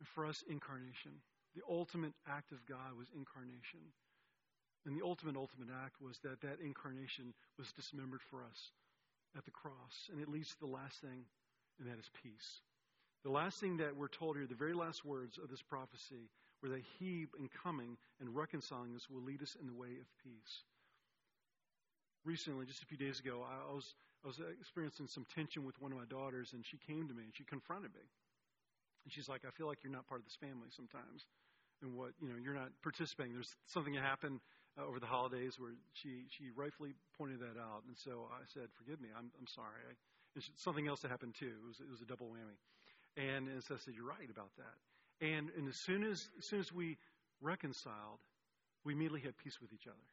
And 0.00 0.08
for 0.08 0.26
us, 0.26 0.42
incarnation. 0.50 1.12
The 1.54 1.62
ultimate 1.68 2.14
act 2.26 2.50
of 2.50 2.64
God 2.66 2.96
was 2.98 3.08
incarnation. 3.14 3.80
And 4.84 4.96
the 4.96 5.04
ultimate, 5.04 5.36
ultimate 5.36 5.68
act 5.84 6.00
was 6.00 6.18
that 6.24 6.40
that 6.40 6.58
incarnation 6.64 7.34
was 7.58 7.72
dismembered 7.72 8.22
for 8.22 8.42
us 8.42 8.72
at 9.36 9.44
the 9.44 9.50
cross. 9.50 10.10
And 10.10 10.20
it 10.20 10.28
leads 10.28 10.50
to 10.50 10.60
the 10.60 10.66
last 10.66 11.00
thing 11.00 11.24
and 11.78 11.88
that 11.88 11.98
is 11.98 12.10
peace. 12.22 12.60
The 13.24 13.30
last 13.30 13.60
thing 13.60 13.76
that 13.78 13.96
we're 13.96 14.08
told 14.08 14.36
here, 14.36 14.46
the 14.46 14.54
very 14.54 14.74
last 14.74 15.04
words 15.04 15.38
of 15.38 15.48
this 15.48 15.62
prophecy, 15.62 16.30
were 16.62 16.68
that 16.70 16.82
He, 16.98 17.26
in 17.38 17.48
coming 17.62 17.96
and 18.20 18.34
reconciling 18.34 18.94
us, 18.94 19.08
will 19.08 19.22
lead 19.22 19.42
us 19.42 19.56
in 19.60 19.66
the 19.66 19.72
way 19.72 19.98
of 20.00 20.06
peace. 20.22 20.64
Recently, 22.24 22.66
just 22.66 22.82
a 22.82 22.86
few 22.86 22.98
days 22.98 23.18
ago, 23.18 23.42
I 23.42 23.72
was, 23.72 23.94
I 24.24 24.28
was 24.28 24.40
experiencing 24.60 25.08
some 25.08 25.26
tension 25.34 25.64
with 25.64 25.80
one 25.80 25.92
of 25.92 25.98
my 25.98 26.04
daughters, 26.04 26.52
and 26.52 26.64
she 26.64 26.78
came 26.78 27.08
to 27.08 27.14
me 27.14 27.24
and 27.24 27.34
she 27.34 27.44
confronted 27.44 27.92
me. 27.94 28.06
And 29.04 29.12
she's 29.12 29.28
like, 29.28 29.42
I 29.46 29.50
feel 29.50 29.66
like 29.66 29.78
you're 29.82 29.92
not 29.92 30.06
part 30.06 30.20
of 30.20 30.26
this 30.26 30.38
family 30.38 30.70
sometimes. 30.70 31.26
And 31.82 31.94
what, 31.94 32.10
you 32.22 32.28
know, 32.28 32.38
you're 32.38 32.54
not 32.54 32.70
participating. 32.82 33.32
There's 33.32 33.56
something 33.66 33.94
that 33.94 34.02
happened 34.02 34.38
uh, 34.78 34.86
over 34.86 34.98
the 34.98 35.06
holidays 35.06 35.58
where 35.58 35.72
she, 35.92 36.24
she 36.28 36.50
rightfully 36.54 36.94
pointed 37.18 37.40
that 37.40 37.60
out. 37.60 37.82
And 37.86 37.96
so 37.96 38.28
I 38.32 38.44
said, 38.52 38.68
Forgive 38.76 39.00
me, 39.00 39.08
I'm, 39.16 39.30
I'm 39.38 39.46
sorry. 39.46 39.80
I, 39.88 39.94
and 40.34 40.44
something 40.56 40.88
else 40.88 41.00
that 41.00 41.10
happened 41.10 41.34
too. 41.38 41.52
It 41.52 41.66
was, 41.66 41.80
it 41.80 41.90
was 41.90 42.00
a 42.00 42.06
double 42.06 42.28
whammy. 42.28 42.56
And, 43.16 43.48
and 43.48 43.62
so 43.62 43.74
I 43.74 43.78
said, 43.78 43.94
You're 43.94 44.08
right 44.08 44.30
about 44.30 44.50
that. 44.56 45.26
And, 45.26 45.50
and 45.56 45.68
as, 45.68 45.76
soon 45.76 46.04
as, 46.04 46.28
as 46.38 46.46
soon 46.46 46.60
as 46.60 46.72
we 46.72 46.96
reconciled, 47.40 48.20
we 48.84 48.94
immediately 48.94 49.20
had 49.20 49.36
peace 49.36 49.60
with 49.60 49.72
each 49.72 49.86
other. 49.86 50.08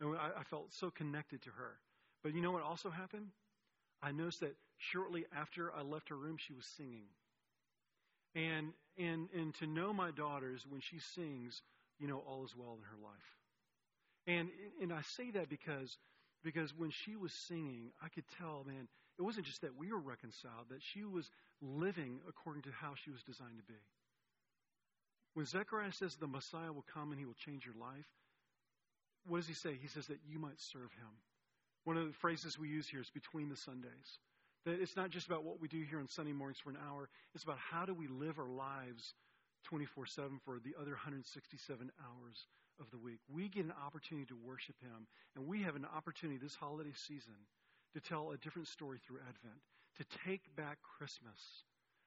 And 0.00 0.16
I, 0.16 0.40
I 0.40 0.44
felt 0.44 0.72
so 0.72 0.90
connected 0.90 1.42
to 1.42 1.50
her. 1.50 1.78
But 2.22 2.34
you 2.34 2.40
know 2.40 2.52
what 2.52 2.62
also 2.62 2.90
happened? 2.90 3.28
I 4.02 4.12
noticed 4.12 4.40
that 4.40 4.54
shortly 4.78 5.24
after 5.36 5.72
I 5.74 5.82
left 5.82 6.08
her 6.10 6.16
room, 6.16 6.36
she 6.38 6.52
was 6.54 6.66
singing. 6.76 7.06
And, 8.34 8.72
and, 8.98 9.28
and 9.34 9.54
to 9.56 9.66
know 9.66 9.92
my 9.92 10.10
daughters 10.10 10.64
when 10.68 10.80
she 10.80 10.98
sings, 10.98 11.62
you 11.98 12.06
know, 12.06 12.22
all 12.26 12.44
is 12.44 12.54
well 12.56 12.76
in 12.76 12.82
her 12.84 13.02
life. 13.02 13.35
And, 14.26 14.48
and 14.80 14.92
I 14.92 15.02
say 15.02 15.30
that 15.32 15.48
because, 15.48 15.96
because 16.42 16.74
when 16.76 16.90
she 16.90 17.16
was 17.16 17.32
singing, 17.32 17.92
I 18.02 18.08
could 18.08 18.24
tell, 18.38 18.64
man, 18.66 18.88
it 19.18 19.22
wasn't 19.22 19.46
just 19.46 19.62
that 19.62 19.76
we 19.76 19.92
were 19.92 20.00
reconciled, 20.00 20.68
that 20.70 20.82
she 20.82 21.04
was 21.04 21.30
living 21.62 22.20
according 22.28 22.62
to 22.62 22.70
how 22.70 22.94
she 22.94 23.10
was 23.10 23.22
designed 23.22 23.58
to 23.58 23.72
be. 23.72 23.78
When 25.34 25.46
Zechariah 25.46 25.92
says 25.92 26.16
the 26.16 26.26
Messiah 26.26 26.72
will 26.72 26.84
come 26.92 27.10
and 27.10 27.18
he 27.18 27.26
will 27.26 27.34
change 27.34 27.64
your 27.64 27.74
life, 27.80 28.06
what 29.26 29.38
does 29.38 29.48
he 29.48 29.54
say? 29.54 29.78
He 29.80 29.88
says 29.88 30.06
that 30.06 30.20
you 30.26 30.38
might 30.38 30.60
serve 30.60 30.92
him. 30.92 31.12
One 31.84 31.96
of 31.96 32.06
the 32.06 32.12
phrases 32.12 32.58
we 32.58 32.68
use 32.68 32.88
here 32.88 33.00
is 33.00 33.10
between 33.10 33.48
the 33.48 33.56
Sundays. 33.56 34.18
That 34.64 34.80
it's 34.80 34.96
not 34.96 35.10
just 35.10 35.26
about 35.26 35.44
what 35.44 35.60
we 35.60 35.68
do 35.68 35.82
here 35.88 35.98
on 35.98 36.08
Sunday 36.08 36.32
mornings 36.32 36.58
for 36.58 36.70
an 36.70 36.78
hour, 36.88 37.08
it's 37.34 37.44
about 37.44 37.58
how 37.58 37.86
do 37.86 37.94
we 37.94 38.08
live 38.08 38.38
our 38.38 38.48
lives 38.48 39.14
24 39.64 40.06
7 40.06 40.40
for 40.44 40.58
the 40.58 40.74
other 40.80 40.92
167 40.92 41.90
hours 42.00 42.46
of 42.80 42.90
the 42.90 42.98
week. 42.98 43.18
We 43.28 43.48
get 43.48 43.64
an 43.64 43.74
opportunity 43.84 44.26
to 44.26 44.36
worship 44.36 44.76
Him, 44.80 45.06
and 45.34 45.46
we 45.46 45.62
have 45.62 45.76
an 45.76 45.86
opportunity 45.86 46.38
this 46.38 46.54
holiday 46.54 46.92
season 46.94 47.36
to 47.94 48.00
tell 48.00 48.32
a 48.32 48.38
different 48.38 48.68
story 48.68 48.98
through 48.98 49.18
Advent, 49.28 49.60
to 49.98 50.04
take 50.26 50.54
back 50.56 50.78
Christmas, 50.98 51.64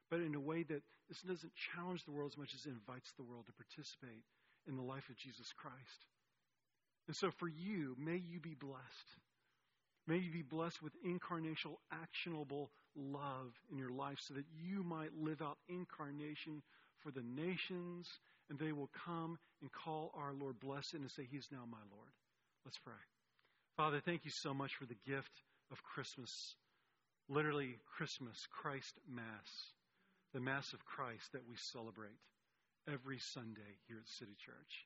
but 0.10 0.22
in 0.22 0.36
a 0.36 0.40
way 0.40 0.64
that 0.64 0.84
this 1.08 1.22
doesn't 1.22 1.54
challenge 1.74 2.06
the 2.06 2.12
world 2.12 2.32
as 2.34 2.38
much 2.38 2.54
as 2.54 2.66
it 2.66 2.70
invites 2.70 3.12
the 3.18 3.24
world 3.24 3.46
to 3.48 3.54
participate 3.54 4.24
in 4.68 4.76
the 4.76 4.84
life 4.84 5.10
of 5.10 5.18
Jesus 5.18 5.52
Christ. 5.54 6.06
And 7.08 7.16
so 7.16 7.32
for 7.32 7.48
you, 7.48 7.96
may 7.98 8.18
you 8.18 8.40
be 8.40 8.54
blessed. 8.54 9.10
May 10.06 10.18
you 10.18 10.32
be 10.32 10.44
blessed 10.44 10.82
with 10.82 10.94
incarnational, 11.04 11.78
actionable 11.92 12.72
love 12.96 13.54
in 13.72 13.78
your 13.78 13.90
life 13.90 14.20
so 14.20 14.34
that 14.36 14.46
you 14.60 14.84
might 14.84 15.14
live 15.20 15.42
out 15.42 15.58
incarnation 15.68 16.62
for 17.00 17.12
the 17.12 17.24
nations 17.24 18.08
and 18.50 18.60
they 18.60 18.72
will 18.72 18.90
come 19.06 19.38
and 19.62 19.72
call 19.72 20.12
our 20.18 20.34
Lord 20.34 20.60
blessed 20.60 20.96
and 20.96 21.12
say, 21.12 21.28
He 21.30 21.38
is 21.38 21.48
now 21.52 21.64
my 21.70 21.84
Lord. 21.92 22.12
Let's 22.66 22.78
pray. 22.78 22.94
Father, 23.78 24.02
thank 24.04 24.26
you 24.26 24.32
so 24.32 24.54
much 24.54 24.76
for 24.76 24.86
the 24.86 24.98
gift 25.08 25.32
of 25.72 25.84
Christmas. 25.84 26.56
Literally, 27.30 27.78
Christmas, 27.96 28.48
Christ 28.52 28.96
Mass, 29.08 29.74
the 30.34 30.40
Mass 30.40 30.74
of 30.74 30.84
Christ 30.86 31.32
that 31.34 31.48
we 31.48 31.56
celebrate 31.56 32.18
every 32.92 33.20
Sunday 33.20 33.78
here 33.88 33.98
at 34.02 34.10
City 34.10 34.36
Church. 34.44 34.86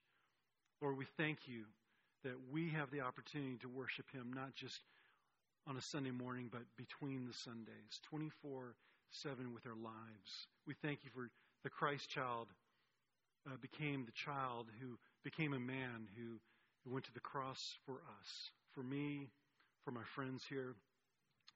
Lord, 0.82 0.98
we 0.98 1.06
thank 1.18 1.48
you 1.48 1.64
that 2.24 2.36
we 2.52 2.70
have 2.70 2.92
the 2.92 3.02
opportunity 3.02 3.58
to 3.62 3.70
worship 3.70 4.06
Him 4.12 4.32
not 4.34 4.56
just 4.56 4.80
on 5.68 5.78
a 5.78 5.82
Sunday 5.82 6.12
morning, 6.12 6.50
but 6.52 6.64
between 6.78 7.26
the 7.26 7.34
Sundays, 7.34 8.02
24 8.10 8.76
7 9.12 9.54
with 9.54 9.66
our 9.68 9.76
lives. 9.76 10.48
We 10.66 10.74
thank 10.82 11.00
you 11.04 11.12
for 11.14 11.30
the 11.64 11.70
Christ 11.70 12.10
child 12.10 12.48
uh, 13.48 13.56
became 13.62 14.06
the 14.06 14.12
child 14.12 14.68
who 14.80 14.98
became 15.24 15.54
a 15.54 15.60
man 15.60 16.08
who, 16.16 16.40
who 16.84 16.94
went 16.94 17.06
to 17.06 17.14
the 17.14 17.20
cross 17.20 17.78
for 17.86 17.96
us, 18.20 18.52
for 18.74 18.84
me, 18.84 19.30
for 19.84 19.92
my 19.92 20.04
friends 20.16 20.44
here. 20.48 20.76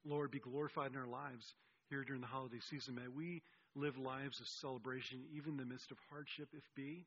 Lord, 0.06 0.32
be 0.32 0.40
glorified 0.40 0.92
in 0.92 0.98
our 0.98 1.08
lives 1.08 1.56
here 1.90 2.04
during 2.04 2.22
the 2.22 2.28
holiday 2.28 2.60
season. 2.70 2.96
May 2.96 3.08
we 3.08 3.42
live 3.76 3.98
lives 3.98 4.40
of 4.40 4.48
celebration, 4.48 5.20
even 5.36 5.54
in 5.54 5.58
the 5.58 5.66
midst 5.66 5.92
of 5.92 5.98
hardship, 6.10 6.50
if 6.54 6.64
be. 6.76 7.06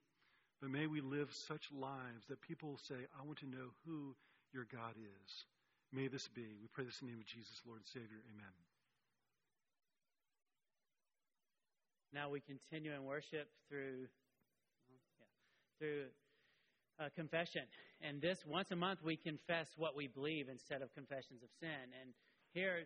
But 0.60 0.70
may 0.70 0.86
we 0.86 1.00
live 1.00 1.32
such 1.32 1.72
lives 1.72 2.26
that 2.28 2.40
people 2.42 2.78
say, 2.86 2.94
I 3.18 3.24
want 3.24 3.38
to 3.38 3.46
know 3.46 3.72
who 3.86 4.14
your 4.52 4.66
God 4.70 4.94
is. 4.96 5.44
May 5.92 6.08
this 6.08 6.28
be. 6.28 6.54
We 6.60 6.68
pray 6.72 6.84
this 6.84 7.00
in 7.00 7.06
the 7.06 7.12
name 7.12 7.20
of 7.20 7.26
Jesus, 7.26 7.60
Lord 7.66 7.78
and 7.78 7.86
Savior. 7.86 8.20
Amen. 8.34 8.52
Now 12.12 12.28
we 12.28 12.40
continue 12.40 12.92
in 12.92 13.04
worship 13.04 13.48
through 13.68 14.06
through 15.80 16.12
uh, 17.00 17.08
confession. 17.16 17.62
And 18.00 18.20
this, 18.20 18.44
once 18.46 18.70
a 18.70 18.76
month, 18.76 19.00
we 19.02 19.16
confess 19.16 19.68
what 19.76 19.96
we 19.96 20.06
believe 20.06 20.48
instead 20.48 20.82
of 20.82 20.94
confessions 20.94 21.42
of 21.42 21.48
sin. 21.58 21.90
And 22.00 22.12
here, 22.52 22.84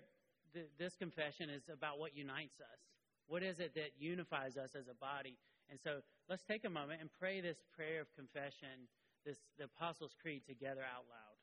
th- 0.54 0.70
this 0.78 0.94
confession 0.96 1.50
is 1.50 1.62
about 1.68 1.98
what 1.98 2.16
unites 2.16 2.60
us. 2.60 2.80
What 3.26 3.42
is 3.42 3.58
it 3.58 3.74
that 3.74 3.98
unifies 3.98 4.56
us 4.56 4.70
as 4.78 4.86
a 4.88 4.94
body? 4.94 5.36
And 5.70 5.78
so 5.82 6.00
let's 6.28 6.44
take 6.44 6.64
a 6.64 6.70
moment 6.70 7.00
and 7.00 7.10
pray 7.18 7.40
this 7.40 7.58
prayer 7.74 8.00
of 8.00 8.14
confession, 8.14 8.86
this 9.26 9.38
the 9.58 9.64
Apostles' 9.64 10.14
Creed 10.20 10.42
together 10.46 10.82
out 10.82 11.04
loud. 11.10 11.38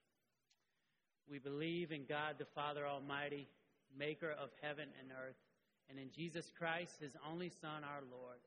We 1.29 1.39
believe 1.39 1.91
in 1.91 2.05
God 2.07 2.35
the 2.37 2.45
Father 2.53 2.87
Almighty, 2.87 3.47
maker 3.97 4.31
of 4.31 4.49
heaven 4.61 4.87
and 4.99 5.11
earth, 5.11 5.39
and 5.89 5.99
in 5.99 6.11
Jesus 6.11 6.51
Christ, 6.57 7.01
his 7.01 7.15
only 7.27 7.49
Son, 7.49 7.83
our 7.83 8.03
Lord, 8.09 8.39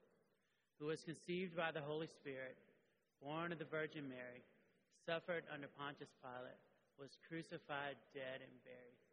who 0.79 0.87
was 0.87 1.03
conceived 1.03 1.57
by 1.57 1.73
the 1.73 1.81
Holy 1.81 2.07
Spirit 2.07 2.57
born 3.25 3.53
of 3.53 3.59
the 3.59 3.65
Virgin 3.65 4.05
Mary, 4.05 4.45
suffered 5.09 5.45
under 5.49 5.67
Pontius 5.81 6.13
Pilate, 6.21 6.61
was 7.01 7.17
crucified, 7.27 7.97
dead, 8.13 8.45
and 8.45 8.53
buried. 8.69 9.04